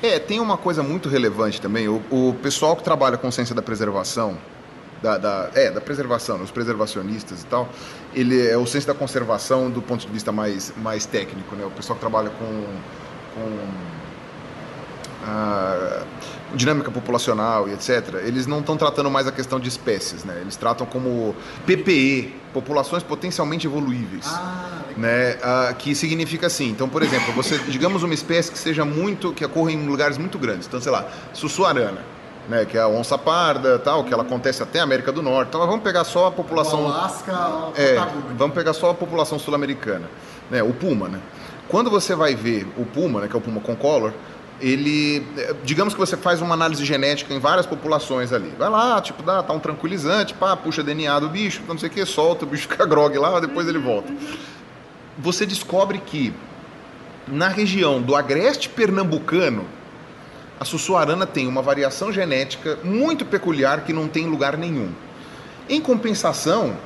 É, 0.02 0.18
tem 0.18 0.40
uma 0.40 0.56
coisa 0.56 0.82
muito 0.82 1.08
relevante 1.08 1.60
também. 1.60 1.88
O, 1.88 2.02
o 2.10 2.34
pessoal 2.42 2.76
que 2.76 2.82
trabalha 2.82 3.16
com 3.16 3.30
ciência 3.30 3.54
da 3.54 3.62
preservação, 3.62 4.38
da, 5.02 5.18
da, 5.18 5.50
é, 5.54 5.70
da 5.70 5.80
preservação, 5.80 6.40
os 6.42 6.50
preservacionistas 6.50 7.42
e 7.42 7.46
tal, 7.46 7.68
ele 8.14 8.46
é 8.46 8.56
o 8.56 8.66
ciência 8.66 8.92
da 8.92 8.98
conservação 8.98 9.70
do 9.70 9.82
ponto 9.82 10.06
de 10.06 10.12
vista 10.12 10.30
mais, 10.32 10.72
mais 10.76 11.06
técnico, 11.06 11.54
né? 11.56 11.64
O 11.64 11.70
pessoal 11.70 11.96
que 11.96 12.00
trabalha 12.00 12.30
com, 12.30 12.64
com 13.34 13.58
ah, 15.24 16.02
dinâmica 16.54 16.90
populacional 16.90 17.68
e 17.68 17.72
etc., 17.72 18.22
eles 18.24 18.46
não 18.46 18.60
estão 18.60 18.76
tratando 18.76 19.10
mais 19.10 19.26
a 19.26 19.32
questão 19.32 19.60
de 19.60 19.68
espécies, 19.68 20.24
né? 20.24 20.38
Eles 20.40 20.56
tratam 20.56 20.86
como 20.86 21.34
PPE, 21.66 22.34
populações 22.52 23.02
potencialmente 23.02 23.66
evoluíveis, 23.66 24.26
ah, 24.26 24.80
né? 24.96 25.38
Ah, 25.42 25.74
que 25.76 25.94
significa 25.94 26.46
assim. 26.46 26.70
Então, 26.70 26.88
por 26.88 27.02
exemplo, 27.02 27.32
você, 27.34 27.58
digamos 27.68 28.02
uma 28.02 28.14
espécie 28.14 28.50
que 28.50 28.58
seja 28.58 28.84
muito, 28.84 29.32
que 29.32 29.44
ocorra 29.44 29.72
em 29.72 29.86
lugares 29.86 30.18
muito 30.18 30.38
grandes. 30.38 30.66
Então, 30.66 30.80
sei 30.80 30.92
lá, 30.92 31.06
sussuarana. 31.32 32.18
Né, 32.48 32.64
que 32.64 32.78
é 32.78 32.80
a 32.80 32.88
onça 32.88 33.18
parda, 33.18 33.78
tal, 33.78 34.04
que 34.04 34.14
ela 34.14 34.22
acontece 34.22 34.62
até 34.62 34.80
a 34.80 34.82
América 34.82 35.12
do 35.12 35.20
Norte. 35.20 35.48
Então, 35.50 35.60
vamos 35.66 35.82
pegar 35.82 36.02
só 36.02 36.28
a 36.28 36.30
população. 36.30 36.84
O 36.84 36.86
Alasca, 36.86 37.34
é, 37.76 37.94
vamos 38.38 38.54
pegar 38.54 38.72
só 38.72 38.88
a 38.88 38.94
população 38.94 39.38
sul-americana, 39.38 40.08
né, 40.50 40.62
o 40.62 40.72
puma, 40.72 41.08
né? 41.08 41.20
Quando 41.68 41.90
você 41.90 42.14
vai 42.14 42.34
ver 42.34 42.66
o 42.78 42.86
puma, 42.86 43.20
né, 43.20 43.28
que 43.28 43.36
é 43.36 43.38
o 43.38 43.42
puma 43.42 43.60
concolor, 43.60 44.14
ele, 44.60 45.24
digamos 45.64 45.94
que 45.94 46.00
você 46.00 46.16
faz 46.16 46.40
uma 46.40 46.54
análise 46.54 46.84
genética 46.84 47.32
em 47.32 47.38
várias 47.38 47.66
populações 47.66 48.32
ali. 48.32 48.52
Vai 48.58 48.68
lá, 48.68 49.00
tipo, 49.00 49.22
dá, 49.22 49.42
tá 49.42 49.52
um 49.52 49.58
tranquilizante, 49.58 50.34
pá, 50.34 50.56
puxa 50.56 50.82
DNA 50.82 51.18
do 51.20 51.28
bicho, 51.28 51.62
não 51.68 51.78
sei 51.78 51.88
o 51.88 51.92
que, 51.92 52.04
solta, 52.04 52.44
o 52.44 52.48
bicho 52.48 52.66
fica 52.68 52.84
grog 52.84 53.16
lá, 53.18 53.38
depois 53.40 53.68
ele 53.68 53.78
volta. 53.78 54.12
Você 55.18 55.46
descobre 55.46 55.98
que 55.98 56.32
na 57.26 57.48
região 57.48 58.00
do 58.00 58.16
agreste 58.16 58.68
pernambucano, 58.68 59.64
a 60.58 60.64
sussuarana 60.64 61.26
tem 61.26 61.46
uma 61.46 61.62
variação 61.62 62.12
genética 62.12 62.78
muito 62.82 63.24
peculiar 63.24 63.84
que 63.84 63.92
não 63.92 64.08
tem 64.08 64.24
em 64.24 64.28
lugar 64.28 64.56
nenhum. 64.56 64.90
Em 65.68 65.80
compensação, 65.80 66.76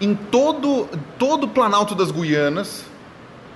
em 0.00 0.14
todo, 0.14 0.88
todo 1.18 1.44
o 1.44 1.48
Planalto 1.48 1.94
das 1.94 2.10
Guianas, 2.10 2.84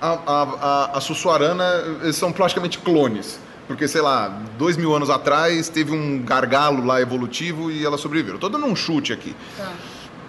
a, 0.01 0.07
a, 0.07 0.43
a, 0.43 0.97
a 0.97 1.01
Sussuarana 1.01 2.11
são 2.13 2.31
praticamente 2.31 2.77
clones. 2.79 3.39
Porque, 3.67 3.85
sei 3.85 3.99
lá, 3.99 4.29
dois 4.57 4.77
mil 4.77 4.95
anos 4.95 5.09
atrás 5.09 5.67
teve 5.67 5.91
um 5.91 6.23
gargalo 6.23 6.85
lá 6.85 7.01
evolutivo 7.01 7.69
e 7.69 7.85
ela 7.85 7.97
sobreviveu. 7.97 8.35
Estou 8.35 8.49
dando 8.49 8.65
um 8.65 8.75
chute 8.75 9.11
aqui. 9.11 9.35
Tá. 9.57 9.73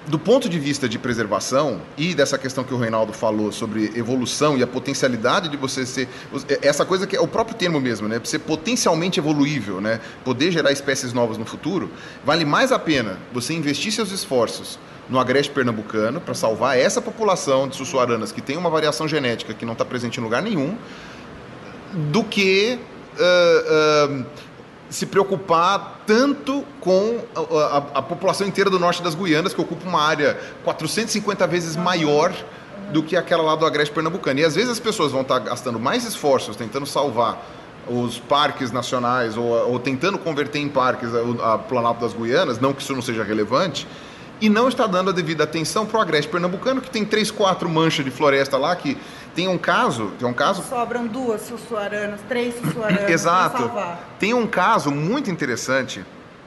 Do 0.08 0.18
ponto 0.18 0.48
de 0.48 0.58
vista 0.58 0.88
de 0.88 0.98
preservação 0.98 1.82
e 1.96 2.14
dessa 2.14 2.38
questão 2.38 2.64
que 2.64 2.72
o 2.72 2.78
Reinaldo 2.78 3.12
falou 3.12 3.52
sobre 3.52 3.92
evolução 3.94 4.56
e 4.56 4.62
a 4.62 4.66
potencialidade 4.66 5.50
de 5.50 5.56
você 5.58 5.84
ser. 5.84 6.08
Essa 6.62 6.86
coisa 6.86 7.06
que 7.06 7.14
é 7.14 7.20
o 7.20 7.28
próprio 7.28 7.54
termo 7.54 7.78
mesmo, 7.78 8.08
né? 8.08 8.18
Ser 8.24 8.38
potencialmente 8.38 9.20
evoluível, 9.20 9.82
né? 9.82 10.00
Poder 10.24 10.50
gerar 10.50 10.72
espécies 10.72 11.12
novas 11.12 11.36
no 11.36 11.44
futuro, 11.44 11.90
vale 12.24 12.46
mais 12.46 12.72
a 12.72 12.78
pena 12.78 13.18
você 13.34 13.52
investir 13.52 13.92
seus 13.92 14.10
esforços 14.10 14.78
no 15.10 15.18
agreste 15.18 15.52
pernambucano 15.52 16.22
para 16.22 16.32
salvar 16.32 16.78
essa 16.78 17.02
população 17.02 17.68
de 17.68 17.76
sussuaranas 17.76 18.32
que 18.32 18.40
tem 18.40 18.56
uma 18.56 18.70
variação 18.70 19.06
genética 19.06 19.52
que 19.52 19.66
não 19.66 19.74
está 19.74 19.84
presente 19.84 20.20
em 20.20 20.22
lugar 20.22 20.42
nenhum, 20.42 20.74
do 22.10 22.24
que 22.24 22.78
uh, 23.18 24.20
uh, 24.20 24.26
se 24.90 25.06
preocupar 25.06 26.02
tanto 26.06 26.64
com 26.80 27.18
a, 27.34 27.40
a, 27.40 27.76
a, 27.98 28.02
população 28.02 28.46
inteira 28.46 28.70
do 28.70 28.78
norte 28.78 29.02
das 29.02 29.14
Guianas, 29.14 29.52
que 29.52 29.60
ocupa 29.60 29.86
uma 29.86 30.00
área 30.00 30.38
450 30.64 31.46
vezes 31.46 31.76
maior 31.76 32.32
do 32.92 33.02
que 33.02 33.16
aquela 33.16 33.42
lá 33.42 33.54
do 33.54 33.66
agreste 33.66 33.92
pernambucano. 33.92 34.40
E 34.40 34.44
às 34.44 34.54
vezes 34.54 34.70
as 34.70 34.80
pessoas 34.80 35.12
vão 35.12 35.20
estar 35.20 35.38
gastando 35.40 35.78
mais 35.78 36.04
esforços 36.04 36.56
tentando 36.56 36.86
salvar 36.86 37.44
os 37.86 38.18
parques 38.18 38.70
nacionais 38.70 39.36
ou, 39.36 39.46
ou 39.70 39.78
tentando 39.78 40.18
converter 40.18 40.58
em 40.58 40.68
parques 40.68 41.10
a, 41.14 41.54
a 41.54 41.58
Planalto 41.58 42.00
das 42.00 42.12
Guianas, 42.12 42.58
não 42.58 42.72
que 42.72 42.82
isso 42.82 42.94
não 42.94 43.02
seja 43.02 43.24
relevante, 43.24 43.86
e 44.40 44.48
não 44.48 44.68
está 44.68 44.86
dando 44.86 45.10
a 45.10 45.12
devida 45.12 45.44
atenção 45.44 45.84
para 45.86 45.98
o 45.98 46.00
agreste 46.00 46.30
pernambucano, 46.30 46.80
que 46.80 46.90
tem 46.90 47.04
três, 47.04 47.30
quatro 47.30 47.68
manchas 47.68 48.04
de 48.04 48.10
floresta 48.10 48.56
lá, 48.56 48.74
que 48.76 48.96
tem 49.34 49.48
um 49.48 49.58
caso, 49.58 50.12
tem 50.18 50.26
um 50.26 50.32
caso... 50.32 50.62
Sobram 50.62 51.06
duas 51.06 51.42
sussuaranas, 51.42 52.20
três 52.28 52.54
sussuaranas 52.60 53.10
Exato. 53.10 53.58
salvar. 53.58 54.16
Tem 54.18 54.34
um 54.34 54.46
caso 54.46 54.90
muito 54.90 55.30
interessante, 55.30 56.04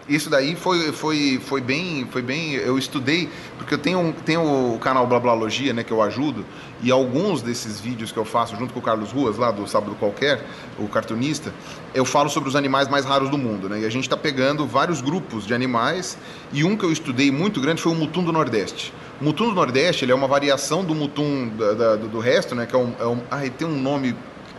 isso 0.09 0.29
daí 0.29 0.55
foi, 0.55 0.91
foi, 0.91 1.39
foi, 1.43 1.61
bem, 1.61 2.07
foi 2.09 2.21
bem. 2.21 2.53
Eu 2.53 2.77
estudei, 2.77 3.29
porque 3.57 3.73
eu 3.73 3.77
tenho, 3.77 4.13
tenho 4.25 4.73
o 4.75 4.79
canal 4.79 5.05
Blablalogia, 5.05 5.73
né, 5.73 5.83
que 5.83 5.91
eu 5.91 6.01
ajudo, 6.01 6.45
e 6.81 6.91
alguns 6.91 7.41
desses 7.41 7.79
vídeos 7.79 8.11
que 8.11 8.17
eu 8.17 8.25
faço 8.25 8.55
junto 8.55 8.73
com 8.73 8.79
o 8.79 8.81
Carlos 8.81 9.11
Ruas, 9.11 9.37
lá 9.37 9.51
do 9.51 9.67
Sábado 9.67 9.95
Qualquer, 9.99 10.43
o 10.79 10.87
cartunista, 10.87 11.53
eu 11.93 12.03
falo 12.03 12.29
sobre 12.29 12.49
os 12.49 12.55
animais 12.55 12.87
mais 12.87 13.05
raros 13.05 13.29
do 13.29 13.37
mundo. 13.37 13.69
Né? 13.69 13.81
E 13.81 13.85
a 13.85 13.89
gente 13.89 14.03
está 14.03 14.17
pegando 14.17 14.65
vários 14.65 15.01
grupos 15.01 15.45
de 15.45 15.53
animais, 15.53 16.17
e 16.51 16.63
um 16.63 16.75
que 16.75 16.83
eu 16.83 16.91
estudei 16.91 17.31
muito 17.31 17.61
grande 17.61 17.81
foi 17.81 17.91
o 17.91 17.95
mutum 17.95 18.23
do 18.23 18.31
Nordeste. 18.31 18.93
O 19.19 19.23
mutum 19.23 19.49
do 19.49 19.53
Nordeste 19.53 20.03
ele 20.03 20.11
é 20.11 20.15
uma 20.15 20.27
variação 20.27 20.83
do 20.83 20.95
mutum 20.95 21.47
da, 21.49 21.73
da, 21.73 21.95
do, 21.95 22.19
resto, 22.19 22.55
né, 22.55 22.65
que 22.65 22.75
é 22.75 22.79
um, 22.79 22.93
é 22.99 23.05
um. 23.05 23.21
Tem 23.57 23.67
um 23.67 23.79
nome. 23.79 24.15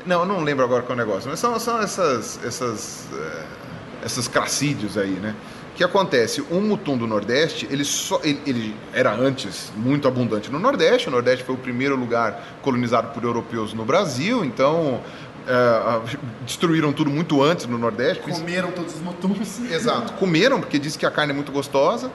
Não, 0.06 0.20
eu 0.20 0.26
não 0.26 0.40
lembro 0.40 0.64
agora 0.64 0.82
qual 0.82 0.96
é 0.96 1.02
o 1.02 1.04
negócio, 1.04 1.28
mas 1.28 1.40
são, 1.40 1.58
são 1.58 1.80
essas. 1.80 2.38
essas 2.44 3.06
é 3.12 3.61
esses 4.04 4.28
cracídeos 4.28 4.98
aí, 4.98 5.10
né? 5.10 5.34
O 5.72 5.74
que 5.74 5.82
acontece? 5.82 6.42
O 6.50 6.60
mutum 6.60 6.98
do 6.98 7.06
Nordeste, 7.06 7.66
ele, 7.70 7.84
só, 7.84 8.20
ele, 8.22 8.40
ele, 8.46 8.76
era 8.92 9.14
antes 9.14 9.72
muito 9.74 10.06
abundante 10.06 10.52
no 10.52 10.58
Nordeste. 10.58 11.08
O 11.08 11.10
Nordeste 11.10 11.44
foi 11.44 11.54
o 11.54 11.58
primeiro 11.58 11.96
lugar 11.96 12.58
colonizado 12.60 13.12
por 13.14 13.24
europeus 13.24 13.72
no 13.72 13.84
Brasil, 13.84 14.44
então 14.44 15.00
é, 15.46 16.16
destruíram 16.44 16.92
tudo 16.92 17.10
muito 17.10 17.42
antes 17.42 17.66
no 17.66 17.78
Nordeste. 17.78 18.22
Comeram 18.22 18.70
todos 18.70 18.94
os 18.94 19.00
mutuns. 19.00 19.60
Exato, 19.72 20.12
comeram 20.14 20.60
porque 20.60 20.78
diz 20.78 20.94
que 20.94 21.06
a 21.06 21.10
carne 21.10 21.32
é 21.32 21.34
muito 21.34 21.50
gostosa. 21.50 22.10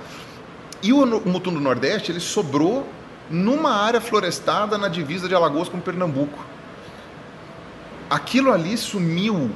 E 0.84 0.94
o, 0.94 1.04
o 1.04 1.30
mutum 1.30 1.52
do 1.52 1.60
Nordeste, 1.60 2.12
ele 2.12 2.20
sobrou 2.20 2.88
numa 3.30 3.72
área 3.72 4.00
florestada 4.00 4.78
na 4.78 4.88
divisa 4.88 5.28
de 5.28 5.34
Alagoas 5.34 5.68
com 5.68 5.80
Pernambuco. 5.80 6.46
Aquilo 8.10 8.54
ali 8.54 8.78
sumiu, 8.78 9.50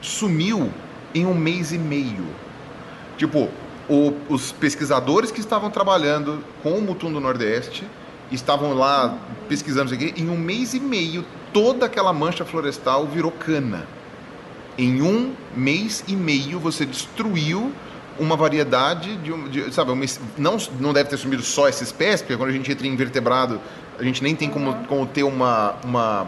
sumiu 0.00 0.70
em 1.14 1.24
um 1.24 1.34
mês 1.34 1.72
e 1.72 1.78
meio. 1.78 2.26
Tipo, 3.16 3.48
o, 3.88 4.12
os 4.28 4.52
pesquisadores 4.52 5.30
que 5.30 5.40
estavam 5.40 5.70
trabalhando 5.70 6.42
com 6.62 6.72
o 6.72 6.82
Mutum 6.82 7.12
do 7.12 7.20
Nordeste 7.20 7.84
estavam 8.32 8.74
lá 8.74 9.16
pesquisando 9.48 9.86
isso 9.86 9.94
aqui, 9.94 10.20
em 10.20 10.28
um 10.28 10.36
mês 10.36 10.74
e 10.74 10.80
meio 10.80 11.24
toda 11.52 11.86
aquela 11.86 12.12
mancha 12.12 12.44
florestal 12.44 13.06
virou 13.06 13.30
cana. 13.30 13.86
Em 14.76 15.02
um 15.02 15.32
mês 15.54 16.02
e 16.08 16.16
meio 16.16 16.58
você 16.58 16.84
destruiu 16.84 17.72
uma 18.18 18.36
variedade 18.36 19.16
de, 19.18 19.48
de 19.48 19.72
sabe, 19.72 19.92
uma, 19.92 20.04
não, 20.36 20.56
não 20.80 20.92
deve 20.92 21.10
ter 21.10 21.16
sumido 21.16 21.42
só 21.42 21.68
essa 21.68 21.84
espécie, 21.84 22.22
porque 22.22 22.36
quando 22.36 22.50
a 22.50 22.52
gente 22.52 22.70
entra 22.70 22.86
em 22.86 22.92
invertebrado, 22.92 23.60
a 23.98 24.02
gente 24.02 24.22
nem 24.22 24.34
tem 24.34 24.50
como, 24.50 24.74
como 24.86 25.06
ter 25.06 25.22
uma, 25.22 25.74
uma, 25.84 26.26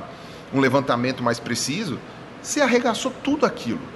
um 0.52 0.60
levantamento 0.60 1.22
mais 1.22 1.40
preciso. 1.40 1.98
Você 2.40 2.60
arregaçou 2.60 3.12
tudo 3.24 3.44
aquilo 3.46 3.95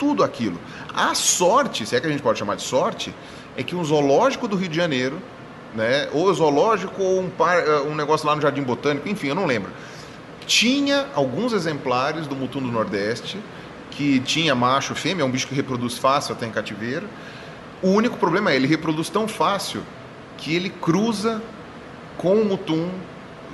tudo 0.00 0.24
aquilo. 0.24 0.58
A 0.94 1.14
sorte, 1.14 1.84
se 1.84 1.94
é 1.94 2.00
que 2.00 2.06
a 2.06 2.10
gente 2.10 2.22
pode 2.22 2.38
chamar 2.38 2.56
de 2.56 2.62
sorte, 2.62 3.14
é 3.54 3.62
que 3.62 3.76
um 3.76 3.84
zoológico 3.84 4.48
do 4.48 4.56
Rio 4.56 4.70
de 4.70 4.76
Janeiro, 4.76 5.20
né, 5.74 6.08
ou 6.12 6.32
zoológico 6.32 7.02
ou 7.02 7.20
um, 7.20 7.28
par, 7.28 7.58
eh, 7.58 7.80
um 7.82 7.94
negócio 7.94 8.26
lá 8.26 8.34
no 8.34 8.40
Jardim 8.40 8.62
Botânico, 8.62 9.06
enfim, 9.06 9.28
eu 9.28 9.34
não 9.34 9.44
lembro, 9.44 9.70
tinha 10.46 11.06
alguns 11.14 11.52
exemplares 11.52 12.26
do 12.26 12.34
mutum 12.34 12.62
do 12.62 12.72
Nordeste, 12.72 13.38
que 13.90 14.18
tinha 14.20 14.54
macho 14.54 14.94
fêmea, 14.94 15.22
é 15.22 15.26
um 15.26 15.30
bicho 15.30 15.46
que 15.46 15.54
reproduz 15.54 15.98
fácil 15.98 16.32
até 16.32 16.46
em 16.46 16.50
cativeiro. 16.50 17.06
O 17.82 17.88
único 17.88 18.16
problema 18.16 18.50
é 18.50 18.56
ele 18.56 18.66
reproduz 18.66 19.10
tão 19.10 19.28
fácil 19.28 19.82
que 20.38 20.54
ele 20.54 20.70
cruza 20.70 21.42
com 22.16 22.36
o 22.36 22.44
mutum 22.44 22.88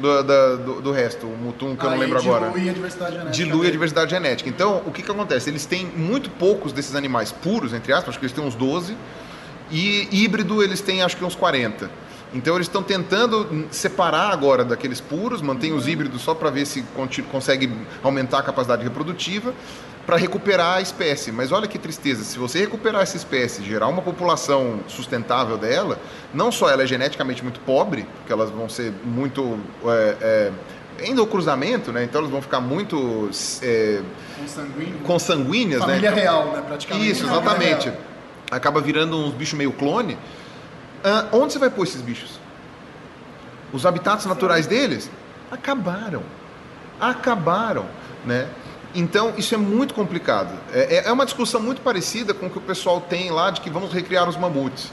do, 0.01 0.23
do, 0.23 0.83
do, 0.83 0.93
resto, 0.93 1.27
o 1.27 1.37
mutum 1.37 1.75
que 1.77 1.85
eu 1.85 1.91
não 1.91 1.99
lembro 1.99 2.19
agora. 2.19 2.51
Dilui 2.51 2.69
a 2.69 2.73
diversidade 2.73 3.13
genética. 3.13 3.33
Dilui 3.33 3.67
a 3.67 3.71
diversidade 3.71 4.11
genética. 4.11 4.51
Então, 4.51 4.83
o 4.87 4.93
que, 4.93 5.03
que 5.03 5.11
acontece? 5.11 5.51
Eles 5.51 5.67
têm 5.67 5.87
muito 5.87 6.31
poucos 6.31 6.73
desses 6.73 6.95
animais 6.95 7.33
puros, 7.33 7.73
entre 7.73 7.93
aspas, 7.93 8.11
acho 8.11 8.19
que 8.19 8.27
eles 8.27 8.35
têm 8.35 8.45
uns 8.45 8.55
12, 8.55 8.97
e 9.71 10.09
híbrido 10.13 10.63
eles 10.63 10.81
têm 10.81 11.03
acho 11.03 11.17
que 11.17 11.25
uns 11.25 11.35
40. 11.35 11.91
Então 12.35 12.55
eles 12.55 12.67
estão 12.67 12.83
tentando 12.83 13.67
separar 13.71 14.31
agora 14.31 14.65
daqueles 14.65 15.01
puros, 15.01 15.41
mantém 15.41 15.73
os 15.73 15.87
híbridos 15.87 16.23
só 16.23 16.35
para 16.35 16.51
ver 16.51 16.67
se 16.67 16.83
consegue 17.31 17.73
aumentar 18.03 18.41
a 18.41 18.43
capacidade 18.43 18.83
reprodutiva 18.83 19.55
para 20.07 20.17
recuperar 20.17 20.77
a 20.77 20.81
espécie. 20.81 21.33
Mas 21.33 21.51
olha 21.51 21.67
que 21.67 21.79
tristeza, 21.79 22.23
se 22.23 22.39
você 22.39 22.61
recuperar 22.61 23.03
essa 23.03 23.17
espécie, 23.17 23.63
gerar 23.65 23.89
uma 23.89 24.01
população 24.01 24.81
sustentável 24.87 25.59
dela, 25.59 25.99
não 26.33 26.53
só 26.53 26.71
ela 26.71 26.85
é 26.85 26.87
geneticamente 26.87 27.43
muito 27.43 27.59
pobre, 27.61 28.07
porque 28.19 28.33
elas 28.33 28.51
vão 28.51 28.69
ser 28.69 28.93
muito 29.05 29.59
é, 29.85 30.17
é, 30.21 30.53
ainda 31.05 31.23
o 31.23 31.27
cruzamento, 31.27 31.93
né? 31.93 32.05
Então 32.05 32.21
elas 32.21 32.31
vão 32.31 32.41
ficar 32.41 32.61
muito 32.61 33.29
é, 33.63 34.01
consanguíneas, 35.05 35.81
né? 35.81 35.87
Família 35.89 36.11
então, 36.11 36.23
real, 36.23 36.53
né? 36.53 36.63
Praticamente. 36.65 37.11
Isso, 37.11 37.25
exatamente. 37.25 37.93
Acaba 38.51 38.81
virando 38.81 39.17
uns 39.17 39.35
bichos 39.35 39.59
meio 39.59 39.73
clone. 39.73 40.17
Ah, 41.03 41.27
onde 41.33 41.53
você 41.53 41.59
vai 41.59 41.69
pôr 41.69 41.83
esses 41.83 42.01
bichos? 42.01 42.39
Os 43.73 43.85
habitats 43.85 44.25
naturais 44.25 44.69
deles 44.69 45.11
acabaram. 45.51 46.23
Acabaram, 47.01 47.87
né? 48.25 48.49
Então, 48.97 49.35
isso 49.37 49.55
é 49.55 49.59
muito 49.59 49.93
complicado. 49.93 50.59
É, 50.73 50.97
é, 50.97 51.09
é 51.09 51.13
uma 51.13 51.27
discussão 51.27 51.61
muito 51.61 51.83
parecida 51.83 52.33
com 52.33 52.47
o 52.47 52.51
que 52.51 52.57
o 52.57 52.63
pessoal 52.63 52.99
tem 52.99 53.31
lá 53.31 53.51
de 53.51 53.61
que 53.61 53.69
vamos 53.69 53.93
recriar 53.93 54.27
os 54.27 54.37
mamutes. 54.37 54.91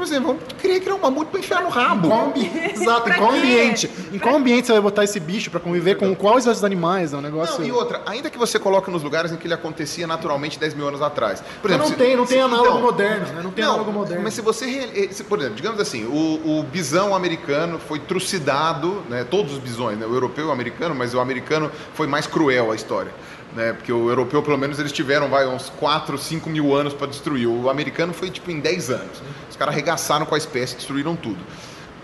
Por 0.00 0.06
exemplo, 0.06 0.28
vamos 0.28 0.42
querer 0.58 0.80
criar 0.80 0.94
um 0.94 0.98
mamute 0.98 1.30
para 1.30 1.40
enfiar 1.40 1.62
no 1.62 1.68
rabo. 1.68 2.06
Em 2.06 2.10
qual 2.10 2.26
ambi... 2.28 2.50
Exato, 2.72 3.10
em 3.10 3.12
qual 3.12 3.32
ambiente? 3.32 3.90
Em 4.10 4.18
qual 4.18 4.34
ambiente 4.34 4.66
você 4.66 4.72
vai 4.72 4.80
botar 4.80 5.04
esse 5.04 5.20
bicho 5.20 5.50
para 5.50 5.60
conviver 5.60 5.98
com 5.98 6.16
quais 6.16 6.46
outros 6.46 6.64
animais? 6.64 7.12
É 7.12 7.18
um 7.18 7.20
negócio. 7.20 7.60
Não, 7.60 7.66
e 7.66 7.70
outra, 7.70 8.00
ainda 8.06 8.30
que 8.30 8.38
você 8.38 8.58
coloque 8.58 8.90
nos 8.90 9.02
lugares 9.02 9.30
em 9.30 9.36
que 9.36 9.46
ele 9.46 9.52
acontecia 9.52 10.06
naturalmente 10.06 10.58
10 10.58 10.72
mil 10.72 10.88
anos 10.88 11.02
atrás. 11.02 11.44
Por 11.60 11.70
exemplo, 11.70 11.86
não 11.86 11.92
se, 11.92 11.98
tem, 12.02 12.16
não 12.16 12.26
se, 12.26 12.32
tem 12.32 12.42
análogo 12.42 12.68
então, 12.68 12.80
moderno, 12.80 13.26
né? 13.26 13.42
Não 13.42 13.50
tem 13.50 13.62
não, 13.62 13.72
análogo 13.72 13.92
moderno. 13.92 14.24
Mas 14.24 14.32
se 14.32 14.40
você. 14.40 15.10
Se, 15.12 15.22
por 15.22 15.38
exemplo, 15.38 15.56
digamos 15.56 15.78
assim, 15.78 16.06
o, 16.06 16.60
o 16.60 16.62
bisão 16.62 17.14
americano 17.14 17.78
foi 17.78 17.98
trucidado, 17.98 19.02
né? 19.06 19.22
Todos 19.22 19.52
os 19.52 19.58
bisões, 19.58 19.98
né? 19.98 20.06
O 20.06 20.14
europeu 20.14 20.46
e 20.46 20.48
o 20.48 20.50
americano, 20.50 20.94
mas 20.94 21.12
o 21.12 21.20
americano 21.20 21.70
foi 21.92 22.06
mais 22.06 22.26
cruel 22.26 22.72
a 22.72 22.74
história 22.74 23.12
né? 23.54 23.72
Porque 23.72 23.92
o 23.92 24.08
europeu, 24.08 24.42
pelo 24.42 24.58
menos, 24.58 24.78
eles 24.78 24.92
tiveram 24.92 25.28
vai, 25.28 25.46
uns 25.46 25.70
4, 25.70 26.16
5 26.16 26.48
mil 26.50 26.74
anos 26.74 26.94
para 26.94 27.06
destruir. 27.06 27.46
O 27.46 27.68
americano 27.68 28.12
foi 28.12 28.30
tipo 28.30 28.50
em 28.50 28.60
10 28.60 28.90
anos. 28.90 29.22
Os 29.48 29.56
caras 29.56 29.74
arregaçaram 29.74 30.26
com 30.26 30.34
a 30.34 30.38
espécie, 30.38 30.76
destruíram 30.76 31.16
tudo. 31.16 31.38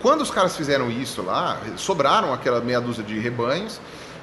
Quando 0.01 0.21
os 0.21 0.31
caras 0.31 0.57
fizeram 0.57 0.91
isso 0.91 1.23
lá, 1.23 1.61
sobraram 1.77 2.33
aquela 2.33 2.61
meia 2.61 2.81
dúzia 2.81 3.03
de 3.03 3.19
rebanhos 3.19 3.81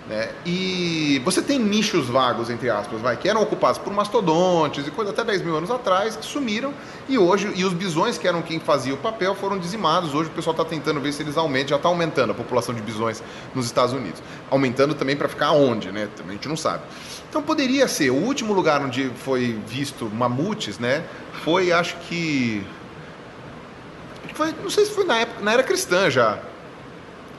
Né? 0.08 0.30
E 0.46 1.22
você 1.24 1.42
tem 1.42 1.58
nichos 1.58 2.10
vagos, 2.10 2.50
entre 2.50 2.70
aspas, 2.70 3.00
vai, 3.00 3.16
que 3.16 3.30
eram 3.30 3.42
ocupados 3.42 3.78
por 3.78 3.94
mastodontes 3.94 4.86
e 4.86 4.92
coisa 4.92 5.12
até 5.12 5.24
10 5.24 5.42
mil 5.44 5.56
anos 5.56 5.72
atrás, 5.72 6.18
que 6.18 6.26
sumiram, 6.26 6.74
e 7.08 7.18
hoje, 7.18 7.50
e 7.56 7.64
os 7.64 7.72
bisões, 7.72 8.18
que 8.18 8.28
eram 8.28 8.42
quem 8.42 8.60
fazia 8.60 8.94
o 8.94 8.98
papel, 8.98 9.34
foram 9.34 9.58
dizimados. 9.58 10.14
Hoje 10.14 10.30
o 10.30 10.34
pessoal 10.34 10.54
está 10.54 10.66
tentando 10.66 11.00
ver 11.00 11.14
se 11.14 11.24
eles 11.24 11.38
aumentam, 11.38 11.70
já 11.70 11.76
está 11.78 11.88
aumentando 11.88 12.32
a 12.32 12.36
população 12.36 12.76
de 12.76 12.82
bisões 12.82 13.24
nos 13.56 13.66
Estados 13.66 13.94
Unidos. 13.94 14.22
Aumentando 14.52 14.94
também 14.94 15.16
para 15.16 15.30
ficar 15.30 15.52
onde, 15.52 15.90
né? 15.90 16.10
A 16.28 16.32
gente 16.32 16.50
não 16.50 16.58
sabe. 16.58 16.84
Então 17.30 17.42
poderia 17.42 17.88
ser, 17.88 18.10
o 18.10 18.16
último 18.16 18.54
lugar 18.54 18.82
onde 18.82 19.10
foi 19.16 19.58
visto 19.66 20.06
mamutes, 20.14 20.80
né? 20.80 21.04
Foi, 21.44 21.72
acho 21.72 21.96
que. 22.10 22.62
Foi, 24.34 24.54
não 24.62 24.70
sei 24.70 24.86
se 24.86 24.92
foi 24.92 25.06
na 25.06 25.20
época, 25.20 25.42
na 25.42 25.54
era 25.54 25.64
cristã 25.64 26.10
já. 26.10 26.40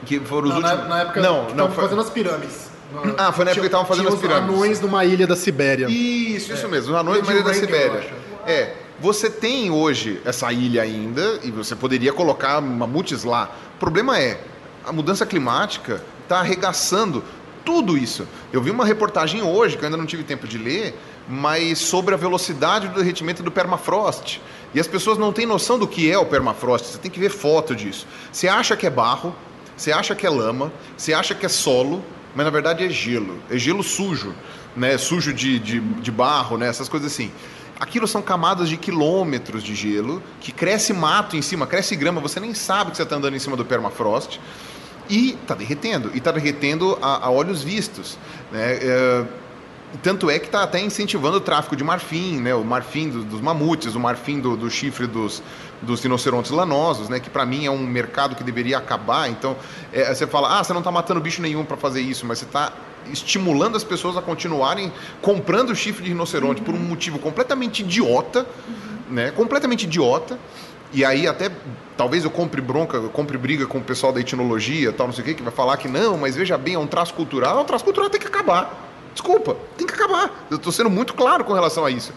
Que 0.05 0.19
foram 0.19 0.49
os 0.49 0.55
Não, 0.55 0.61
últimos. 0.61 0.79
na, 0.83 0.87
na 0.87 1.01
época 1.01 1.21
não, 1.21 1.33
que 1.33 1.41
não, 1.41 1.49
estavam 1.51 1.71
foi... 1.71 1.83
fazendo 1.83 2.01
as 2.01 2.09
pirâmides. 2.09 2.69
Ah, 3.17 3.31
foi 3.31 3.45
na 3.45 3.51
época 3.51 3.61
que 3.61 3.67
estavam 3.67 3.85
fazendo 3.85 4.05
Tinha 4.05 4.15
as 4.15 4.15
os 4.15 4.21
pirâmides. 4.21 4.55
anões 4.55 4.81
numa 4.81 5.03
ilha 5.05 5.27
da 5.27 5.35
Sibéria. 5.35 5.87
Isso, 5.89 6.53
isso 6.53 6.69
mesmo, 6.69 6.93
os 6.93 6.99
anões 6.99 7.25
da 7.25 7.33
Ilha 7.33 7.43
da 7.43 7.53
Sibéria. 7.53 8.13
É, 8.45 8.73
você 8.99 9.29
tem 9.29 9.71
hoje 9.71 10.21
essa 10.23 10.51
ilha 10.53 10.81
ainda 10.83 11.39
e 11.43 11.51
você 11.51 11.75
poderia 11.75 12.13
colocar 12.13 12.61
mamutes 12.61 13.23
lá. 13.23 13.49
O 13.75 13.79
problema 13.79 14.17
é, 14.19 14.39
a 14.85 14.91
mudança 14.93 15.25
climática 15.25 16.01
está 16.23 16.39
arregaçando 16.39 17.23
tudo 17.65 17.97
isso. 17.97 18.27
Eu 18.53 18.61
vi 18.61 18.69
uma 18.69 18.85
reportagem 18.85 19.41
hoje, 19.41 19.75
que 19.75 19.83
eu 19.83 19.87
ainda 19.87 19.97
não 19.97 20.05
tive 20.05 20.23
tempo 20.23 20.47
de 20.47 20.57
ler, 20.57 20.95
mas 21.27 21.79
sobre 21.79 22.13
a 22.13 22.17
velocidade 22.17 22.87
do 22.87 22.95
derretimento 22.99 23.41
do 23.41 23.49
permafrost. 23.51 24.39
E 24.73 24.79
as 24.79 24.87
pessoas 24.87 25.17
não 25.17 25.33
têm 25.33 25.45
noção 25.47 25.79
do 25.79 25.87
que 25.87 26.09
é 26.09 26.17
o 26.17 26.25
permafrost, 26.25 26.85
você 26.87 26.97
tem 26.99 27.09
que 27.09 27.19
ver 27.19 27.29
foto 27.29 27.75
disso. 27.75 28.05
Você 28.31 28.47
acha 28.47 28.77
que 28.77 28.85
é 28.85 28.89
barro, 28.89 29.35
você 29.75 29.91
acha 29.91 30.15
que 30.15 30.25
é 30.25 30.29
lama, 30.29 30.71
você 30.97 31.13
acha 31.13 31.35
que 31.35 31.45
é 31.45 31.49
solo, 31.49 32.03
mas 32.35 32.45
na 32.45 32.49
verdade 32.49 32.85
é 32.85 32.89
gelo. 32.89 33.39
É 33.49 33.57
gelo 33.57 33.83
sujo, 33.83 34.33
né? 34.75 34.97
Sujo 34.97 35.33
de, 35.33 35.59
de, 35.59 35.79
de 35.79 36.11
barro, 36.11 36.57
né? 36.57 36.67
Essas 36.67 36.89
coisas 36.89 37.11
assim. 37.11 37.31
Aquilo 37.79 38.07
são 38.07 38.21
camadas 38.21 38.69
de 38.69 38.77
quilômetros 38.77 39.61
de 39.61 39.75
gelo, 39.75 40.23
que 40.39 40.51
cresce 40.51 40.93
mato 40.93 41.35
em 41.35 41.41
cima, 41.41 41.67
cresce 41.67 41.95
grama, 41.95 42.21
você 42.21 42.39
nem 42.39 42.53
sabe 42.53 42.91
que 42.91 42.97
você 42.97 43.03
está 43.03 43.17
andando 43.17 43.35
em 43.35 43.39
cima 43.39 43.57
do 43.57 43.65
permafrost. 43.65 44.39
E 45.09 45.31
está 45.41 45.53
derretendo, 45.53 46.09
e 46.13 46.17
está 46.17 46.31
derretendo 46.31 46.97
a, 47.01 47.27
a 47.27 47.29
olhos 47.29 47.61
vistos. 47.61 48.17
Né? 48.51 48.79
É, 48.81 49.25
tanto 50.01 50.29
é 50.29 50.39
que 50.39 50.47
está 50.47 50.63
até 50.63 50.79
incentivando 50.79 51.37
o 51.37 51.41
tráfico 51.41 51.75
de 51.75 51.83
marfim, 51.83 52.39
né? 52.39 52.53
o 52.55 52.63
marfim 52.63 53.09
do- 53.09 53.23
dos 53.23 53.41
mamutes, 53.41 53.95
o 53.95 53.99
marfim 53.99 54.39
do, 54.39 54.55
do 54.57 54.69
chifre 54.69 55.07
dos, 55.07 55.41
dos 55.81 56.01
rinocerontes 56.01 56.51
lanosos, 56.51 57.09
né? 57.09 57.19
que 57.19 57.29
para 57.29 57.45
mim 57.45 57.65
é 57.65 57.71
um 57.71 57.77
mercado 57.85 58.35
que 58.35 58.43
deveria 58.43 58.77
acabar. 58.77 59.29
Então, 59.29 59.55
é, 59.93 60.13
você 60.13 60.25
fala, 60.25 60.59
ah, 60.59 60.63
você 60.63 60.73
não 60.73 60.79
está 60.79 60.91
matando 60.91 61.19
bicho 61.21 61.41
nenhum 61.41 61.63
para 61.63 61.77
fazer 61.77 62.01
isso, 62.01 62.25
mas 62.25 62.39
você 62.39 62.45
está 62.45 62.71
estimulando 63.11 63.75
as 63.77 63.83
pessoas 63.83 64.17
a 64.17 64.21
continuarem 64.21 64.91
comprando 65.21 65.75
chifre 65.75 66.03
de 66.03 66.09
rinoceronte 66.09 66.61
por 66.61 66.73
um 66.73 66.79
motivo 66.79 67.19
completamente 67.19 67.83
idiota, 67.83 68.45
né? 69.09 69.31
completamente 69.31 69.83
idiota. 69.83 70.39
E 70.93 71.03
aí 71.03 71.27
até 71.27 71.51
talvez 71.97 72.23
eu 72.23 72.31
compre 72.31 72.61
bronca, 72.61 72.97
eu 72.97 73.09
compre 73.09 73.37
briga 73.37 73.65
com 73.67 73.79
o 73.79 73.81
pessoal 73.81 74.13
da 74.13 74.19
etnologia, 74.21 74.93
tal, 74.93 75.07
não 75.07 75.13
sei 75.13 75.23
o 75.23 75.25
quê, 75.25 75.33
que 75.33 75.43
vai 75.43 75.51
falar 75.51 75.77
que 75.77 75.87
não, 75.87 76.17
mas 76.17 76.35
veja 76.35 76.57
bem, 76.57 76.75
é 76.75 76.79
um 76.79 76.87
traço 76.87 77.13
cultural. 77.13 77.59
É 77.59 77.61
um 77.61 77.65
traço 77.65 77.83
cultural 77.83 78.09
tem 78.09 78.19
que 78.19 78.27
acabar. 78.27 78.84
Desculpa, 79.15 79.55
tem 79.77 79.87
que 79.87 79.93
acabar. 79.93 80.45
Eu 80.51 80.57
estou 80.57 80.73
sendo 80.73 80.89
muito 80.89 81.13
claro 81.13 81.45
com 81.45 81.53
relação 81.53 81.85
a 81.85 81.89
isso. 81.89 82.13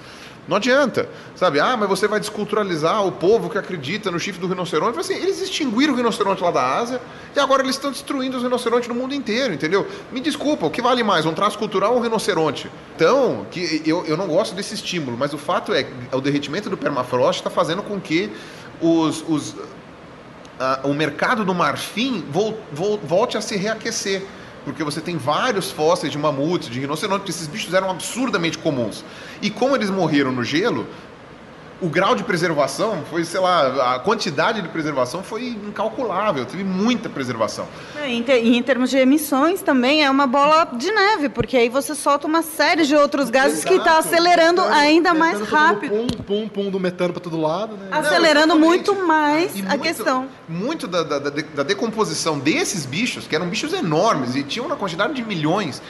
Não 0.49 0.57
adianta, 0.57 1.09
sabe? 1.37 1.61
Ah, 1.61 1.77
mas 1.77 1.89
você 1.89 2.09
vai 2.09 2.19
desculturalizar 2.19 3.07
o 3.07 3.13
povo 3.13 3.49
que 3.49 3.59
acredita 3.59 4.11
no 4.11 4.19
chifre 4.19 4.41
do 4.41 4.49
rinoceronte. 4.49 4.99
Assim, 4.99 5.15
eles 5.15 5.41
extinguiram 5.41 5.93
o 5.93 5.97
rinoceronte 5.97 6.43
lá 6.43 6.51
da 6.51 6.79
Ásia 6.79 7.01
e 7.37 7.39
agora 7.39 7.63
eles 7.63 7.77
estão 7.77 7.93
destruindo 7.93 8.39
os 8.39 8.43
rinocerontes 8.43 8.89
no 8.89 8.95
mundo 8.95 9.15
inteiro, 9.15 9.55
entendeu? 9.55 9.87
Me 10.11 10.21
desculpa, 10.21 10.67
o 10.67 10.71
que 10.71 10.83
vale 10.83 11.05
mais, 11.05 11.25
um 11.25 11.35
traço 11.35 11.59
cultural 11.59 11.93
ou 11.93 11.99
um 11.99 12.03
rinoceronte? 12.03 12.71
Então, 12.97 13.47
que 13.51 13.83
eu, 13.87 14.05
eu 14.07 14.17
não 14.17 14.27
gosto 14.27 14.57
desse 14.57 14.75
estímulo, 14.75 15.17
mas 15.17 15.33
o 15.33 15.39
fato 15.39 15.73
é 15.73 15.85
que 15.85 15.93
o 16.11 16.21
derretimento 16.21 16.69
do 16.69 16.77
permafrost 16.79 17.41
está 17.41 17.51
fazendo 17.51 17.83
com 17.83 18.01
que 18.01 18.33
os, 18.81 19.23
os, 19.29 19.55
ah, 20.59 20.81
o 20.83 20.95
mercado 20.95 21.45
do 21.45 21.55
marfim 21.55 22.25
vol, 22.31 22.59
vol, 22.73 22.99
volte 22.99 23.37
a 23.37 23.41
se 23.43 23.55
reaquecer. 23.55 24.23
Porque 24.69 24.85
você 24.85 25.01
tem 25.01 25.17
vários 25.17 25.71
fósseis 25.71 26.13
de 26.13 26.19
mamutes, 26.19 26.69
de 26.69 26.79
rinoceronte, 26.79 27.25
que 27.25 27.31
esses 27.31 27.47
bichos 27.47 27.73
eram 27.73 27.91
absurdamente 27.91 28.59
comuns. 28.59 29.03
E 29.41 29.49
como 29.49 29.75
eles 29.75 29.89
morreram 29.89 30.31
no 30.31 30.45
gelo, 30.45 30.87
o 31.81 31.89
grau 31.89 32.15
de 32.17 32.25
preservação 32.25 33.05
foi, 33.09 33.25
sei 33.25 33.39
lá, 33.39 33.95
a 33.95 33.99
quantidade 34.01 34.61
de 34.61 34.69
preservação 34.69 35.23
foi 35.23 35.47
incalculável, 35.49 36.45
teve 36.45 36.65
muita 36.65 37.09
preservação. 37.09 37.69
É, 37.97 38.09
em, 38.09 38.21
ter- 38.23 38.45
em 38.45 38.61
termos 38.63 38.91
de 38.91 38.97
emissões 38.99 39.63
também 39.63 40.05
é 40.05 40.11
uma 40.11 40.27
bola 40.27 40.69
de 40.73 40.91
neve, 40.91 41.29
porque 41.29 41.57
aí 41.57 41.69
você 41.69 41.95
solta 41.95 42.27
uma 42.27 42.43
série 42.43 42.85
de 42.85 42.97
outros 42.97 43.31
gases 43.31 43.65
que 43.65 43.75
está 43.75 43.93
Exato, 43.99 44.09
acelerando 44.09 44.63
metano- 44.63 44.81
ainda 44.81 45.15
mais 45.15 45.41
rápido. 45.43 45.91
Pum, 45.95 46.07
pum, 46.25 46.49
pum 46.49 46.71
do 46.71 46.81
metano 46.81 47.13
para 47.13 47.23
todo 47.23 47.41
lado, 47.41 47.77
né? 47.77 47.87
Acelerando 47.93 48.55
exatamente. 48.55 48.67
muito 48.67 48.95
mais 49.07 49.55
E 49.57 49.61
a 49.61 49.69
muito- 49.69 49.83
questão. 49.83 50.27
Muito 50.49 50.89
da, 50.89 51.05
da, 51.05 51.19
da 51.21 51.63
decomposição 51.63 52.39
desses 52.41 52.85
bichos, 52.87 53.27
que 53.29 53.37
eram 53.37 53.47
bichos 53.49 53.73
enormes 53.73 54.35
e 54.35 54.43
tinham 54.43 54.67
uma 54.67 54.75
quantidade 54.77 55.15
de 55.15 55.23
milhões, 55.23 55.81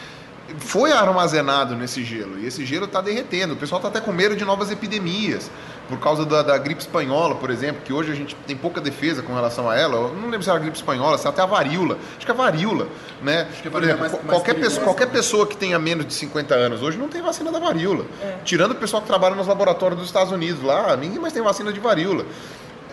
foi 0.59 0.93
armazenado 0.93 1.75
nesse 1.77 2.03
gelo. 2.05 2.39
E 2.39 2.47
esse 2.47 2.65
gelo 2.65 2.87
está 2.87 3.01
derretendo. 3.01 3.53
O 3.55 3.57
pessoal 3.57 3.79
está 3.81 3.89
até 3.89 4.01
com 4.01 4.13
medo 4.13 4.35
de 4.35 4.45
novas 4.45 4.71
epidemias. 4.71 5.51
Por 5.89 5.99
causa 5.99 6.27
da, 6.27 6.43
da 6.43 6.59
gripe 6.59 6.83
espanhola, 6.83 7.35
por 7.37 7.51
exemplo, 7.51 7.81
que 7.83 7.93
hoje 7.95 8.13
a 8.13 8.15
gente 8.15 8.35
tem 8.47 8.55
pouca 8.55 8.79
defesa 8.79 9.23
com 9.23 9.35
relação 9.35 9.71
a 9.71 9.75
ela. 9.75 9.97
Eu 9.97 10.15
não 10.15 10.25
lembro 10.29 10.43
se 10.43 10.51
era 10.51 10.59
a 10.59 10.61
gripe 10.61 10.77
espanhola, 10.77 11.17
se 11.17 11.23
era 11.23 11.31
até 11.31 11.41
a 11.41 11.47
varíola. 11.47 11.97
Acho 12.17 12.27
que 12.27 12.31
é 12.31 12.35
a 12.35 12.37
varíoula, 12.37 12.89
né? 13.23 13.49
por 13.63 13.71
varíola 13.73 13.93
é 13.93 13.95
exemplo, 13.95 14.01
mais- 14.01 14.13
qual- 14.13 14.23
mais 14.25 14.37
qualquer, 14.39 14.55
pessoa, 14.61 14.85
qualquer 14.85 15.07
né? 15.07 15.13
pessoa 15.13 15.47
que 15.47 15.57
tenha 15.57 15.79
menos 15.79 16.05
de 16.07 16.13
50 16.13 16.55
anos 16.55 16.83
hoje 16.83 16.99
não 16.99 17.09
tem 17.09 17.23
vacina 17.23 17.51
da 17.51 17.59
varíola. 17.59 18.05
Tirando 18.45 18.73
o 18.73 18.75
pessoal 18.75 19.01
que 19.01 19.09
trabalha 19.09 19.35
nos 19.35 19.47
laboratórios 19.47 19.99
dos 19.99 20.09
Estados 20.09 20.31
Unidos 20.31 20.63
lá, 20.63 20.95
ninguém 20.95 21.19
mais 21.19 21.33
tem 21.33 21.43
vacina 21.43 21.73
de 21.73 21.81
varíola. 21.81 22.27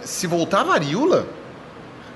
Se 0.04 0.26
voltar 0.26 0.62
a 0.62 0.64
varíola, 0.64 1.26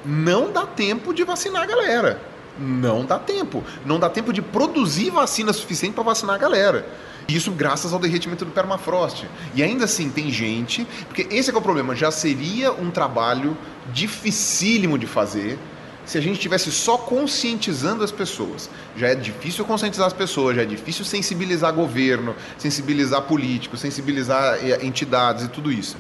não 0.05 0.49
dá 0.51 0.65
tempo 0.65 1.13
de 1.13 1.23
vacinar 1.25 1.63
a 1.63 1.65
galera. 1.65 2.21
Não 2.59 3.05
dá 3.05 3.17
tempo. 3.17 3.63
Não 3.85 3.99
dá 3.99 4.09
tempo 4.09 4.33
de 4.33 4.41
produzir 4.41 5.09
vacina 5.09 5.53
suficiente 5.53 5.93
para 5.93 6.03
vacinar 6.03 6.35
a 6.35 6.37
galera. 6.37 6.85
Isso 7.27 7.51
graças 7.51 7.93
ao 7.93 7.99
derretimento 7.99 8.43
do 8.43 8.51
permafrost. 8.51 9.25
E 9.53 9.61
ainda 9.63 9.85
assim 9.85 10.09
tem 10.09 10.31
gente, 10.31 10.85
porque 11.05 11.27
esse 11.29 11.51
é, 11.51 11.53
é 11.53 11.57
o 11.57 11.61
problema, 11.61 11.95
já 11.95 12.11
seria 12.11 12.71
um 12.71 12.89
trabalho 12.89 13.55
dificílimo 13.93 14.97
de 14.97 15.05
fazer 15.05 15.57
se 16.05 16.17
a 16.17 16.21
gente 16.21 16.33
estivesse 16.33 16.71
só 16.71 16.97
conscientizando 16.97 18.03
as 18.03 18.11
pessoas. 18.11 18.67
Já 18.97 19.09
é 19.09 19.15
difícil 19.15 19.63
conscientizar 19.63 20.07
as 20.07 20.13
pessoas, 20.13 20.55
já 20.55 20.63
é 20.63 20.65
difícil 20.65 21.05
sensibilizar 21.05 21.71
governo, 21.71 22.35
sensibilizar 22.57 23.21
políticos, 23.21 23.79
sensibilizar 23.79 24.55
eh, 24.55 24.79
entidades 24.83 25.45
e 25.45 25.47
tudo 25.49 25.71
isso. 25.71 25.97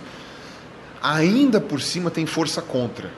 Ainda 0.99 1.61
por 1.61 1.79
cima 1.79 2.09
tem 2.09 2.25
força 2.25 2.59
contra. 2.59 3.11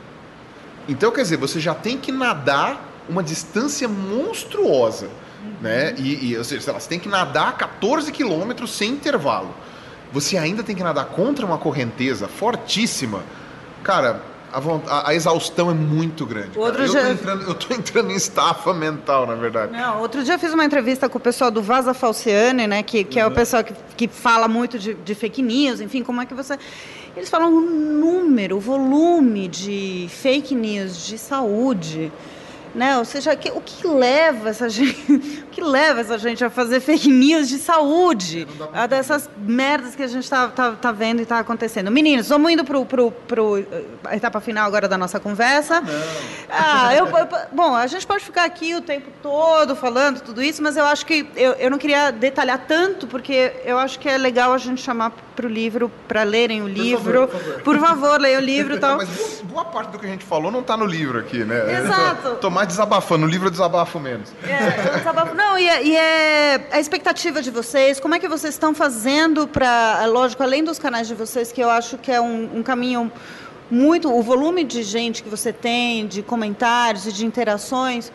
Então, 0.90 1.12
quer 1.12 1.22
dizer, 1.22 1.38
você 1.38 1.62
já 1.62 1.74
tem 1.74 1.98
que 1.98 2.12
nadar 2.12 2.91
uma 3.12 3.22
distância 3.24 3.88
monstruosa, 3.88 5.10
né? 5.62 5.94
E, 5.98 6.32
e, 6.32 6.38
ou 6.38 6.44
seja, 6.44 6.72
você 6.72 6.90
tem 6.90 7.00
que 7.00 7.10
nadar 7.10 7.58
14 7.58 8.12
quilômetros 8.12 8.72
sem 8.76 8.92
intervalo. 8.92 9.54
Você 10.14 10.38
ainda 10.38 10.64
tem 10.64 10.76
que 10.76 10.84
nadar 10.84 11.06
contra 11.06 11.46
uma 11.46 11.58
correnteza 11.58 12.28
fortíssima. 12.28 13.22
Cara, 13.84 14.22
a, 14.54 15.10
a- 15.10 15.16
exaustão 15.16 15.72
é 15.72 15.74
muito 15.74 16.26
grande. 16.26 16.58
Outro 16.60 16.84
eu, 16.84 16.88
já- 16.92 17.02
tô 17.02 17.08
entrando, 17.12 17.42
eu 17.44 17.56
entrando 17.78 18.12
em 18.12 18.16
estafa 18.16 18.74
mental, 18.74 19.26
na 19.26 19.36
verdade. 19.36 19.72
Não, 19.72 20.02
outro 20.02 20.24
dia 20.24 20.34
eu 20.36 20.40
fiz 20.40 20.54
uma 20.54 20.66
entrevista 20.66 21.08
com 21.08 21.18
o 21.18 21.22
pessoal 21.22 21.50
do 21.50 21.62
Vaza 21.62 21.94
Falciane, 21.94 22.68
né, 22.68 22.84
que, 22.84 23.04
que 23.06 23.20
é 23.20 23.26
o 23.26 23.32
pessoal 23.32 23.64
que, 23.64 23.74
que 23.96 24.08
fala 24.08 24.48
muito 24.50 24.78
de, 24.78 24.94
de 24.94 25.16
fake 25.16 25.42
news, 25.42 25.80
enfim, 25.80 26.04
como 26.04 26.22
é 26.22 26.26
que 26.26 26.34
você... 26.34 26.58
Eles 27.16 27.30
falam 27.30 27.54
o 27.54 27.62
número, 27.62 28.58
o 28.58 28.60
volume 28.60 29.48
de 29.48 30.08
fake 30.10 30.54
news 30.56 31.06
de 31.08 31.18
saúde, 31.18 32.12
né? 32.74 32.98
Ou 32.98 33.06
seja, 33.06 33.36
que- 33.36 33.52
o 33.52 33.62
que 33.62 33.86
leva 33.88 34.50
essa 34.50 34.68
gente, 34.70 35.12
o 35.44 35.48
que 35.52 35.62
leva 35.62 36.02
essa 36.02 36.18
gente 36.18 36.44
a 36.44 36.50
fazer 36.50 36.80
fake 36.80 37.10
news 37.10 37.50
de 37.50 37.58
saúde? 37.58 38.48
A 38.74 38.88
dessas 38.88 39.30
merdas 39.38 39.96
que 39.96 40.04
a 40.04 40.08
gente 40.08 40.30
tá, 40.30 40.48
tá, 40.48 40.72
tá 40.74 40.92
vendo 40.92 41.22
e 41.22 41.26
tá 41.26 41.40
acontecendo. 41.40 41.92
Meninos, 41.92 42.30
vamos 42.30 42.52
indo 42.52 42.64
pro, 42.64 42.86
pro, 42.86 43.12
pro 43.12 43.58
eh, 43.60 43.84
a 44.06 44.16
etapa 44.16 44.40
final 44.40 44.66
agora 44.68 44.88
da 44.88 44.98
nossa 44.98 45.20
conversa. 45.20 45.84
Ah, 46.50 46.94
eu, 46.96 47.06
eu- 47.08 47.28
bom, 47.52 47.76
a 47.76 47.88
gente 47.88 48.06
pode 48.06 48.24
ficar 48.24 48.46
aqui 48.46 48.76
o 48.76 48.82
tempo 48.82 49.10
todo 49.22 49.76
falando 49.76 50.22
tudo 50.22 50.42
isso, 50.42 50.62
mas 50.62 50.78
eu 50.78 50.86
acho 50.86 51.06
que 51.06 51.28
eu, 51.36 51.54
eu 51.54 51.70
não 51.72 51.78
queria 51.78 52.12
detalhar 52.12 52.60
tanto, 52.68 53.08
porque 53.08 53.54
eu 53.66 53.78
acho 53.78 54.00
que 54.00 54.08
é 54.10 54.18
legal 54.18 54.54
a 54.54 54.58
gente 54.58 54.82
chamar 54.82 55.12
para 55.42 55.48
o 55.48 55.52
livro, 55.52 55.92
para 56.08 56.24
lerem 56.24 56.62
o 56.62 56.68
livro. 56.68 57.28
por 57.28 57.40
favor. 57.40 57.62
Por 57.64 57.80
favor, 57.80 58.22
leiam 58.22 58.40
o 58.40 58.44
livro 58.44 58.76
e 58.78 58.80
tal. 58.80 58.98
Mas 58.98 59.10
boa, 59.44 59.64
boa 59.64 59.66
parte 59.66 59.92
do 59.92 60.00
que 60.00 60.06
a 60.06 60.10
gente 60.10 60.24
falou 60.24 60.52
não 60.52 60.62
tá 60.62 60.78
no 60.78 60.86
livro 60.86 61.18
aqui, 61.20 61.44
né? 61.44 61.80
Exato. 61.80 62.36
Tô 62.36 62.50
mais 62.50 62.68
desabafando. 62.68 63.26
No 63.26 63.32
livro 63.32 63.48
eu 63.48 63.52
desabafo 63.52 64.00
menos. 64.00 64.30
É, 64.44 64.90
eu 64.94 64.98
desabafo- 65.00 65.34
não, 65.34 65.58
e, 65.58 65.68
é, 65.68 65.84
e 65.84 65.96
é 65.96 66.68
a 66.72 66.80
expectativa 66.80 67.42
de 67.42 67.50
vocês, 67.50 68.00
como 68.00 68.14
é 68.14 68.20
que 68.20 68.28
vocês 68.28 68.54
estão 68.54 68.74
fazendo 68.76 69.48
para, 69.48 70.06
lógico, 70.06 70.44
além 70.44 70.64
dos 70.64 70.78
canais 70.78 71.08
de 71.08 71.16
vocês, 71.16 71.52
que 71.52 71.62
eu 71.62 71.70
acho 71.70 71.98
que 71.98 72.12
é 72.12 72.22
um, 72.22 72.58
um 72.60 72.64
caminho 72.64 73.12
muito, 73.70 74.14
o 74.14 74.22
volume 74.22 74.64
de 74.64 74.84
gente 74.84 75.24
que 75.24 75.30
você 75.30 75.52
tem, 75.52 76.06
de 76.06 76.22
comentários 76.22 77.06
e 77.08 77.12
de 77.12 77.26
interações, 77.26 78.12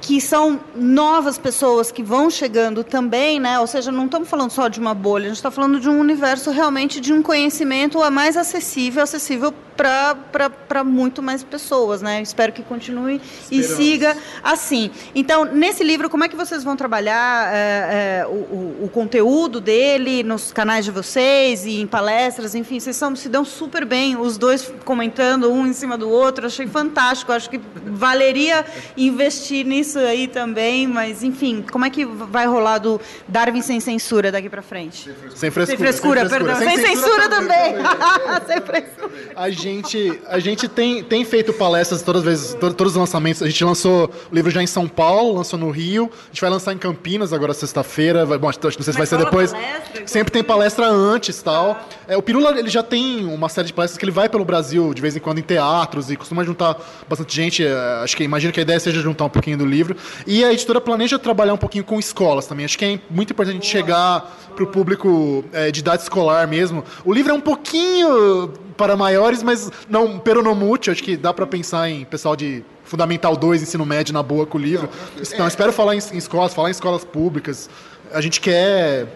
que 0.00 0.20
são 0.20 0.60
novas 0.74 1.36
pessoas 1.36 1.92
que 1.92 2.02
vão 2.02 2.30
chegando 2.30 2.82
também, 2.82 3.38
né? 3.38 3.58
Ou 3.60 3.66
seja, 3.66 3.92
não 3.92 4.06
estamos 4.06 4.28
falando 4.28 4.50
só 4.50 4.68
de 4.68 4.80
uma 4.80 4.94
bolha, 4.94 5.26
a 5.26 5.28
gente 5.28 5.36
está 5.36 5.50
falando 5.50 5.78
de 5.78 5.88
um 5.88 6.00
universo 6.00 6.50
realmente 6.50 7.00
de 7.00 7.12
um 7.12 7.22
conhecimento 7.22 7.98
mais 8.10 8.36
acessível, 8.36 9.02
acessível 9.02 9.52
para 9.80 10.84
muito 10.84 11.22
mais 11.22 11.42
pessoas, 11.42 12.02
né? 12.02 12.20
Espero 12.20 12.52
que 12.52 12.62
continue 12.62 13.20
Esperamos. 13.50 13.70
e 13.70 13.76
siga 13.76 14.16
assim. 14.42 14.90
Então, 15.14 15.44
nesse 15.44 15.82
livro, 15.82 16.10
como 16.10 16.24
é 16.24 16.28
que 16.28 16.36
vocês 16.36 16.62
vão 16.62 16.76
trabalhar 16.76 17.50
é, 17.52 18.22
é, 18.22 18.26
o, 18.26 18.84
o, 18.84 18.90
conteúdo 18.92 19.60
dele 19.60 20.22
nos 20.22 20.52
canais 20.52 20.84
de 20.84 20.90
vocês 20.90 21.64
e 21.64 21.80
em 21.80 21.86
palestras, 21.86 22.54
enfim, 22.54 22.78
vocês 22.78 22.96
são, 22.96 23.16
se 23.16 23.28
dão 23.28 23.44
super 23.44 23.84
bem, 23.84 24.16
os 24.16 24.36
dois 24.36 24.70
comentando 24.84 25.50
um 25.50 25.66
em 25.66 25.72
cima 25.72 25.96
do 25.96 26.10
outro, 26.10 26.46
achei 26.46 26.66
fantástico, 26.66 27.32
acho 27.32 27.48
que 27.48 27.60
valeria 27.86 28.64
investir 28.96 29.64
nisso 29.64 29.98
aí 29.98 30.26
também, 30.26 30.86
mas 30.86 31.22
enfim, 31.22 31.64
como 31.70 31.84
é 31.84 31.90
que 31.90 32.04
vai 32.04 32.46
rolar 32.46 32.78
do 32.78 33.00
Darwin 33.26 33.62
sem 33.62 33.80
censura 33.80 34.30
daqui 34.30 34.50
para 34.50 34.62
frente? 34.62 35.10
Sem 35.34 35.50
frescura. 35.50 35.66
Sem 35.66 35.76
frescura, 35.76 36.20
sem 36.20 36.28
frescura 36.28 36.28
perdão. 36.28 36.56
Sem, 36.58 36.68
sem 36.68 36.96
censura, 36.96 37.22
censura, 37.22 37.28
também. 37.28 37.74
também. 37.74 38.46
sem 38.46 38.60
frescura. 38.60 39.10
A 39.36 39.50
gente 39.50 39.69
gente, 39.74 40.20
a 40.26 40.38
gente 40.38 40.68
tem, 40.68 41.02
tem 41.02 41.24
feito 41.24 41.52
palestras 41.52 42.02
todas 42.02 42.22
as 42.22 42.26
vezes, 42.26 42.54
to, 42.54 42.72
todos 42.72 42.94
os 42.94 42.98
lançamentos. 42.98 43.42
A 43.42 43.46
gente 43.46 43.62
lançou 43.64 44.10
o 44.30 44.34
livro 44.34 44.50
já 44.50 44.62
em 44.62 44.66
São 44.66 44.88
Paulo, 44.88 45.34
lançou 45.34 45.58
no 45.58 45.70
Rio. 45.70 46.10
A 46.24 46.26
gente 46.26 46.40
vai 46.40 46.50
lançar 46.50 46.72
em 46.72 46.78
Campinas 46.78 47.32
agora 47.32 47.54
sexta-feira. 47.54 48.26
Bom, 48.26 48.50
não 48.50 48.70
sei 48.70 48.84
se 48.84 48.92
vai 48.92 49.06
ser 49.06 49.18
depois. 49.18 49.52
Palestra, 49.52 50.06
Sempre 50.06 50.32
tem 50.32 50.42
palestra 50.42 50.86
antes 50.86 51.40
tal. 51.42 51.80
É, 52.08 52.16
o 52.16 52.22
Pirula 52.22 52.58
ele 52.58 52.68
já 52.68 52.82
tem 52.82 53.24
uma 53.26 53.48
série 53.48 53.68
de 53.68 53.72
palestras 53.72 53.98
que 53.98 54.04
ele 54.04 54.12
vai 54.12 54.28
pelo 54.28 54.44
Brasil 54.44 54.92
de 54.92 55.00
vez 55.00 55.16
em 55.16 55.20
quando 55.20 55.38
em 55.38 55.42
teatros 55.42 56.10
e 56.10 56.16
costuma 56.16 56.44
juntar 56.44 56.76
bastante 57.08 57.34
gente. 57.34 57.64
É, 57.64 57.72
acho 58.02 58.16
que 58.16 58.24
imagino 58.24 58.52
que 58.52 58.60
a 58.60 58.62
ideia 58.62 58.80
seja 58.80 59.00
juntar 59.00 59.24
um 59.24 59.30
pouquinho 59.30 59.58
do 59.58 59.66
livro. 59.66 59.96
E 60.26 60.44
a 60.44 60.52
editora 60.52 60.80
planeja 60.80 61.18
trabalhar 61.18 61.54
um 61.54 61.58
pouquinho 61.58 61.84
com 61.84 61.98
escolas 61.98 62.46
também. 62.46 62.64
Acho 62.64 62.78
que 62.78 62.84
é 62.84 63.00
muito 63.10 63.32
importante 63.32 63.56
a 63.56 63.60
gente 63.60 63.70
chegar 63.70 64.49
para 64.60 64.64
o 64.64 64.66
público 64.66 65.44
é, 65.52 65.70
de 65.70 65.80
idade 65.80 66.02
escolar 66.02 66.46
mesmo. 66.46 66.84
O 67.04 67.12
livro 67.12 67.32
é 67.32 67.34
um 67.34 67.40
pouquinho 67.40 68.48
para 68.76 68.96
maiores, 68.96 69.42
mas 69.42 69.70
não 69.88 70.18
peronomute, 70.18 70.90
acho 70.90 71.02
que 71.02 71.16
dá 71.16 71.32
para 71.32 71.46
pensar 71.46 71.88
em 71.88 72.04
pessoal 72.04 72.36
de 72.36 72.62
Fundamental 72.84 73.36
2, 73.36 73.62
ensino 73.62 73.86
médio 73.86 74.12
na 74.12 74.22
boa 74.22 74.46
com 74.46 74.58
o 74.58 74.60
livro. 74.60 74.88
Então, 75.16 75.46
espero 75.46 75.72
falar 75.72 75.94
em, 75.94 75.98
em 76.12 76.18
escolas, 76.18 76.52
falar 76.52 76.68
em 76.68 76.72
escolas 76.72 77.04
públicas. 77.04 77.70
A 78.12 78.20
gente 78.20 78.40
quer. 78.40 79.06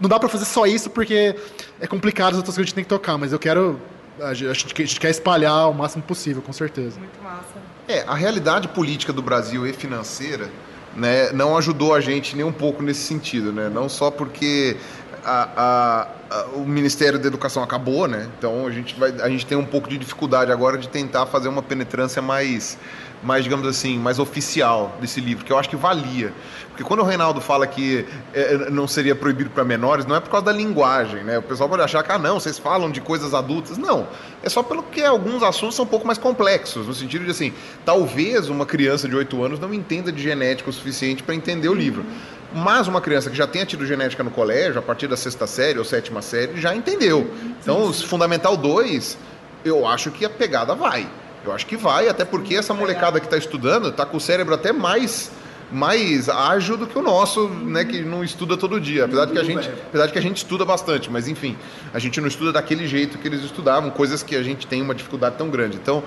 Não 0.00 0.08
dá 0.08 0.18
para 0.18 0.28
fazer 0.28 0.44
só 0.44 0.66
isso 0.66 0.90
porque 0.90 1.34
é 1.80 1.86
complicado 1.86 2.32
as 2.32 2.36
outras 2.38 2.54
coisas 2.54 2.56
que 2.56 2.60
a 2.60 2.64
gente 2.66 2.74
tem 2.74 2.84
que 2.84 2.90
tocar, 2.90 3.16
mas 3.16 3.32
eu 3.32 3.38
quero. 3.38 3.80
A 4.20 4.32
gente, 4.32 4.82
a 4.82 4.86
gente 4.86 5.00
quer 5.00 5.10
espalhar 5.10 5.68
o 5.70 5.74
máximo 5.74 6.02
possível, 6.02 6.40
com 6.40 6.52
certeza. 6.52 7.00
Muito 7.00 7.20
massa. 7.22 7.54
É, 7.88 8.04
a 8.06 8.14
realidade 8.14 8.68
política 8.68 9.12
do 9.12 9.20
Brasil 9.20 9.66
e 9.66 9.72
financeira 9.72 10.48
né, 10.96 11.32
não 11.32 11.56
ajudou 11.56 11.94
a 11.94 12.00
gente 12.00 12.36
nem 12.36 12.44
um 12.44 12.52
pouco 12.52 12.82
nesse 12.82 13.00
sentido, 13.00 13.52
né? 13.52 13.68
Não 13.68 13.88
só 13.88 14.10
porque 14.10 14.76
a, 15.24 15.48
a, 15.56 16.08
a, 16.30 16.44
o 16.54 16.66
Ministério 16.66 17.18
da 17.18 17.26
Educação 17.26 17.62
acabou, 17.62 18.06
né? 18.06 18.28
Então 18.38 18.66
a 18.66 18.70
gente, 18.70 18.98
vai, 18.98 19.10
a 19.20 19.28
gente 19.28 19.46
tem 19.46 19.56
um 19.56 19.64
pouco 19.64 19.88
de 19.88 19.98
dificuldade 19.98 20.52
agora 20.52 20.78
de 20.78 20.88
tentar 20.88 21.26
fazer 21.26 21.48
uma 21.48 21.62
penetrância 21.62 22.20
mais, 22.20 22.78
mais 23.24 23.44
digamos 23.44 23.66
assim, 23.66 23.98
mais 23.98 24.18
oficial 24.18 24.96
desse 25.00 25.20
livro, 25.20 25.44
que 25.44 25.52
eu 25.52 25.58
acho 25.58 25.68
que 25.68 25.76
valia. 25.76 26.32
Porque 26.68 26.82
quando 26.82 27.00
o 27.00 27.04
Reinaldo 27.04 27.40
fala 27.40 27.68
que 27.68 28.04
é, 28.32 28.68
não 28.68 28.88
seria 28.88 29.14
proibido 29.14 29.48
para 29.48 29.64
menores, 29.64 30.04
não 30.06 30.16
é 30.16 30.20
por 30.20 30.28
causa 30.28 30.46
da 30.46 30.52
linguagem, 30.52 31.22
né? 31.22 31.38
O 31.38 31.42
pessoal 31.42 31.68
pode 31.68 31.82
achar 31.82 32.02
que, 32.02 32.10
ah, 32.10 32.18
não, 32.18 32.40
vocês 32.40 32.58
falam 32.58 32.90
de 32.90 33.00
coisas 33.00 33.32
adultas. 33.32 33.78
Não, 33.78 34.08
é 34.42 34.48
só 34.48 34.60
pelo 34.60 34.82
que 34.82 35.00
alguns 35.00 35.44
assuntos 35.44 35.76
são 35.76 35.84
um 35.84 35.88
pouco 35.88 36.04
mais 36.04 36.18
complexos, 36.18 36.88
no 36.88 36.92
sentido 36.92 37.24
de, 37.24 37.30
assim, 37.30 37.52
talvez 37.84 38.48
uma 38.48 38.66
criança 38.66 39.08
de 39.08 39.14
8 39.14 39.44
anos 39.44 39.60
não 39.60 39.72
entenda 39.72 40.10
de 40.10 40.20
genética 40.20 40.68
o 40.68 40.72
suficiente 40.72 41.22
para 41.22 41.34
entender 41.36 41.68
o 41.68 41.74
livro. 41.74 42.04
Mas 42.52 42.88
uma 42.88 43.00
criança 43.00 43.30
que 43.30 43.36
já 43.36 43.46
tenha 43.46 43.64
tido 43.64 43.86
genética 43.86 44.24
no 44.24 44.30
colégio, 44.30 44.78
a 44.78 44.82
partir 44.82 45.06
da 45.06 45.16
sexta 45.16 45.46
série 45.46 45.78
ou 45.78 45.84
sétima 45.84 46.22
série, 46.22 46.60
já 46.60 46.74
entendeu. 46.74 47.30
Então, 47.60 47.82
os 47.82 48.02
Fundamental 48.02 48.56
2, 48.56 49.16
eu 49.64 49.86
acho 49.86 50.10
que 50.10 50.24
a 50.24 50.30
pegada 50.30 50.74
vai. 50.74 51.08
Eu 51.44 51.52
acho 51.52 51.66
que 51.66 51.76
vai, 51.76 52.08
até 52.08 52.24
porque 52.24 52.54
essa 52.54 52.72
molecada 52.72 53.20
que 53.20 53.26
está 53.26 53.36
estudando 53.36 53.88
está 53.88 54.06
com 54.06 54.16
o 54.16 54.20
cérebro 54.20 54.54
até 54.54 54.72
mais 54.72 55.30
mais 55.72 56.28
ágil 56.28 56.76
do 56.76 56.86
que 56.86 56.96
o 56.96 57.02
nosso, 57.02 57.48
né, 57.48 57.84
que 57.84 58.02
não 58.02 58.22
estuda 58.22 58.56
todo 58.56 58.80
dia. 58.80 59.06
Apesar 59.06 59.24
de 59.24 59.32
que 59.32 59.38
a 59.38 59.44
gente, 59.44 59.68
apesar 59.68 60.06
de 60.06 60.12
que 60.12 60.18
a 60.18 60.22
gente 60.22 60.36
estuda 60.36 60.64
bastante, 60.64 61.10
mas 61.10 61.26
enfim, 61.26 61.56
a 61.92 61.98
gente 61.98 62.20
não 62.20 62.28
estuda 62.28 62.52
daquele 62.52 62.86
jeito 62.86 63.18
que 63.18 63.26
eles 63.26 63.42
estudavam, 63.42 63.90
coisas 63.90 64.22
que 64.22 64.36
a 64.36 64.42
gente 64.42 64.66
tem 64.66 64.80
uma 64.80 64.94
dificuldade 64.94 65.36
tão 65.36 65.48
grande. 65.50 65.76
Então, 65.76 66.02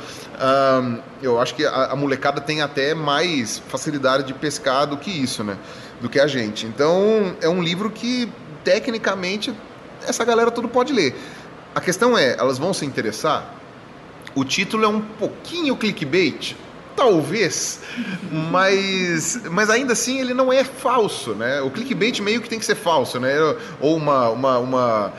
eu 1.21 1.39
acho 1.39 1.53
que 1.55 1.65
a, 1.65 1.87
a, 1.91 1.95
molecada 1.95 2.39
tem 2.39 2.61
até 2.61 2.93
mais 2.93 3.59
facilidade 3.67 4.23
de 4.23 4.33
pescar 4.33 4.87
do 4.87 4.95
que 4.95 5.11
isso, 5.11 5.43
né, 5.43 5.57
do 5.99 6.07
que 6.07 6.19
a 6.19 6.27
gente. 6.27 6.65
Então, 6.65 7.35
é 7.41 7.49
um 7.49 7.61
livro 7.61 7.89
que 7.89 8.29
tecnicamente 8.63 9.53
essa 10.07 10.23
galera 10.23 10.51
tudo 10.51 10.69
pode 10.69 10.93
ler. 10.93 11.15
A 11.75 11.81
questão 11.81 12.17
é, 12.17 12.35
elas 12.37 12.57
vão 12.57 12.73
se 12.73 12.85
interessar? 12.85 13.56
O 14.37 14.45
título 14.45 14.85
é 14.85 14.87
um 14.87 15.01
pouquinho 15.01 15.75
clickbait, 15.75 16.55
Talvez, 16.95 17.79
mas, 18.51 19.41
mas 19.49 19.69
ainda 19.69 19.93
assim 19.93 20.19
ele 20.19 20.33
não 20.33 20.53
é 20.53 20.63
falso, 20.63 21.33
né? 21.33 21.59
O 21.61 21.71
clickbait 21.71 22.19
meio 22.21 22.39
que 22.39 22.47
tem 22.47 22.59
que 22.59 22.65
ser 22.65 22.75
falso, 22.75 23.19
né? 23.19 23.33
Ou 23.79 23.95
uma, 23.95 24.29
uma, 24.29 24.57
uma, 24.59 25.13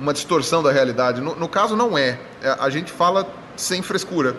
uma 0.00 0.12
distorção 0.12 0.60
da 0.60 0.72
realidade. 0.72 1.20
No, 1.20 1.36
no 1.36 1.48
caso, 1.48 1.76
não 1.76 1.96
é. 1.96 2.18
é. 2.42 2.56
A 2.58 2.68
gente 2.68 2.90
fala 2.90 3.28
sem 3.56 3.80
frescura. 3.80 4.36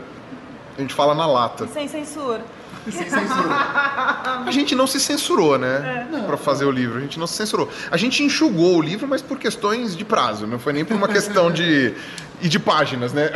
A 0.78 0.82
gente 0.82 0.94
fala 0.94 1.16
na 1.16 1.26
lata. 1.26 1.68
Sem 1.68 1.88
censura. 1.88 2.42
Sem 2.90 3.10
censura. 3.10 3.50
A 4.48 4.52
gente 4.52 4.74
não 4.74 4.88
se 4.88 5.00
censurou, 5.00 5.58
né? 5.58 6.08
É. 6.14 6.20
Para 6.26 6.38
fazer 6.38 6.66
o 6.66 6.72
livro. 6.72 6.98
A 6.98 7.02
gente 7.02 7.20
não 7.20 7.28
se 7.28 7.36
censurou. 7.36 7.70
A 7.92 7.98
gente 7.98 8.24
enxugou 8.24 8.78
o 8.78 8.82
livro, 8.82 9.08
mas 9.08 9.22
por 9.22 9.38
questões 9.38 9.96
de 9.96 10.04
prazo. 10.04 10.48
Não 10.48 10.58
foi 10.58 10.74
nem 10.74 10.84
por 10.84 10.96
uma 10.96 11.08
questão 11.08 11.52
de, 11.52 11.94
e 12.42 12.50
de 12.50 12.60
páginas, 12.60 13.14
né? 13.14 13.30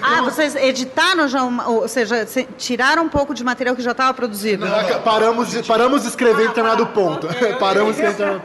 Ah, 0.00 0.22
vocês 0.22 0.54
editaram 0.54 1.26
já, 1.26 1.42
uma, 1.42 1.68
ou 1.68 1.88
seja, 1.88 2.26
tiraram 2.56 3.04
um 3.04 3.08
pouco 3.08 3.34
de 3.34 3.42
material 3.42 3.74
que 3.74 3.82
já 3.82 3.90
estava 3.90 4.14
produzido? 4.14 4.64
Não, 4.64 5.00
paramos, 5.00 5.50
de, 5.50 5.62
paramos 5.62 6.02
de 6.02 6.08
escrever 6.08 6.42
ah, 6.42 6.44
em 6.44 6.48
determinado 6.48 6.86
ponto. 6.86 7.26
Okay, 7.26 7.54
paramos 7.58 7.96
de 7.96 8.02
escrever 8.02 8.40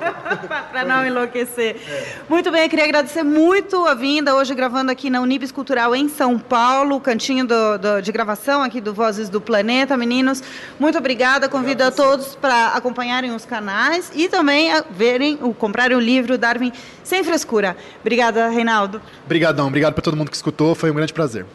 Para 0.72 0.84
não 0.86 1.06
enlouquecer. 1.06 1.78
É. 1.88 2.08
Muito 2.28 2.52
bem, 2.52 2.64
eu 2.64 2.70
queria 2.70 2.86
agradecer 2.86 3.24
muito 3.24 3.86
a 3.86 3.94
vinda, 3.94 4.36
hoje 4.36 4.56
gravando 4.56 4.92
aqui 4.92 5.10
na 5.10 5.22
Unibis 5.22 5.52
Cultural 5.52 5.96
em 5.96 6.10
São 6.10 6.40
Paulo, 6.40 7.00
cantinho 7.00 7.46
do, 7.46 7.78
do, 7.78 8.02
de 8.02 8.12
gravação 8.12 8.64
aqui 8.64 8.82
do 8.82 8.94
Vozes 8.94 9.30
do 9.30 9.40
Planeta. 9.40 9.96
Meninos, 9.96 10.42
muito 10.80 10.98
obrigada. 10.98 11.48
Convido 11.48 11.84
a 11.84 11.92
todos 11.92 12.36
para 12.36 12.70
acompanharem 12.70 13.32
os 13.32 13.46
canais 13.46 14.12
e 14.16 14.28
também 14.28 14.74
a 14.74 14.84
verem, 14.90 15.38
o, 15.42 15.54
comprarem 15.54 15.96
o 15.96 16.00
livro 16.00 16.38
Darwin 16.38 16.74
Sem 17.04 17.24
Frescura. 17.24 17.78
Obrigada, 18.02 18.50
Reinaldo. 18.50 19.02
Obrigadão, 19.26 19.68
obrigado 19.68 19.99
para 20.00 20.06
todo 20.06 20.16
mundo 20.16 20.30
que 20.32 20.36
escutou, 20.38 20.74
foi 20.74 20.90
um 20.90 20.94
grande 20.94 21.14
prazer. 21.14 21.46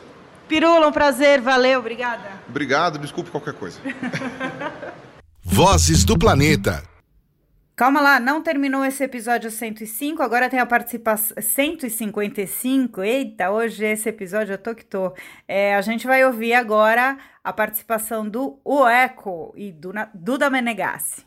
Pirula, 0.46 0.86
um 0.86 0.92
prazer, 0.92 1.40
valeu, 1.40 1.80
obrigada. 1.80 2.32
Obrigado, 2.46 2.98
desculpe 2.98 3.30
qualquer 3.30 3.54
coisa. 3.54 3.80
Vozes 5.42 6.04
do 6.04 6.18
Planeta. 6.18 6.82
Calma 7.74 8.00
lá, 8.00 8.20
não 8.20 8.42
terminou 8.42 8.84
esse 8.84 9.02
episódio 9.02 9.50
105, 9.50 10.22
agora 10.22 10.50
tem 10.50 10.60
a 10.60 10.66
participação 10.66 11.34
155. 11.40 13.02
Eita, 13.02 13.50
hoje 13.50 13.84
esse 13.84 14.10
episódio 14.10 14.52
eu 14.52 14.58
tô 14.58 14.74
que 14.74 14.84
tô. 14.84 15.12
É, 15.48 15.74
a 15.74 15.80
gente 15.80 16.06
vai 16.06 16.24
ouvir 16.24 16.52
agora 16.52 17.16
a 17.42 17.52
participação 17.52 18.28
do 18.28 18.60
Ueco 18.64 19.52
e 19.56 19.72
do 19.72 19.92
Duda 20.12 20.50
Menegassi. 20.50 21.26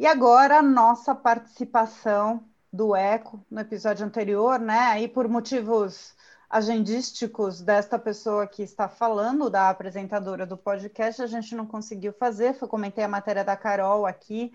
E 0.00 0.06
agora 0.06 0.58
a 0.58 0.62
nossa 0.62 1.14
participação 1.14 2.42
do 2.74 2.96
Eco 2.96 3.40
no 3.48 3.60
episódio 3.60 4.04
anterior, 4.04 4.58
né? 4.58 4.78
Aí 4.90 5.06
por 5.06 5.28
motivos 5.28 6.12
agendísticos 6.54 7.60
desta 7.60 7.98
pessoa 7.98 8.46
que 8.46 8.62
está 8.62 8.88
falando, 8.88 9.50
da 9.50 9.70
apresentadora 9.70 10.46
do 10.46 10.56
podcast, 10.56 11.20
a 11.20 11.26
gente 11.26 11.52
não 11.52 11.66
conseguiu 11.66 12.12
fazer. 12.12 12.56
Eu 12.62 12.68
comentei 12.68 13.02
a 13.02 13.08
matéria 13.08 13.42
da 13.42 13.56
Carol 13.56 14.06
aqui, 14.06 14.52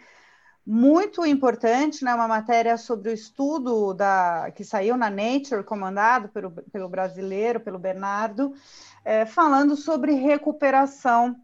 muito 0.66 1.26
importante, 1.26 2.06
né? 2.06 2.16
Uma 2.16 2.26
matéria 2.26 2.78
sobre 2.78 3.10
o 3.10 3.14
estudo 3.14 3.94
da 3.94 4.50
que 4.56 4.64
saiu 4.64 4.96
na 4.96 5.10
Nature, 5.10 5.62
comandado 5.62 6.30
pelo, 6.30 6.52
pelo 6.72 6.88
brasileiro, 6.88 7.60
pelo 7.60 7.78
Bernardo, 7.78 8.54
é, 9.04 9.26
falando 9.26 9.76
sobre 9.76 10.14
recuperação 10.14 11.36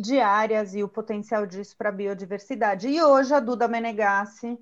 de 0.00 0.20
áreas 0.20 0.72
e 0.72 0.84
o 0.84 0.88
potencial 0.88 1.44
disso 1.44 1.76
para 1.76 1.88
a 1.88 1.92
biodiversidade. 1.92 2.86
E 2.86 3.02
hoje 3.02 3.34
a 3.34 3.40
Duda 3.40 3.66
Menegassi 3.66 4.56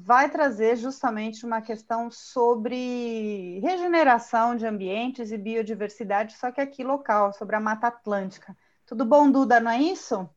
vai 0.00 0.30
trazer 0.30 0.76
justamente 0.76 1.44
uma 1.44 1.60
questão 1.60 2.08
sobre 2.08 3.58
regeneração 3.60 4.54
de 4.54 4.64
ambientes 4.64 5.32
e 5.32 5.36
biodiversidade, 5.36 6.34
só 6.34 6.52
que 6.52 6.60
aqui 6.60 6.84
local, 6.84 7.32
sobre 7.32 7.56
a 7.56 7.60
Mata 7.60 7.88
Atlântica. 7.88 8.56
Tudo 8.86 9.04
bom, 9.04 9.28
Duda, 9.28 9.58
não 9.58 9.72
é 9.72 9.80
isso? 9.80 10.30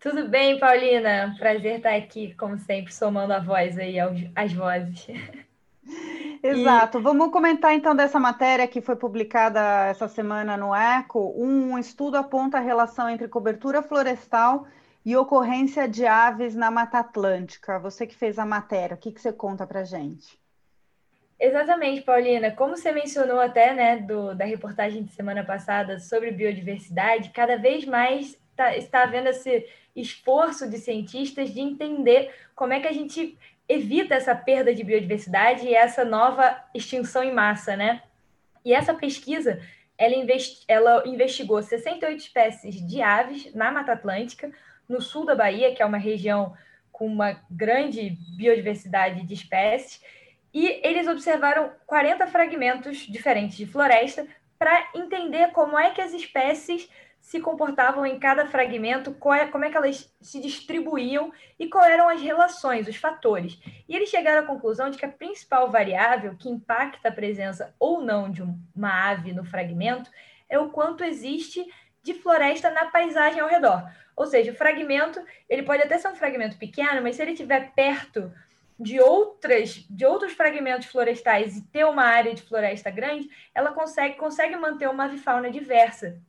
Tudo 0.00 0.26
bem, 0.26 0.58
Paulina. 0.58 1.36
Prazer 1.38 1.76
estar 1.76 1.94
aqui, 1.94 2.34
como 2.34 2.58
sempre, 2.58 2.94
somando 2.94 3.34
a 3.34 3.40
voz 3.40 3.78
aí, 3.78 3.96
às 4.34 4.52
vozes. 4.52 5.06
Exato. 6.42 6.98
E... 6.98 7.02
Vamos 7.02 7.30
comentar 7.30 7.74
então 7.74 7.94
dessa 7.94 8.18
matéria 8.18 8.66
que 8.66 8.80
foi 8.80 8.96
publicada 8.96 9.60
essa 9.86 10.08
semana 10.08 10.56
no 10.56 10.74
Eco. 10.74 11.34
Um 11.36 11.78
estudo 11.78 12.16
aponta 12.16 12.56
a 12.56 12.60
relação 12.60 13.08
entre 13.08 13.28
cobertura 13.28 13.82
florestal 13.82 14.66
e 15.04 15.16
ocorrência 15.16 15.88
de 15.88 16.06
aves 16.06 16.54
na 16.54 16.70
Mata 16.70 16.98
Atlântica. 16.98 17.78
Você 17.78 18.06
que 18.06 18.14
fez 18.14 18.38
a 18.38 18.46
matéria, 18.46 18.94
o 18.94 18.98
que, 18.98 19.12
que 19.12 19.20
você 19.20 19.32
conta 19.32 19.66
para 19.66 19.84
gente? 19.84 20.38
Exatamente, 21.38 22.02
Paulina. 22.02 22.52
Como 22.52 22.76
você 22.76 22.92
mencionou 22.92 23.40
até, 23.40 23.74
né, 23.74 23.96
do, 23.98 24.32
da 24.34 24.44
reportagem 24.44 25.02
de 25.02 25.12
semana 25.12 25.42
passada 25.42 25.98
sobre 25.98 26.30
biodiversidade, 26.30 27.30
cada 27.30 27.56
vez 27.56 27.84
mais 27.84 28.38
tá, 28.54 28.76
está 28.76 29.02
havendo 29.02 29.28
esse 29.28 29.66
esforço 29.94 30.70
de 30.70 30.78
cientistas 30.78 31.52
de 31.52 31.60
entender 31.60 32.32
como 32.54 32.72
é 32.72 32.80
que 32.80 32.86
a 32.86 32.92
gente 32.92 33.36
evita 33.68 34.14
essa 34.14 34.34
perda 34.36 34.72
de 34.72 34.84
biodiversidade 34.84 35.66
e 35.66 35.74
essa 35.74 36.04
nova 36.04 36.56
extinção 36.72 37.24
em 37.24 37.32
massa, 37.32 37.76
né? 37.76 38.02
E 38.64 38.72
essa 38.72 38.94
pesquisa, 38.94 39.60
ela, 39.98 40.14
investi 40.14 40.64
ela 40.68 41.02
investigou 41.06 41.60
68 41.60 42.20
espécies 42.20 42.86
de 42.86 43.02
aves 43.02 43.52
na 43.54 43.72
Mata 43.72 43.92
Atlântica, 43.92 44.52
no 44.88 45.00
sul 45.00 45.24
da 45.24 45.34
Bahia, 45.34 45.74
que 45.74 45.82
é 45.82 45.86
uma 45.86 45.98
região 45.98 46.54
com 46.90 47.06
uma 47.06 47.40
grande 47.50 48.16
biodiversidade 48.36 49.24
de 49.24 49.34
espécies, 49.34 50.00
e 50.52 50.80
eles 50.84 51.08
observaram 51.08 51.72
40 51.86 52.26
fragmentos 52.26 52.98
diferentes 52.98 53.56
de 53.56 53.66
floresta 53.66 54.26
para 54.58 54.90
entender 54.94 55.50
como 55.52 55.78
é 55.78 55.90
que 55.90 56.00
as 56.00 56.12
espécies 56.12 56.88
se 57.22 57.40
comportavam 57.40 58.04
em 58.04 58.18
cada 58.18 58.46
fragmento, 58.46 59.16
é, 59.32 59.46
como 59.46 59.64
é 59.64 59.70
que 59.70 59.76
elas 59.76 60.12
se 60.20 60.40
distribuíam 60.40 61.32
e 61.58 61.68
quais 61.68 61.92
eram 61.92 62.08
as 62.08 62.20
relações, 62.20 62.88
os 62.88 62.96
fatores. 62.96 63.58
E 63.88 63.94
eles 63.94 64.10
chegaram 64.10 64.42
à 64.42 64.46
conclusão 64.46 64.90
de 64.90 64.98
que 64.98 65.06
a 65.06 65.10
principal 65.10 65.70
variável 65.70 66.36
que 66.36 66.48
impacta 66.48 67.08
a 67.08 67.12
presença 67.12 67.74
ou 67.78 68.02
não 68.02 68.28
de 68.28 68.42
uma 68.74 69.10
ave 69.10 69.32
no 69.32 69.44
fragmento 69.44 70.10
é 70.48 70.58
o 70.58 70.70
quanto 70.70 71.04
existe 71.04 71.64
de 72.02 72.14
floresta 72.14 72.70
na 72.70 72.86
paisagem 72.86 73.40
ao 73.40 73.48
redor. 73.48 73.88
Ou 74.16 74.26
seja, 74.26 74.52
o 74.52 74.54
fragmento, 74.54 75.20
ele 75.48 75.62
pode 75.62 75.82
até 75.82 75.98
ser 75.98 76.08
um 76.08 76.14
fragmento 76.14 76.58
pequeno, 76.58 77.02
mas 77.02 77.16
se 77.16 77.22
ele 77.22 77.32
estiver 77.32 77.72
perto 77.72 78.32
de 78.78 79.00
outras 79.00 79.86
de 79.88 80.04
outros 80.04 80.32
fragmentos 80.32 80.88
florestais 80.88 81.56
e 81.56 81.62
ter 81.62 81.84
uma 81.84 82.04
área 82.04 82.34
de 82.34 82.42
floresta 82.42 82.90
grande, 82.90 83.30
ela 83.54 83.72
consegue 83.72 84.16
consegue 84.16 84.56
manter 84.56 84.88
uma 84.88 85.04
avifauna 85.04 85.50
diversa. 85.50 86.20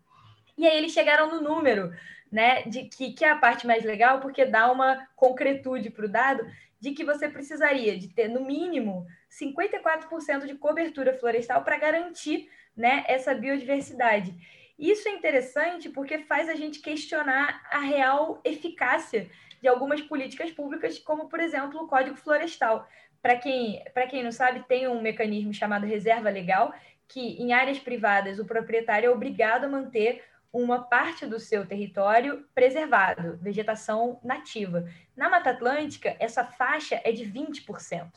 E 0.57 0.67
aí 0.67 0.78
eles 0.78 0.91
chegaram 0.91 1.30
no 1.30 1.41
número, 1.41 1.91
né, 2.32 2.63
de 2.63 2.84
que, 2.84 3.13
que 3.13 3.26
é 3.26 3.30
a 3.30 3.38
parte 3.38 3.65
mais 3.65 3.84
legal, 3.84 4.19
porque 4.19 4.45
dá 4.45 4.71
uma 4.71 5.07
concretude 5.15 5.89
para 5.89 6.05
o 6.05 6.09
dado, 6.09 6.45
de 6.80 6.91
que 6.91 7.03
você 7.03 7.30
precisaria 7.30 7.97
de 7.97 8.09
ter, 8.09 8.28
no 8.28 8.41
mínimo, 8.41 9.07
54% 9.32 10.45
de 10.45 10.55
cobertura 10.55 11.13
florestal 11.13 11.63
para 11.63 11.78
garantir 11.78 12.49
né, 12.76 13.03
essa 13.07 13.34
biodiversidade. 13.34 14.36
Isso 14.78 15.07
é 15.07 15.11
interessante 15.11 15.89
porque 15.89 16.19
faz 16.19 16.49
a 16.49 16.55
gente 16.55 16.80
questionar 16.80 17.61
a 17.71 17.80
real 17.80 18.41
eficácia 18.43 19.30
de 19.61 19.67
algumas 19.67 20.01
políticas 20.01 20.51
públicas, 20.51 20.99
como, 20.99 21.30
por 21.30 21.39
exemplo, 21.39 21.82
o 21.82 21.88
Código 21.88 22.17
Florestal. 22.17 22.88
Para 23.21 23.38
quem, 23.38 23.82
quem 24.09 24.24
não 24.24 24.32
sabe, 24.32 24.65
tem 24.67 24.88
um 24.88 25.01
mecanismo 25.01 25.53
chamado 25.53 25.86
reserva 25.86 26.30
legal, 26.30 26.74
que 27.07 27.41
em 27.41 27.53
áreas 27.53 27.80
privadas 27.80 28.39
o 28.39 28.45
proprietário 28.45 29.07
é 29.07 29.09
obrigado 29.09 29.65
a 29.65 29.69
manter 29.69 30.24
uma 30.51 30.84
parte 30.84 31.26
do 31.26 31.39
seu 31.39 31.65
território 31.65 32.45
preservado, 32.53 33.38
vegetação 33.38 34.19
nativa. 34.24 34.88
Na 35.15 35.30
Mata 35.30 35.49
Atlântica, 35.49 36.15
essa 36.19 36.43
faixa 36.43 37.01
é 37.03 37.11
de 37.11 37.26
20%. 37.26 38.11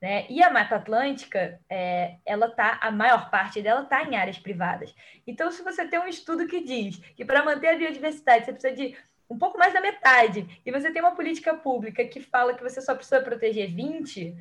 Né? 0.00 0.26
E 0.30 0.42
a 0.42 0.50
Mata 0.50 0.76
Atlântica, 0.76 1.60
é, 1.68 2.16
ela 2.24 2.48
tá, 2.50 2.78
a 2.80 2.90
maior 2.90 3.30
parte 3.30 3.60
dela 3.60 3.82
está 3.82 4.04
em 4.04 4.16
áreas 4.16 4.38
privadas. 4.38 4.94
Então, 5.26 5.50
se 5.50 5.62
você 5.62 5.86
tem 5.88 5.98
um 5.98 6.06
estudo 6.06 6.46
que 6.46 6.62
diz 6.62 6.98
que 7.16 7.24
para 7.24 7.44
manter 7.44 7.68
a 7.68 7.76
biodiversidade 7.76 8.44
você 8.44 8.52
precisa 8.52 8.74
de 8.74 8.96
um 9.28 9.36
pouco 9.36 9.58
mais 9.58 9.74
da 9.74 9.80
metade, 9.80 10.62
e 10.64 10.70
você 10.70 10.90
tem 10.90 11.02
uma 11.02 11.14
política 11.14 11.52
pública 11.54 12.02
que 12.04 12.20
fala 12.20 12.54
que 12.54 12.62
você 12.62 12.80
só 12.80 12.94
precisa 12.94 13.20
proteger 13.20 13.68
20%, 13.68 14.34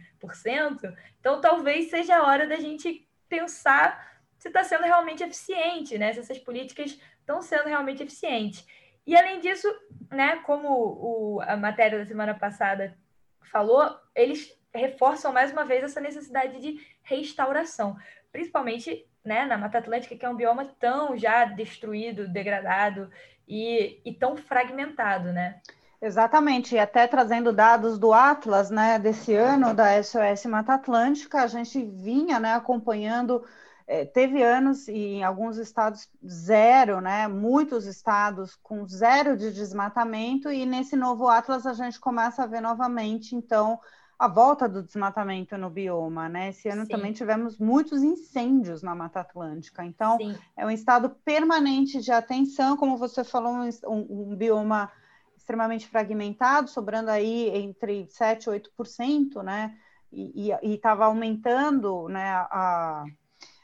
então 1.20 1.42
talvez 1.42 1.90
seja 1.90 2.16
a 2.16 2.26
hora 2.26 2.48
da 2.48 2.56
gente 2.56 3.06
pensar 3.28 4.16
se 4.38 4.48
está 4.48 4.64
sendo 4.64 4.84
realmente 4.84 5.24
eficiente, 5.24 5.98
né? 5.98 6.14
Se 6.14 6.20
essas 6.20 6.38
políticas 6.38 6.98
estão 7.20 7.42
sendo 7.42 7.68
realmente 7.68 8.04
eficientes. 8.04 8.66
E 9.06 9.16
além 9.16 9.40
disso, 9.40 9.68
né, 10.12 10.38
como 10.46 10.70
o, 10.70 11.42
a 11.42 11.58
matéria 11.58 12.00
da 12.00 12.06
semana 12.06 12.34
passada 12.34 12.96
falou, 13.52 13.98
eles 14.16 14.57
reforçam 14.78 15.34
mais 15.34 15.52
uma 15.52 15.66
vez 15.66 15.84
essa 15.84 16.00
necessidade 16.00 16.60
de 16.60 16.80
restauração, 17.04 17.98
principalmente 18.32 19.06
né, 19.24 19.46
na 19.46 19.58
Mata 19.58 19.80
Atlântica, 19.80 20.16
que 20.16 20.26
é 20.26 20.30
um 20.30 20.36
bioma 20.36 20.66
tão 20.80 21.18
já 21.18 21.46
destruído, 21.46 22.28
degradado 22.28 23.10
e, 23.48 24.00
e 24.06 24.14
tão 24.14 24.38
fragmentado, 24.38 25.34
né? 25.34 25.60
Exatamente, 26.00 26.76
e 26.76 26.80
até 26.80 27.08
trazendo 27.08 27.52
dados 27.52 27.98
do 27.98 28.14
Atlas, 28.14 28.70
né, 28.70 29.00
desse 29.00 29.34
ano 29.34 29.74
da 29.74 30.02
SOS 30.02 30.46
Mata 30.46 30.76
Atlântica, 30.76 31.42
a 31.42 31.48
gente 31.48 31.84
vinha, 31.84 32.40
né, 32.40 32.54
acompanhando 32.54 33.44
é, 33.88 34.04
teve 34.06 34.44
anos 34.44 34.88
e 34.90 35.16
em 35.16 35.24
alguns 35.24 35.58
estados 35.58 36.10
zero, 36.28 37.00
né? 37.00 37.28
Muitos 37.28 37.86
estados 37.86 38.56
com 38.62 38.86
zero 38.86 39.38
de 39.38 39.52
desmatamento, 39.52 40.52
e 40.52 40.66
nesse 40.66 40.96
novo 40.98 41.30
Atlas 41.30 41.66
a 41.66 41.74
gente 41.74 41.98
começa 41.98 42.44
a 42.44 42.48
ver 42.48 42.60
novamente, 42.60 43.34
então, 43.34 43.80
a 44.20 44.28
volta 44.28 44.68
do 44.68 44.82
desmatamento 44.82 45.58
no 45.58 45.70
bioma, 45.70 46.28
né? 46.28 46.50
Esse 46.50 46.68
ano 46.70 46.86
Sim. 46.86 46.92
também 46.92 47.14
tivemos 47.14 47.58
muitos 47.58 48.02
incêndios 48.02 48.82
na 48.82 48.96
Mata 48.96 49.20
Atlântica, 49.20 49.84
então 49.86 50.18
Sim. 50.18 50.36
é 50.56 50.66
um 50.66 50.72
estado 50.72 51.10
permanente 51.24 52.02
de 52.02 52.12
atenção, 52.12 52.76
como 52.76 52.98
você 52.98 53.24
falou, 53.24 53.54
um, 53.54 53.70
um, 53.86 54.32
um 54.32 54.36
bioma 54.36 54.92
extremamente 55.36 55.88
fragmentado, 55.88 56.70
sobrando 56.70 57.12
aí 57.12 57.50
entre 57.50 58.08
7% 58.08 58.48
e 58.48 58.60
8%, 58.60 59.44
né? 59.44 59.78
E 60.12 60.52
estava 60.64 61.06
aumentando 61.06 62.08
né, 62.08 62.32
a, 62.32 63.04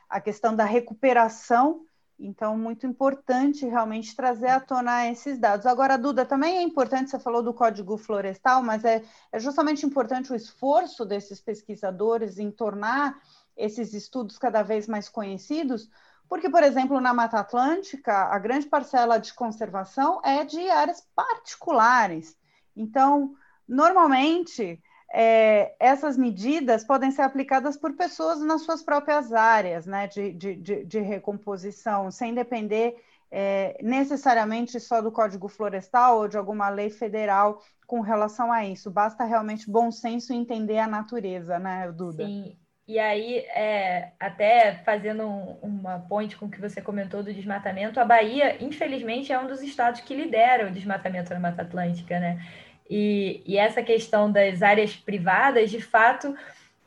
a 0.09 0.21
questão 0.21 0.55
da 0.55 0.65
recuperação. 0.65 1.85
Então, 2.25 2.57
muito 2.57 2.87
importante 2.87 3.65
realmente 3.65 4.15
trazer 4.15 4.47
à 4.47 4.57
tona 4.57 5.09
esses 5.09 5.37
dados. 5.37 5.65
Agora, 5.65 5.97
Duda, 5.97 6.25
também 6.25 6.57
é 6.57 6.61
importante, 6.61 7.09
você 7.09 7.19
falou 7.19 7.43
do 7.43 7.53
Código 7.53 7.97
Florestal, 7.97 8.63
mas 8.63 8.85
é, 8.85 9.03
é 9.29 9.39
justamente 9.39 9.85
importante 9.85 10.31
o 10.31 10.35
esforço 10.35 11.03
desses 11.05 11.41
pesquisadores 11.41 12.39
em 12.39 12.49
tornar 12.49 13.19
esses 13.57 13.93
estudos 13.93 14.37
cada 14.37 14.63
vez 14.63 14.87
mais 14.87 15.09
conhecidos, 15.09 15.89
porque, 16.29 16.49
por 16.49 16.63
exemplo, 16.63 17.01
na 17.01 17.13
Mata 17.13 17.41
Atlântica, 17.41 18.13
a 18.13 18.39
grande 18.39 18.67
parcela 18.67 19.17
de 19.17 19.33
conservação 19.33 20.21
é 20.23 20.45
de 20.45 20.69
áreas 20.69 21.05
particulares. 21.13 22.37
Então, 22.73 23.35
normalmente, 23.67 24.81
é, 25.15 25.75
essas 25.79 26.17
medidas 26.17 26.83
podem 26.83 27.11
ser 27.11 27.21
aplicadas 27.21 27.77
por 27.77 27.93
pessoas 27.93 28.41
nas 28.41 28.63
suas 28.63 28.81
próprias 28.81 29.31
áreas 29.31 29.85
né, 29.85 30.07
de, 30.07 30.33
de, 30.33 30.55
de, 30.55 30.83
de 30.85 30.99
recomposição, 30.99 32.09
sem 32.09 32.33
depender 32.33 32.95
é, 33.29 33.77
necessariamente 33.81 34.79
só 34.79 35.01
do 35.01 35.11
Código 35.11 35.47
Florestal 35.47 36.17
ou 36.17 36.27
de 36.27 36.35
alguma 36.35 36.69
lei 36.69 36.89
federal 36.89 37.61
com 37.85 38.01
relação 38.01 38.51
a 38.51 38.65
isso. 38.65 38.89
Basta 38.89 39.23
realmente 39.23 39.69
bom 39.69 39.91
senso 39.91 40.33
entender 40.33 40.79
a 40.79 40.87
natureza, 40.87 41.59
né, 41.59 41.91
Duda? 41.91 42.25
Sim. 42.25 42.57
E 42.87 42.99
aí, 42.99 43.37
é, 43.55 44.11
até 44.19 44.75
fazendo 44.83 45.25
um, 45.25 45.57
uma 45.61 45.99
ponte 45.99 46.35
com 46.35 46.47
o 46.47 46.49
que 46.49 46.59
você 46.59 46.81
comentou 46.81 47.23
do 47.23 47.33
desmatamento, 47.33 47.99
a 47.99 48.03
Bahia, 48.03 48.61
infelizmente, 48.61 49.31
é 49.31 49.39
um 49.39 49.47
dos 49.47 49.61
estados 49.61 50.01
que 50.01 50.13
lidera 50.13 50.67
o 50.67 50.71
desmatamento 50.71 51.33
na 51.33 51.39
Mata 51.39 51.61
Atlântica, 51.61 52.19
né? 52.19 52.41
E, 52.95 53.41
e 53.47 53.57
essa 53.57 53.81
questão 53.81 54.31
das 54.31 54.61
áreas 54.61 54.95
privadas, 54.95 55.71
de 55.71 55.81
fato, 55.81 56.37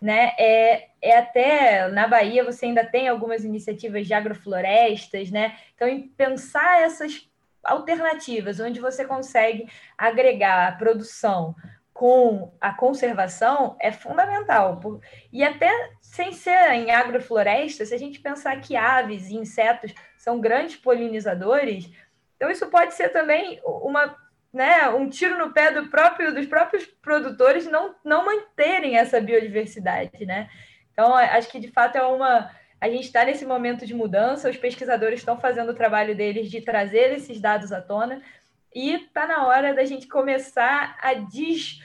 né, 0.01 0.35
é, 0.39 0.91
é 1.03 1.19
até 1.19 1.89
na 1.89 2.07
Bahia 2.07 2.45
você 2.45 2.67
ainda 2.67 2.87
tem 2.87 3.09
algumas 3.09 3.43
iniciativas 3.43 4.07
de 4.07 4.15
agroflorestas, 4.15 5.33
né? 5.33 5.57
Então, 5.75 6.09
pensar 6.17 6.81
essas 6.81 7.29
alternativas, 7.65 8.61
onde 8.61 8.79
você 8.79 9.05
consegue 9.05 9.69
agregar 9.99 10.69
a 10.69 10.73
produção 10.77 11.57
com 11.93 12.53
a 12.61 12.73
conservação 12.73 13.75
é 13.81 13.91
fundamental. 13.91 14.81
E 15.33 15.43
até 15.43 15.73
sem 16.01 16.33
ser 16.33 16.71
em 16.71 16.93
agrofloresta, 16.93 17.85
se 17.85 17.93
a 17.93 17.99
gente 17.99 18.21
pensar 18.21 18.61
que 18.61 18.77
aves 18.77 19.29
e 19.29 19.35
insetos 19.35 19.93
são 20.17 20.41
grandes 20.41 20.77
polinizadores, 20.77 21.91
então 22.37 22.49
isso 22.49 22.69
pode 22.69 22.95
ser 22.95 23.09
também 23.09 23.61
uma 23.65 24.17
né, 24.57 24.89
um 24.89 25.07
tiro 25.07 25.37
no 25.37 25.53
pé 25.53 25.71
do 25.71 25.89
próprio, 25.91 26.35
dos 26.35 26.47
próprios 26.47 26.87
produtores 26.87 27.67
não, 27.67 27.95
não 28.03 28.25
manterem 28.25 28.97
essa 28.97 29.21
biodiversidade, 29.21 30.25
né? 30.25 30.49
Então, 30.91 31.15
acho 31.15 31.51
que 31.51 31.61
de 31.61 31.71
fato 31.71 31.97
é 31.97 32.03
uma. 32.03 32.51
A 32.81 32.89
gente 32.89 33.05
está 33.05 33.23
nesse 33.23 33.45
momento 33.45 33.85
de 33.85 33.93
mudança, 33.93 34.49
os 34.49 34.57
pesquisadores 34.57 35.19
estão 35.19 35.39
fazendo 35.39 35.73
o 35.73 35.75
trabalho 35.75 36.17
deles 36.17 36.51
de 36.51 36.63
trazer 36.63 37.13
esses 37.13 37.39
dados 37.39 37.71
à 37.71 37.83
tona, 37.83 38.23
e 38.75 38.95
está 38.95 39.27
na 39.27 39.47
hora 39.47 39.75
da 39.75 39.85
gente 39.85 40.09
começar 40.09 40.97
a 41.03 41.13
des, 41.13 41.79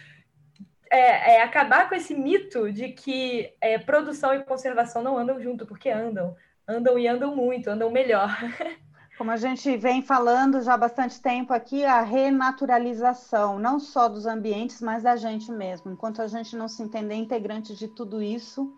é, 0.90 1.36
é, 1.36 1.42
acabar 1.42 1.90
com 1.90 1.96
esse 1.96 2.14
mito 2.14 2.72
de 2.72 2.90
que 2.90 3.54
é, 3.60 3.78
produção 3.78 4.34
e 4.34 4.44
conservação 4.46 5.04
não 5.04 5.18
andam 5.18 5.42
junto, 5.42 5.66
porque 5.66 5.90
andam. 5.90 6.38
Andam 6.66 6.98
e 6.98 7.06
andam 7.06 7.36
muito, 7.36 7.70
andam 7.70 7.92
melhor. 7.92 8.30
Como 9.22 9.30
a 9.30 9.38
gente 9.38 9.78
vem 9.78 10.02
falando 10.02 10.64
já 10.64 10.74
há 10.74 10.78
bastante 10.78 11.22
tempo 11.22 11.54
aqui, 11.54 11.86
a 11.86 12.02
renaturalização, 12.02 13.60
não 13.60 13.80
só 13.80 14.10
dos 14.10 14.26
ambientes, 14.26 14.82
mas 14.82 15.04
da 15.04 15.16
gente 15.16 15.52
mesmo. 15.52 15.92
Enquanto 15.92 16.24
a 16.24 16.28
gente 16.28 16.56
não 16.56 16.68
se 16.68 16.82
entender 16.82 17.14
integrante 17.14 17.76
de 17.76 17.88
tudo 17.88 18.20
isso, 18.20 18.74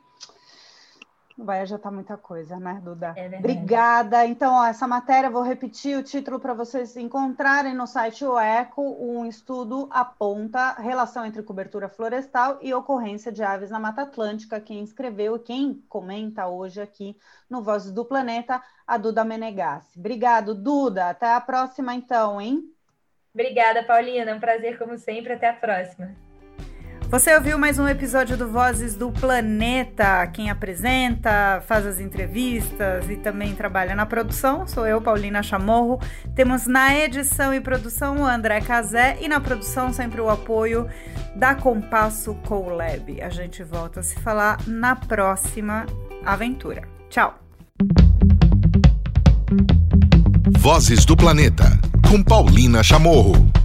vai 1.37 1.61
adiantar 1.61 1.91
muita 1.91 2.17
coisa, 2.17 2.57
né, 2.57 2.79
Duda? 2.83 3.13
É 3.15 3.37
Obrigada. 3.37 4.25
Então, 4.25 4.53
ó, 4.53 4.65
essa 4.65 4.87
matéria, 4.87 5.29
vou 5.29 5.41
repetir 5.41 5.97
o 5.97 6.03
título 6.03 6.39
para 6.39 6.53
vocês 6.53 6.95
encontrarem 6.95 7.73
no 7.73 7.87
site 7.87 8.25
O 8.25 8.37
Eco. 8.37 8.81
Um 8.99 9.25
estudo 9.25 9.87
aponta 9.91 10.73
relação 10.73 11.25
entre 11.25 11.41
cobertura 11.41 11.89
florestal 11.89 12.59
e 12.61 12.73
ocorrência 12.73 13.31
de 13.31 13.43
aves 13.43 13.69
na 13.69 13.79
Mata 13.79 14.03
Atlântica. 14.03 14.59
Quem 14.59 14.83
escreveu 14.83 15.35
e 15.35 15.39
quem 15.39 15.83
comenta 15.89 16.47
hoje 16.47 16.81
aqui 16.81 17.17
no 17.49 17.61
Vozes 17.61 17.91
do 17.91 18.05
Planeta, 18.05 18.61
a 18.85 18.97
Duda 18.97 19.23
Menegassi. 19.23 19.99
Obrigado, 19.99 20.53
Duda. 20.53 21.09
Até 21.09 21.33
a 21.33 21.41
próxima, 21.41 21.93
então, 21.95 22.39
hein? 22.39 22.63
Obrigada, 23.33 23.83
Paulina. 23.83 24.31
É 24.31 24.35
um 24.35 24.39
prazer, 24.39 24.77
como 24.77 24.97
sempre. 24.97 25.33
Até 25.33 25.49
a 25.49 25.53
próxima. 25.53 26.13
Você 27.13 27.35
ouviu 27.35 27.59
mais 27.59 27.77
um 27.77 27.87
episódio 27.87 28.35
do 28.35 28.49
Vozes 28.49 28.95
do 28.95 29.11
Planeta. 29.11 30.25
Quem 30.33 30.49
apresenta, 30.49 31.63
faz 31.67 31.85
as 31.85 31.99
entrevistas 31.99 33.07
e 33.07 33.17
também 33.17 33.53
trabalha 33.53 33.93
na 33.93 34.03
produção 34.03 34.65
sou 34.65 34.87
eu, 34.87 34.99
Paulina 34.99 35.43
Chamorro. 35.43 35.99
Temos 36.33 36.65
na 36.65 36.97
edição 36.97 37.53
e 37.53 37.61
produção 37.61 38.17
o 38.17 38.25
André 38.25 38.61
Cazé 38.61 39.19
e 39.21 39.27
na 39.27 39.39
produção 39.39 39.93
sempre 39.93 40.21
o 40.21 40.27
apoio 40.27 40.89
da 41.35 41.53
Compasso 41.53 42.33
Colab. 42.47 43.21
A 43.21 43.29
gente 43.29 43.63
volta 43.63 43.99
a 43.99 44.03
se 44.03 44.19
falar 44.19 44.57
na 44.65 44.95
próxima 44.95 45.85
aventura. 46.25 46.81
Tchau! 47.11 47.37
Vozes 50.57 51.05
do 51.05 51.15
Planeta, 51.15 51.65
com 52.09 52.23
Paulina 52.23 52.81
Chamorro. 52.81 53.62